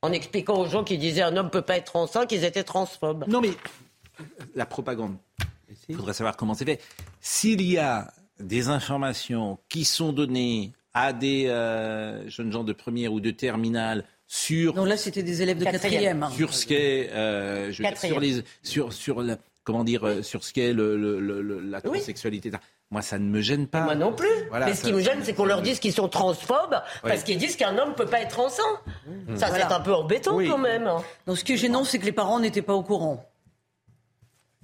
En 0.03 0.11
expliquant 0.11 0.59
aux 0.59 0.67
gens 0.67 0.83
qui 0.83 0.97
disaient 0.97 1.21
un 1.23 1.35
homme 1.37 1.49
peut 1.49 1.61
pas 1.61 1.77
être 1.77 1.95
enceint 1.95 2.25
qu'ils 2.27 2.43
étaient 2.43 2.63
transphobes. 2.63 3.25
Non 3.27 3.41
mais 3.41 3.51
la 4.53 4.65
propagande. 4.65 5.15
Il 5.89 5.95
faudrait 5.95 6.13
savoir 6.13 6.37
comment 6.37 6.53
c'est 6.53 6.65
fait. 6.65 6.79
S'il 7.21 7.61
y 7.61 7.77
a 7.77 8.13
des 8.39 8.67
informations 8.69 9.57
qui 9.69 9.85
sont 9.85 10.13
données 10.13 10.73
à 10.93 11.13
des 11.13 11.47
euh, 11.47 12.29
jeunes 12.29 12.51
gens 12.51 12.63
de 12.63 12.73
première 12.73 13.11
ou 13.13 13.19
de 13.19 13.31
terminale 13.31 14.05
sur 14.27 14.75
Non, 14.75 14.85
là, 14.85 14.97
c'était 14.97 15.23
des 15.23 15.41
élèves 15.41 15.57
de 15.57 15.63
Quatrième. 15.63 15.91
quatrième. 15.91 16.23
hein. 16.23 16.29
sur 16.35 16.53
ce 16.53 16.65
qu'est 16.65 17.09
euh, 17.11 17.71
sur 17.71 18.19
les 18.19 18.43
sur 18.61 18.93
sur 18.93 19.21
la- 19.21 19.37
comment 19.63 19.83
dire, 19.83 20.05
euh, 20.05 20.21
sur 20.21 20.43
ce 20.43 20.53
qu'est 20.53 20.73
le, 20.73 20.97
le- 20.97 21.19
le- 21.19 21.41
le- 21.41 21.59
la 21.61 21.81
transsexualité. 21.81 22.51
Moi, 22.91 23.01
ça 23.01 23.17
ne 23.17 23.25
me 23.29 23.41
gêne 23.41 23.67
pas. 23.67 23.81
Moi 23.81 23.95
non 23.95 24.13
plus. 24.13 24.27
Voilà, 24.49 24.65
mais 24.67 24.73
ce 24.75 24.81
ça- 24.81 24.87
qui 24.87 24.93
me 24.93 24.99
gêne, 24.99 25.19
ça- 25.19 25.25
c'est 25.25 25.33
qu'on 25.33 25.45
leur 25.45 25.61
dise 25.61 25.79
qu'ils 25.79 25.93
sont 25.93 26.07
transphobes 26.09 26.81
parce 27.01 27.23
qu'ils 27.23 27.37
disent 27.37 27.55
qu'un 27.55 27.77
homme 27.77 27.95
peut 27.95 28.05
pas 28.05 28.19
être 28.21 28.39
enceint. 28.39 28.61
Ça, 29.35 29.47
Voilà. 29.47 29.67
c'est 29.67 29.73
un 29.73 29.79
peu 29.79 29.93
embêtant 29.93 30.35
Oui. 30.35 30.47
quand 30.47 30.57
même. 30.59 30.89
Donc 31.25 31.37
ce 31.37 31.43
qui 31.43 31.53
est 31.53 31.57
gênant, 31.57 31.83
c'est 31.85 31.97
que 31.99 32.05
les 32.05 32.11
parents 32.11 32.39
n'étaient 32.39 32.61
pas 32.61 32.73
au 32.75 32.83
courant 32.83 33.25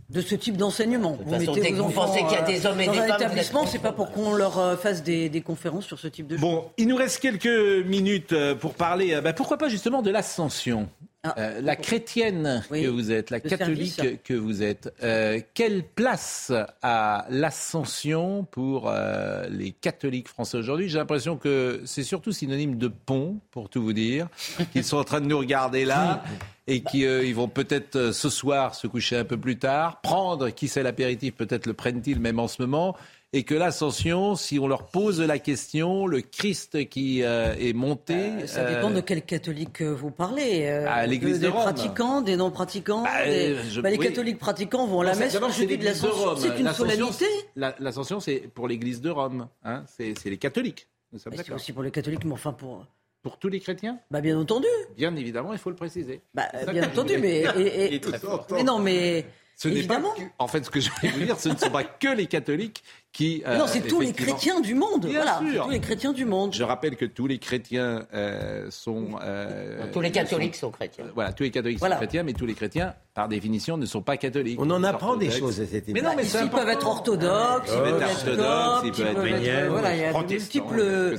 de 0.09 0.21
ce 0.21 0.33
type 0.35 0.57
d'enseignement. 0.57 1.17
Vous 1.23 1.31
façon, 1.31 1.51
mettez 1.53 1.61
dès 1.61 1.69
que 1.71 1.75
vos 1.77 1.83
vous 1.83 1.89
enfants, 1.89 2.07
pensez 2.07 2.19
qu'il 2.23 2.31
y 2.31 2.35
a 2.35 2.41
des 2.41 2.65
hommes 2.65 2.81
et 2.81 2.87
dans 2.87 2.93
des 2.93 2.99
un 2.99 3.07
femmes, 3.07 3.21
établissement, 3.21 3.65
c'est 3.67 3.77
pas 3.79 3.91
pour 3.91 4.11
qu'on 4.11 4.33
leur 4.33 4.57
euh, 4.57 4.75
fasse 4.75 5.03
des, 5.03 5.29
des 5.29 5.41
conférences 5.41 5.85
sur 5.85 5.99
ce 5.99 6.07
type 6.07 6.25
de 6.27 6.35
choses. 6.35 6.41
Bon, 6.41 6.65
il 6.77 6.87
nous 6.87 6.95
reste 6.95 7.19
quelques 7.19 7.45
minutes 7.85 8.33
euh, 8.33 8.55
pour 8.55 8.73
parler, 8.73 9.13
euh, 9.13 9.21
bah, 9.21 9.33
pourquoi 9.33 9.57
pas 9.57 9.69
justement 9.69 10.01
de 10.01 10.09
l'ascension. 10.09 10.89
Ah. 11.23 11.35
Euh, 11.37 11.59
la 11.61 11.75
chrétienne 11.75 12.63
Oui. 12.71 12.83
que 12.83 12.87
vous 12.87 13.11
êtes, 13.11 13.29
la 13.29 13.41
catholique 13.41 13.91
service. 13.91 14.19
que 14.23 14.33
vous 14.33 14.63
êtes, 14.63 14.93
euh, 15.03 15.41
quelle 15.53 15.83
place 15.83 16.53
a 16.81 17.25
l'ascension 17.29 18.45
pour 18.49 18.87
euh, 18.87 19.45
les 19.49 19.71
catholiques 19.71 20.29
français 20.29 20.57
aujourd'hui? 20.57 20.87
J'ai 20.87 20.97
l'impression 20.97 21.35
que 21.35 21.81
c'est 21.83 22.03
surtout 22.03 22.31
synonyme 22.31 22.77
de 22.77 22.87
pont, 22.87 23.37
pour 23.51 23.67
tout 23.67 23.83
vous 23.83 23.91
dire, 23.91 24.29
qu'ils 24.71 24.85
sont 24.85 24.95
en 24.95 25.03
train 25.03 25.19
de 25.19 25.25
nous 25.25 25.37
regarder 25.37 25.83
là 25.83 26.23
et 26.67 26.83
qu'ils 26.83 27.35
vont 27.35 27.49
peut-être 27.49 28.13
ce 28.13 28.29
soir 28.29 28.73
se 28.73 28.87
coucher 28.87 29.17
un 29.17 29.25
peu 29.25 29.37
plus 29.37 29.57
tard, 29.57 29.99
prendre, 29.99 30.49
qui 30.51 30.69
sait 30.69 30.83
l'apéritif, 30.83 31.35
peut-être 31.35 31.65
le 31.65 31.73
prennent-ils 31.73 32.19
même 32.19 32.39
en 32.39 32.47
ce 32.47 32.61
moment, 32.61 32.95
et 33.31 33.43
que 33.43 33.53
l'ascension, 33.53 34.35
si 34.35 34.57
on 34.57 34.67
leur 34.67 34.87
pose 34.87 35.21
la 35.21 35.37
question, 35.37 36.07
le 36.07 36.21
Christ 36.21 36.89
qui 36.89 37.21
euh, 37.23 37.53
est 37.59 37.73
monté... 37.73 38.47
Ça 38.47 38.63
dépend 38.65 38.89
euh, 38.89 38.95
de 38.95 39.01
quel 39.01 39.21
catholique 39.23 39.81
euh, 39.81 39.93
vous 39.93 40.09
parlez. 40.11 40.65
euh, 40.65 40.85
à 40.89 41.05
l'église 41.05 41.35
de 41.35 41.41
des 41.45 41.47
Rome. 41.49 41.61
pratiquants, 41.61 42.21
des 42.21 42.35
non-pratiquants. 42.37 43.03
Bah, 43.03 43.25
des- 43.25 43.51
euh, 43.53 43.63
je- 43.69 43.81
bah, 43.81 43.91
les 43.91 43.97
oui. 43.97 44.07
catholiques 44.07 44.39
pratiquants 44.39 44.87
vont 44.87 45.01
à 45.01 45.03
la 45.05 45.15
messe. 45.15 45.33
d'abord, 45.33 45.49
Je 45.51 45.57
c'est 45.59 45.65
dis 45.67 45.75
de 45.77 45.81
de 45.81 45.85
l'ascension, 45.85 46.29
Rome. 46.29 46.37
C'est 46.39 46.59
une 46.59 46.73
solennité. 46.73 47.25
la- 47.55 47.75
L'ascension, 47.79 48.19
c'est 48.19 48.39
pour 48.53 48.67
l'église 48.67 48.99
de 49.01 49.09
Rome. 49.11 49.47
Hein 49.63 49.83
c'est 49.95 50.13
les 50.25 50.37
catholiques. 50.37 50.87
Mais 51.11 51.19
C'est 51.19 51.29
d'accord. 51.35 51.55
aussi 51.55 51.71
pour 51.73 51.83
les 51.83 51.91
catholiques, 51.91 52.25
mais 52.25 52.33
enfin 52.33 52.53
pour. 52.53 52.85
Pour 53.21 53.37
tous 53.37 53.49
les 53.49 53.59
chrétiens 53.59 53.99
Bah 54.11 54.21
bien 54.21 54.39
entendu. 54.39 54.67
Bien 54.95 55.13
évidemment, 55.17 55.51
il 55.51 55.59
faut 55.59 55.69
le 55.69 55.75
préciser. 55.75 56.21
Bah, 56.33 56.43
ça 56.63 56.71
bien 56.71 56.87
entendu, 56.87 57.17
mais. 57.19 57.43
et- 57.57 57.61
et- 57.61 57.87
Il 57.89 57.93
est 57.95 57.99
très 57.99 58.17
fort. 58.17 58.47
mais 58.51 58.63
non, 58.63 58.79
mais. 58.79 59.25
Ce 59.61 59.67
n'est 59.67 59.83
pas 59.83 60.01
en 60.39 60.47
fait, 60.47 60.63
ce 60.63 60.69
que 60.69 60.79
je 60.79 60.89
voulais 60.89 61.11
vous 61.11 61.19
dire, 61.25 61.37
ce 61.37 61.49
ne 61.49 61.57
sont 61.57 61.69
pas 61.69 61.83
que 61.83 62.07
les 62.15 62.27
catholiques 62.27 62.81
qui. 63.11 63.43
euh, 63.45 63.57
non, 63.57 63.65
c'est 63.67 63.81
tous 63.81 63.99
les 63.99 64.13
chrétiens 64.13 64.61
du 64.61 64.73
monde. 64.73 65.05
Bien 65.05 65.21
voilà, 65.21 65.41
sûr. 65.51 65.65
tous 65.65 65.69
les 65.69 65.81
chrétiens 65.81 66.13
du 66.13 66.23
monde. 66.23 66.53
Je 66.53 66.63
rappelle 66.63 66.95
que 66.95 67.03
tous 67.03 67.27
les 67.27 67.39
chrétiens 67.39 68.05
euh, 68.13 68.71
sont. 68.71 69.19
euh, 69.21 69.85
Tous 69.91 69.99
les 69.99 70.11
catholiques 70.11 70.55
sont- 70.55 70.67
sont 70.67 70.71
chrétiens. 70.71 71.03
Voilà, 71.13 71.33
tous 71.33 71.43
les 71.43 71.51
catholiques 71.51 71.79
Voilà. 71.79 71.95
sont 71.95 71.99
chrétiens, 71.99 72.23
mais 72.23 72.31
tous 72.31 72.45
les 72.45 72.53
chrétiens, 72.53 72.95
par 73.13 73.27
définition, 73.27 73.75
ne 73.75 73.85
sont 73.85 74.01
pas 74.01 74.15
catholiques. 74.15 74.57
On 74.61 74.69
en 74.69 74.79
Ils 74.81 74.85
apprend 74.85 75.17
des 75.17 75.29
choses 75.29 75.59
à 75.59 75.65
cette 75.65 75.87
Mais 75.89 75.99
époque. 75.99 76.03
non, 76.11 76.15
mais 76.15 76.23
c'est 76.23 76.41
ils 76.41 76.49
peuvent 76.49 76.69
être 76.69 76.87
orthodoxes, 76.87 77.67
ils 77.67 77.73
peuvent 77.73 77.99
peuvent 77.99 78.01
être 78.01 78.11
orthodoxes, 78.11 78.81
ils 78.85 78.91
peuvent 79.03 79.27
être 79.27 79.69
voilà, 79.71 79.93
il 79.93 79.99
y 79.99 80.05
a 80.05 80.13
de 80.13 80.27
multiples 80.29 81.17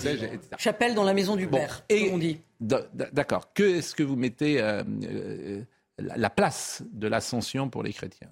chapelles 0.56 0.94
dans 0.94 1.04
la 1.04 1.12
maison 1.12 1.36
du 1.36 1.46
Père, 1.46 1.84
et- 1.90 2.10
on 2.10 2.16
dit. 2.16 2.40
D'accord. 2.60 3.52
Que 3.52 3.62
est-ce 3.64 3.94
que 3.94 4.02
vous 4.02 4.16
mettez 4.16 4.62
euh, 4.62 4.82
euh, 5.04 5.60
la 6.00 6.16
la 6.16 6.30
place 6.30 6.82
de 6.92 7.06
l'ascension 7.08 7.68
pour 7.70 7.82
les 7.82 7.92
chrétiens 7.92 8.30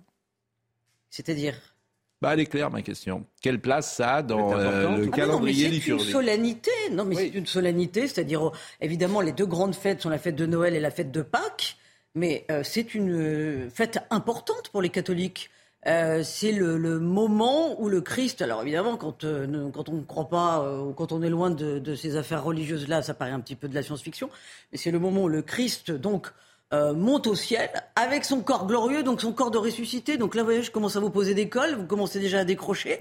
C'est-à-dire 1.10 1.54
Bah, 2.20 2.30
elle 2.34 2.40
est 2.40 2.46
claire 2.46 2.70
ma 2.70 2.82
question. 2.82 3.24
Quelle 3.40 3.60
place 3.60 3.94
ça 3.94 4.16
a 4.16 4.22
dans 4.22 4.52
euh, 4.58 4.96
le 4.96 5.08
Ah 5.12 5.16
calendrier 5.16 5.64
c'est 5.64 5.68
une 5.68 5.74
liturgique 5.74 6.10
solennité. 6.12 6.70
Non, 6.92 7.04
mais 7.04 7.16
Oui. 7.16 7.30
c'est 7.32 7.38
une 7.38 7.46
solennité, 7.46 8.08
c'est-à-dire 8.08 8.42
oh, 8.42 8.52
évidemment 8.80 9.20
les 9.20 9.32
deux 9.32 9.46
grandes 9.46 9.74
fêtes 9.74 10.02
sont 10.02 10.10
la 10.10 10.18
fête 10.18 10.36
de 10.36 10.46
Noël 10.46 10.74
et 10.74 10.80
la 10.80 10.90
fête 10.90 11.12
de 11.12 11.22
Pâques, 11.22 11.76
mais 12.14 12.44
euh, 12.50 12.62
c'est 12.64 12.94
une 12.94 13.12
euh, 13.12 13.70
fête 13.70 14.00
importante 14.10 14.70
pour 14.70 14.82
les 14.82 14.90
catholiques. 14.90 15.50
Euh, 15.86 16.24
c'est 16.24 16.50
le, 16.50 16.76
le 16.76 16.98
moment 16.98 17.80
où 17.80 17.88
le 17.88 18.00
Christ, 18.00 18.42
alors 18.42 18.62
évidemment, 18.62 18.96
quand, 18.96 19.22
euh, 19.22 19.46
ne- 19.46 19.70
quand 19.70 19.88
on 19.88 19.94
ne 19.94 20.02
croit 20.02 20.28
pas, 20.28 20.60
euh, 20.64 20.80
ou 20.82 20.92
quand 20.92 21.12
on 21.12 21.22
est 21.22 21.30
loin 21.30 21.50
de, 21.50 21.78
de 21.78 21.94
ces 21.94 22.16
affaires 22.16 22.42
religieuses-là, 22.42 23.00
ça 23.02 23.14
paraît 23.14 23.30
un 23.30 23.38
petit 23.38 23.54
peu 23.54 23.68
de 23.68 23.74
la 23.76 23.84
science-fiction, 23.84 24.28
mais 24.72 24.76
c'est 24.78 24.90
le 24.90 24.98
moment 24.98 25.22
où 25.22 25.28
le 25.28 25.40
Christ, 25.40 25.92
donc, 25.92 26.26
euh, 26.72 26.92
monte 26.92 27.26
au 27.26 27.34
ciel 27.34 27.70
avec 27.96 28.24
son 28.24 28.40
corps 28.40 28.66
glorieux, 28.66 29.02
donc 29.02 29.20
son 29.20 29.32
corps 29.32 29.50
de 29.50 29.58
ressuscité. 29.58 30.18
Donc 30.18 30.34
là, 30.34 30.42
vous 30.42 30.46
voyez, 30.48 30.62
je 30.62 30.70
commence 30.70 30.96
à 30.96 31.00
vous 31.00 31.10
poser 31.10 31.34
des 31.34 31.48
cols, 31.48 31.74
vous 31.74 31.86
commencez 31.86 32.20
déjà 32.20 32.40
à 32.40 32.44
décrocher, 32.44 33.00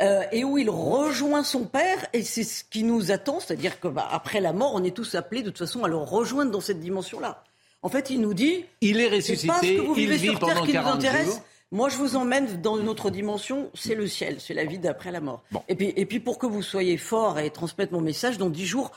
euh, 0.00 0.22
et 0.32 0.42
où 0.44 0.58
il 0.58 0.68
rejoint 0.68 1.44
son 1.44 1.64
père, 1.64 2.06
et 2.12 2.22
c'est 2.22 2.42
ce 2.42 2.64
qui 2.64 2.82
nous 2.82 3.12
attend, 3.12 3.38
c'est-à-dire 3.38 3.78
que 3.78 3.88
bah, 3.88 4.08
après 4.10 4.40
la 4.40 4.52
mort, 4.52 4.72
on 4.74 4.82
est 4.82 4.94
tous 4.94 5.14
appelés 5.14 5.42
de 5.42 5.50
toute 5.50 5.58
façon 5.58 5.84
à 5.84 5.88
le 5.88 5.96
rejoindre 5.96 6.50
dans 6.50 6.60
cette 6.60 6.80
dimension-là. 6.80 7.44
En 7.82 7.88
fait, 7.88 8.10
il 8.10 8.20
nous 8.20 8.34
dit, 8.34 8.64
Il 8.80 8.98
est 8.98 9.20
c'est 9.20 9.46
pas 9.46 9.54
ce 9.54 9.58
ressuscité, 9.60 9.76
que 9.76 9.80
vous 9.82 9.94
il 9.96 10.06
vivez 10.06 10.16
vit 10.16 10.28
sur 10.30 10.38
Terre 10.40 10.54
pendant 10.54 10.66
qui 10.66 10.72
nous 10.72 10.82
40 10.82 10.94
intéresse. 10.96 11.26
jours. 11.26 11.40
Moi, 11.70 11.88
je 11.88 11.96
vous 11.96 12.16
emmène 12.16 12.62
dans 12.62 12.78
une 12.78 12.88
autre 12.88 13.10
dimension, 13.10 13.70
c'est 13.74 13.94
le 13.94 14.06
ciel, 14.06 14.36
c'est 14.40 14.54
la 14.54 14.64
vie 14.64 14.78
d'après 14.78 15.12
la 15.12 15.20
mort. 15.20 15.42
Bon. 15.50 15.62
Et, 15.68 15.74
puis, 15.74 15.92
et 15.96 16.06
puis, 16.06 16.18
pour 16.20 16.38
que 16.38 16.46
vous 16.46 16.62
soyez 16.62 16.96
fort 16.96 17.38
et 17.38 17.50
transmettre 17.50 17.92
mon 17.92 18.00
message, 18.00 18.38
dans 18.38 18.48
dix 18.48 18.66
jours, 18.66 18.90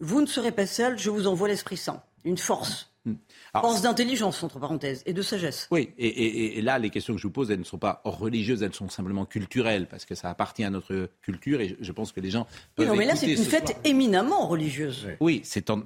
vous 0.00 0.20
ne 0.20 0.26
serez 0.26 0.52
pas 0.52 0.66
seul, 0.66 0.98
je 0.98 1.10
vous 1.10 1.26
envoie 1.26 1.48
l'Esprit 1.48 1.76
Saint, 1.76 2.02
une 2.24 2.38
force. 2.38 2.93
Alors, 3.54 3.70
force 3.70 3.82
d'intelligence, 3.82 4.42
entre 4.42 4.58
parenthèses, 4.58 5.02
et 5.06 5.12
de 5.12 5.22
sagesse. 5.22 5.68
Oui, 5.70 5.90
et, 5.96 6.06
et- 6.08 6.58
et 6.58 6.62
là, 6.62 6.78
les 6.78 6.90
questions 6.90 7.14
que 7.14 7.20
je 7.20 7.26
vous 7.26 7.32
pose, 7.32 7.50
elles 7.50 7.58
ne 7.60 7.64
sont 7.64 7.78
pas 7.78 8.00
religieuses, 8.04 8.62
elles 8.62 8.74
sont 8.74 8.88
simplement 8.88 9.24
culturelles, 9.26 9.86
parce 9.86 10.04
que 10.04 10.14
ça 10.14 10.28
appartient 10.28 10.64
à 10.64 10.70
notre 10.70 11.08
culture, 11.22 11.60
et 11.60 11.68
je, 11.68 11.74
je 11.80 11.92
pense 11.92 12.10
que 12.12 12.20
les 12.20 12.30
gens 12.30 12.46
Oui, 12.50 12.56
peuvent 12.74 12.88
non, 12.88 12.96
mais 12.96 13.04
là, 13.06 13.14
c'est 13.14 13.30
une 13.30 13.36
ce 13.36 13.48
fête 13.48 13.68
soir. 13.68 13.78
éminemment 13.84 14.46
religieuse. 14.48 15.06
Oui, 15.20 15.40
c'est 15.44 15.70
en- 15.70 15.82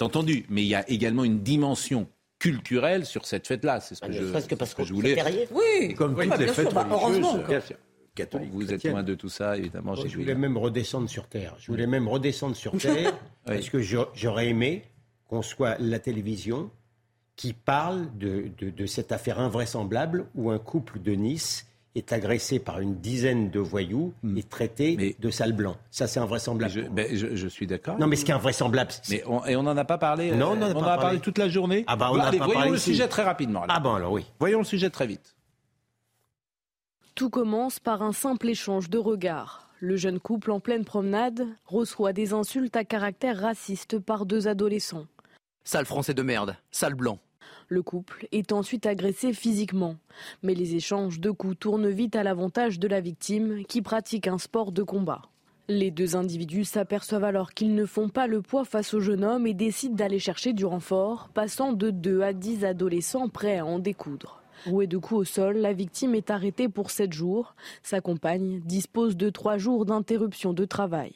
entendu, 0.00 0.44
mais 0.48 0.62
il 0.62 0.68
y 0.68 0.74
a 0.74 0.88
également 0.90 1.22
une 1.24 1.42
dimension 1.42 2.08
culturelle 2.40 3.06
sur 3.06 3.24
cette 3.24 3.46
fête-là. 3.46 3.78
C'est 3.80 3.94
ce 3.94 4.00
que 4.00 4.12
c'est 4.12 4.56
parce 4.56 4.70
ce 4.70 4.74
que 4.74 4.82
que 4.82 4.88
je 4.88 4.92
voulais. 4.92 5.16
Oui, 5.52 5.94
Comme 5.94 6.14
oui, 6.14 6.22
toutes 6.24 6.30
bah, 6.30 6.36
les 6.38 6.44
bien 6.46 6.54
fêtes 6.54 6.70
sûr, 6.70 6.74
bah, 6.74 6.88
heureusement. 6.90 7.36
Bien 7.46 7.60
sûr. 7.60 7.76
catholique. 8.16 8.50
Vous 8.52 8.72
êtes 8.72 8.84
loin 8.84 9.04
de 9.04 9.14
tout 9.14 9.28
ça, 9.28 9.56
évidemment. 9.56 9.92
Moi, 9.92 10.02
j'ai 10.02 10.08
je 10.08 10.18
voulais 10.18 10.34
même 10.34 10.58
redescendre 10.58 11.08
sur 11.08 11.28
Terre. 11.28 11.54
Je 11.60 11.68
voulais 11.70 11.86
même 11.86 12.08
redescendre 12.08 12.56
sur 12.56 12.72
Terre 12.78 13.16
parce 13.44 13.70
que 13.70 13.80
j'aurais 13.80 14.48
aimé 14.48 14.82
qu'on 15.28 15.40
soit 15.42 15.76
la 15.78 16.00
télévision 16.00 16.68
qui 17.36 17.52
parle 17.52 18.06
de, 18.18 18.50
de- 18.58 18.70
de 18.70 18.86
cette 18.86 19.12
affaire 19.12 19.40
invraisemblable 19.40 20.26
où 20.34 20.50
un 20.50 20.58
couple 20.58 21.00
de 21.00 21.12
Nice 21.12 21.66
est 21.94 22.12
agressé 22.12 22.58
par 22.58 22.80
une 22.80 22.94
dizaine 23.00 23.50
de 23.50 23.58
voyous 23.60 24.14
et 24.36 24.42
traité. 24.42 24.96
Mais- 24.96 25.16
de 25.18 25.30
sale 25.30 25.52
blanc. 25.52 25.76
Ça, 25.90 26.06
c'est 26.06 26.20
Mais 26.20 26.24
invraisemblable. 26.24 26.72
je, 26.72 26.80
ben, 26.82 27.06
je- 27.14 27.34
je 27.36 27.48
suis 27.48 27.66
d'accord. 27.66 27.98
Non, 27.98 28.06
mais 28.06 28.16
ce 28.16 28.24
qui 28.24 28.30
est 28.30 28.34
invraisemblable, 28.34 28.90
c'est... 29.02 29.16
Mais 29.16 29.24
on, 29.26 29.44
et 29.44 29.56
on 29.56 29.62
n'en 29.62 29.76
a 29.76 29.84
pas 29.84 29.98
parlé. 29.98 30.30
Non, 30.32 30.52
euh, 30.52 30.52
on 30.52 30.56
n'en 30.56 30.66
a 30.66 30.70
on 30.70 30.72
pas 30.74 30.78
en 30.78 30.82
a 30.82 30.86
parlé 30.86 31.00
parlé. 31.02 31.20
toute 31.20 31.38
la 31.38 31.48
journée. 31.50 31.84
Ah 31.86 31.96
bah, 31.96 32.10
on 32.12 32.18
a 32.18 32.24
Allez, 32.24 32.38
pas 32.38 32.44
voyons 32.46 32.60
parlé 32.60 32.70
le 32.72 32.76
ici. 32.78 32.90
sujet 32.92 33.08
très 33.08 33.22
rapidement. 33.24 33.62
allez. 33.64 33.72
Ah 33.76 33.80
bon, 33.80 33.94
alors 33.94 34.12
oui. 34.12 34.24
Voyons 34.40 34.58
le 34.58 34.64
sujet 34.64 34.88
très 34.90 35.06
vite. 35.06 35.34
Tout 37.14 37.28
commence 37.30 37.78
par 37.78 38.02
un 38.02 38.12
simple 38.12 38.48
échange 38.48 38.88
de 38.88 38.96
regards. 38.98 39.68
Le 39.80 39.96
jeune 39.96 40.18
couple 40.20 40.50
en 40.50 40.60
pleine 40.60 40.84
promenade 40.84 41.46
reçoit 41.66 42.12
des 42.12 42.32
insultes 42.32 42.76
à 42.76 42.84
caractère 42.84 43.38
raciste 43.40 43.98
par 43.98 44.24
deux 44.24 44.48
adolescents. 44.48 45.06
Sale 45.64 45.86
français 45.86 46.14
de 46.14 46.22
merde, 46.22 46.56
sale 46.72 46.94
blanc. 46.94 47.18
Le 47.68 47.82
couple 47.82 48.26
est 48.32 48.52
ensuite 48.52 48.84
agressé 48.84 49.32
physiquement. 49.32 49.96
Mais 50.42 50.54
les 50.54 50.74
échanges 50.74 51.20
de 51.20 51.30
coups 51.30 51.58
tournent 51.58 51.88
vite 51.88 52.16
à 52.16 52.24
l'avantage 52.24 52.78
de 52.78 52.88
la 52.88 53.00
victime 53.00 53.64
qui 53.66 53.80
pratique 53.80 54.26
un 54.26 54.38
sport 54.38 54.72
de 54.72 54.82
combat. 54.82 55.22
Les 55.68 55.92
deux 55.92 56.16
individus 56.16 56.64
s'aperçoivent 56.64 57.24
alors 57.24 57.54
qu'ils 57.54 57.74
ne 57.74 57.86
font 57.86 58.08
pas 58.08 58.26
le 58.26 58.42
poids 58.42 58.64
face 58.64 58.92
au 58.92 59.00
jeune 59.00 59.24
homme 59.24 59.46
et 59.46 59.54
décident 59.54 59.94
d'aller 59.94 60.18
chercher 60.18 60.52
du 60.52 60.64
renfort, 60.64 61.28
passant 61.32 61.72
de 61.72 61.90
2 61.90 62.22
à 62.22 62.32
10 62.32 62.64
adolescents 62.64 63.28
prêts 63.28 63.58
à 63.58 63.64
en 63.64 63.78
découdre. 63.78 64.42
Rouée 64.66 64.88
de 64.88 64.98
coups 64.98 65.20
au 65.20 65.24
sol, 65.24 65.58
la 65.58 65.72
victime 65.72 66.16
est 66.16 66.30
arrêtée 66.30 66.68
pour 66.68 66.90
7 66.90 67.12
jours. 67.12 67.54
Sa 67.82 68.00
compagne 68.00 68.60
dispose 68.64 69.16
de 69.16 69.30
3 69.30 69.58
jours 69.58 69.86
d'interruption 69.86 70.52
de 70.52 70.64
travail. 70.64 71.14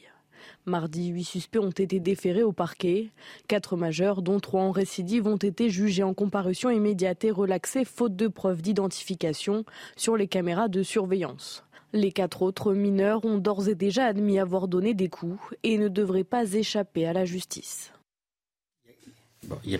Mardi, 0.65 1.07
huit 1.07 1.23
suspects 1.23 1.59
ont 1.59 1.71
été 1.71 1.99
déférés 1.99 2.43
au 2.43 2.51
parquet. 2.51 3.09
Quatre 3.47 3.77
majeurs, 3.77 4.21
dont 4.21 4.39
trois 4.39 4.61
en 4.61 4.71
récidive, 4.71 5.27
ont 5.27 5.37
été 5.37 5.69
jugés 5.69 6.03
en 6.03 6.13
comparution 6.13 6.69
immédiate 6.69 7.23
et 7.23 7.31
relaxés 7.31 7.85
faute 7.85 8.15
de 8.15 8.27
preuves 8.27 8.61
d'identification 8.61 9.63
sur 9.95 10.17
les 10.17 10.27
caméras 10.27 10.67
de 10.67 10.83
surveillance. 10.83 11.63
Les 11.93 12.11
quatre 12.11 12.41
autres 12.41 12.73
mineurs 12.73 13.23
ont 13.23 13.37
d'ores 13.37 13.69
et 13.69 13.75
déjà 13.75 14.05
admis 14.05 14.39
avoir 14.39 14.67
donné 14.67 14.93
des 14.93 15.07
coups 15.07 15.39
et 15.63 15.77
ne 15.77 15.87
devraient 15.87 16.23
pas 16.25 16.53
échapper 16.53 17.05
à 17.05 17.13
la 17.13 17.23
justice. 17.25 17.93
Il 19.63 19.71
y 19.71 19.75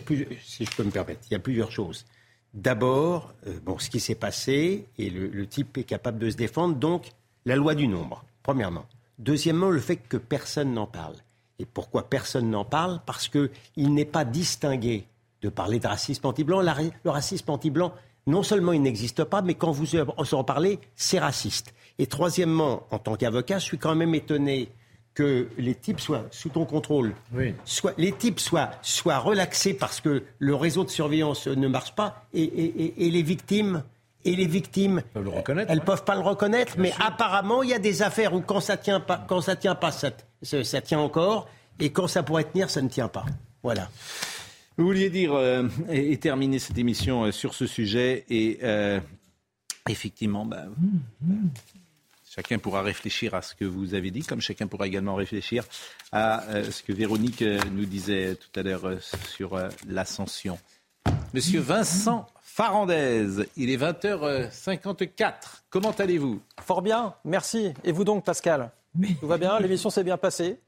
a 1.36 1.40
plusieurs 1.40 1.72
choses. 1.72 2.06
D'abord, 2.54 3.34
euh, 3.46 3.60
ce 3.80 3.90
qui 3.90 4.00
s'est 4.00 4.16
passé, 4.16 4.86
et 4.98 5.10
le 5.10 5.46
type 5.48 5.78
est 5.78 5.84
capable 5.84 6.18
de 6.18 6.30
se 6.30 6.38
défendre, 6.38 6.76
donc 6.76 7.12
la 7.46 7.56
loi 7.56 7.76
du 7.76 7.88
nombre, 7.88 8.26
premièrement. 8.44 8.86
Deuxièmement, 9.20 9.70
le 9.70 9.80
fait 9.80 9.98
que 9.98 10.18
personne 10.18 10.74
n'en 10.74 10.86
parle. 10.88 11.16
Et 11.60 11.66
pourquoi 11.66 12.10
personne 12.10 12.50
n'en 12.52 12.66
parle? 12.66 13.00
Parce 13.06 13.28
qu'il 13.30 13.50
n'est 13.94 14.06
pas 14.06 14.26
distingué 14.26 15.06
de 15.42 15.50
parler 15.50 15.80
de 15.80 15.88
racisme 15.88 16.28
anti-blanc. 16.28 16.62
La- 16.62 16.76
Le 17.04 17.10
racisme 17.10 17.50
anti-blanc, 17.50 17.94
non 18.28 18.44
seulement 18.44 18.74
il 18.74 18.82
n'existe 18.82 19.24
pas, 19.24 19.42
mais 19.42 19.56
quand 19.56 19.72
vous 19.72 19.96
en 20.34 20.44
parlez, 20.44 20.80
c'est 20.96 21.20
raciste. 21.20 21.74
Et 21.98 22.06
troisièmement, 22.06 22.84
en 22.92 23.00
tant 23.00 23.16
qu'avocat, 23.16 23.58
je 23.58 23.64
suis 23.66 23.78
quand 23.80 23.96
même 23.96 24.14
étonné 24.14 24.70
que 25.16 25.48
les 25.58 25.74
types 25.74 26.00
soient 26.00 26.26
sous 26.30 26.50
ton 26.50 26.66
contrôle, 26.66 27.16
Oui. 27.34 27.56
soit, 27.66 27.96
les 27.98 28.12
types 28.12 28.40
soient, 28.40 28.70
soient 28.84 29.18
relaxés 29.18 29.74
parce 29.74 30.00
que 30.00 30.24
le 30.38 30.54
réseau 30.56 30.84
de 30.84 30.90
surveillance 30.92 31.48
ne 31.48 31.68
marche 31.68 31.96
pas 31.96 32.28
et, 32.34 32.44
et- 32.44 32.84
et- 32.84 33.08
et 33.08 33.10
les 33.10 33.24
victimes 33.24 33.84
et 34.28 34.36
les 34.36 34.46
victimes, 34.46 35.02
peuvent 35.14 35.24
le 35.24 35.30
reconnaître, 35.30 35.72
elles 35.72 35.80
ouais. 35.80 35.86
peuvent 35.86 36.04
pas 36.04 36.16
le 36.16 36.22
reconnaître. 36.22 36.76
mais 36.78 36.94
apparemment, 37.00 37.64
il 37.64 37.70
y 37.70 37.74
a 37.74 37.80
des 37.80 38.02
affaires 38.02 38.34
où 38.34 38.42
quand 38.42 38.60
ça 38.60 38.78
tient 38.78 39.00
pas, 39.00 39.26
quand 39.28 39.42
ça 39.42 39.56
tient 39.56 39.76
pas, 39.76 39.92
ça, 39.92 40.12
ça, 40.42 40.64
ça 40.64 40.82
tient 40.82 41.00
encore, 41.00 41.50
et 41.80 41.92
quand 41.92 42.08
ça 42.08 42.24
pourrait 42.24 42.44
tenir, 42.44 42.70
ça 42.70 42.82
ne 42.82 42.90
tient 42.90 43.08
pas. 43.08 43.26
Voilà. 43.64 43.90
Vous 44.78 44.86
vouliez 44.86 45.10
dire 45.10 45.34
euh, 45.34 45.68
et, 45.90 46.12
et 46.12 46.18
terminer 46.18 46.60
cette 46.60 46.78
émission 46.78 47.24
euh, 47.24 47.32
sur 47.32 47.56
ce 47.56 47.66
sujet 47.66 48.26
et 48.30 48.60
euh, 48.62 49.00
effectivement, 49.90 50.46
bah, 50.46 50.66
bah, 51.22 51.36
chacun 52.38 52.60
pourra 52.60 52.84
réfléchir 52.84 53.34
à 53.34 53.42
ce 53.42 53.56
que 53.56 53.66
vous 53.66 53.96
avez 53.96 54.12
dit, 54.12 54.22
comme 54.22 54.42
chacun 54.42 54.68
pourra 54.68 54.86
également 54.88 55.16
réfléchir 55.16 55.64
à 56.12 56.44
euh, 56.50 56.70
ce 56.70 56.84
que 56.84 56.94
Véronique 56.94 57.42
euh, 57.42 57.60
nous 57.72 57.86
disait 57.86 58.36
tout 58.36 58.60
à 58.60 58.64
l'heure 58.64 58.86
euh, 58.86 59.00
sur 59.28 59.56
euh, 59.56 59.70
l'ascension. 59.88 60.60
Monsieur 61.34 61.60
Vincent 61.60 62.28
Farandez, 62.58 63.46
il 63.56 63.70
est 63.70 63.78
20h54. 63.78 65.32
Comment 65.70 65.92
allez-vous? 65.92 66.42
Fort 66.60 66.82
bien, 66.82 67.14
merci. 67.24 67.72
Et 67.84 67.92
vous 67.92 68.04
donc, 68.04 68.26
Pascal? 68.26 68.72
Tout 69.20 69.28
va 69.28 69.38
bien? 69.38 69.60
L'émission 69.60 69.92
s'est 69.92 70.04
bien 70.04 70.18
passée? 70.18 70.60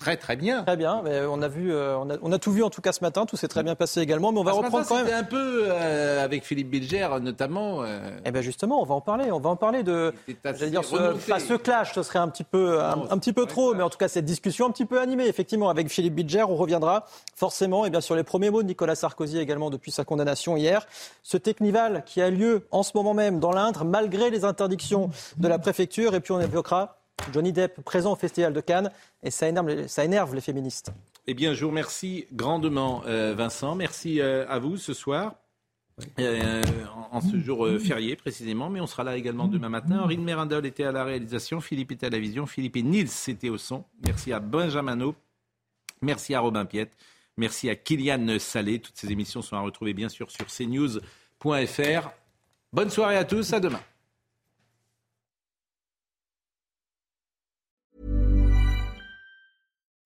Très 0.00 0.16
très 0.16 0.34
bien. 0.34 0.62
Très 0.64 0.76
bien. 0.76 1.02
Mais 1.04 1.20
on 1.28 1.40
a 1.42 1.48
vu, 1.48 1.72
euh, 1.72 1.96
on 1.98 2.10
a, 2.10 2.14
on 2.22 2.32
a 2.32 2.38
tout 2.38 2.50
vu 2.52 2.62
en 2.64 2.70
tout 2.70 2.80
cas 2.80 2.90
ce 2.92 3.02
matin. 3.04 3.26
Tout 3.26 3.36
s'est 3.36 3.48
très 3.48 3.62
bien 3.62 3.74
passé 3.74 4.00
également. 4.00 4.32
Mais 4.32 4.40
on 4.40 4.42
va 4.44 4.52
Ah, 4.52 4.54
ce 4.54 4.58
reprendre 4.62 4.78
matin, 4.84 4.96
quand 4.98 5.04
même. 5.04 5.14
Un 5.14 5.24
peu 5.24 5.64
euh, 5.66 6.24
avec 6.24 6.44
Philippe 6.44 6.70
Bilger 6.70 7.06
notamment. 7.20 7.82
euh, 7.84 8.00
Eh 8.24 8.30
ben 8.30 8.42
justement, 8.42 8.80
on 8.80 8.84
va 8.86 8.94
en 8.94 9.00
parler. 9.02 9.30
On 9.30 9.38
va 9.40 9.50
en 9.50 9.56
parler 9.56 9.82
de, 9.82 10.12
j'allais 10.42 10.70
dire, 10.70 10.84
ce, 10.84 10.96
ce 11.38 11.54
clash, 11.54 11.92
ce 11.94 12.02
serait 12.02 12.18
un 12.18 12.28
petit 12.28 12.44
peu, 12.44 12.82
un, 12.82 12.96
Non, 12.96 13.06
un 13.10 13.18
petit 13.18 13.32
peu 13.34 13.44
trop, 13.46 13.74
mais 13.74 13.82
en 13.82 13.90
tout 13.90 13.98
cas 13.98 14.08
cette 14.08 14.24
discussion 14.24 14.66
un 14.66 14.70
petit 14.70 14.86
peu 14.86 14.98
animée, 15.00 15.26
effectivement, 15.26 15.68
avec 15.68 15.88
Philippe 15.90 16.14
Bilger. 16.14 16.44
On 16.48 16.56
reviendra 16.56 17.04
forcément, 17.36 17.84
et 17.84 17.90
bien 17.90 18.00
sur 18.00 18.14
les 18.16 18.24
premiers 18.24 18.48
mots 18.50 18.62
de 18.62 18.68
Nicolas 18.68 18.94
Sarkozy 18.94 19.38
également 19.38 19.68
depuis 19.68 19.90
sa 19.92 20.04
condamnation 20.04 20.56
hier. 20.56 20.86
Ce 21.22 21.36
technival 21.36 22.04
qui 22.06 22.22
a 22.22 22.30
lieu 22.30 22.66
en 22.70 22.82
ce 22.82 22.92
moment 22.94 23.12
même 23.12 23.38
dans 23.38 23.52
l'Indre, 23.52 23.84
malgré 23.84 24.30
les 24.30 24.44
interdictions 24.46 25.10
de 25.36 25.46
la 25.46 25.58
préfecture, 25.58 26.14
et 26.14 26.20
puis 26.20 26.32
on 26.32 26.40
évoquera 26.40 26.96
Johnny 27.32 27.52
Depp 27.52 27.80
présent 27.82 28.12
au 28.12 28.16
Festival 28.16 28.52
de 28.52 28.60
Cannes, 28.60 28.90
et 29.22 29.30
ça 29.30 29.48
énerve, 29.48 29.68
les- 29.68 29.88
ça 29.88 30.04
énerve 30.04 30.34
les 30.34 30.40
féministes. 30.40 30.92
Eh 31.26 31.34
bien, 31.34 31.54
je 31.54 31.62
vous 31.64 31.70
remercie 31.70 32.26
grandement, 32.32 33.02
euh, 33.06 33.34
Vincent. 33.34 33.74
Merci 33.74 34.20
euh, 34.20 34.46
à 34.48 34.58
vous 34.58 34.76
ce 34.76 34.92
soir. 34.94 35.34
Euh, 36.18 36.62
en, 37.12 37.18
en 37.18 37.20
ce 37.20 37.38
jour 37.38 37.68
férié 37.78 38.16
précisément, 38.16 38.70
mais 38.70 38.80
on 38.80 38.86
sera 38.86 39.04
là 39.04 39.18
également 39.18 39.48
demain 39.48 39.68
matin. 39.68 40.00
Henri 40.02 40.16
de 40.16 40.22
Mérindol 40.22 40.64
était 40.64 40.84
à 40.84 40.92
la 40.92 41.04
réalisation, 41.04 41.60
Philippe 41.60 41.92
était 41.92 42.06
à 42.06 42.10
la 42.10 42.18
vision, 42.18 42.46
Philippe 42.46 42.76
et 42.76 42.82
Nils 42.82 43.10
étaient 43.28 43.50
au 43.50 43.58
son. 43.58 43.84
Merci 44.06 44.32
à 44.32 44.40
Benjamin 44.40 44.96
merci 46.00 46.34
à 46.34 46.40
Robin 46.40 46.64
Piette, 46.64 46.96
merci 47.36 47.68
à 47.68 47.74
Kylian 47.74 48.38
Salé. 48.38 48.78
Toutes 48.78 48.96
ces 48.96 49.12
émissions 49.12 49.42
sont 49.42 49.56
à 49.56 49.60
retrouver 49.60 49.92
bien 49.92 50.08
sûr 50.08 50.30
sur 50.30 50.46
cnews.fr. 50.46 52.08
Bonne 52.72 52.88
soirée 52.90 53.16
à 53.18 53.24
tous, 53.24 53.52
à 53.52 53.60
demain. 53.60 53.80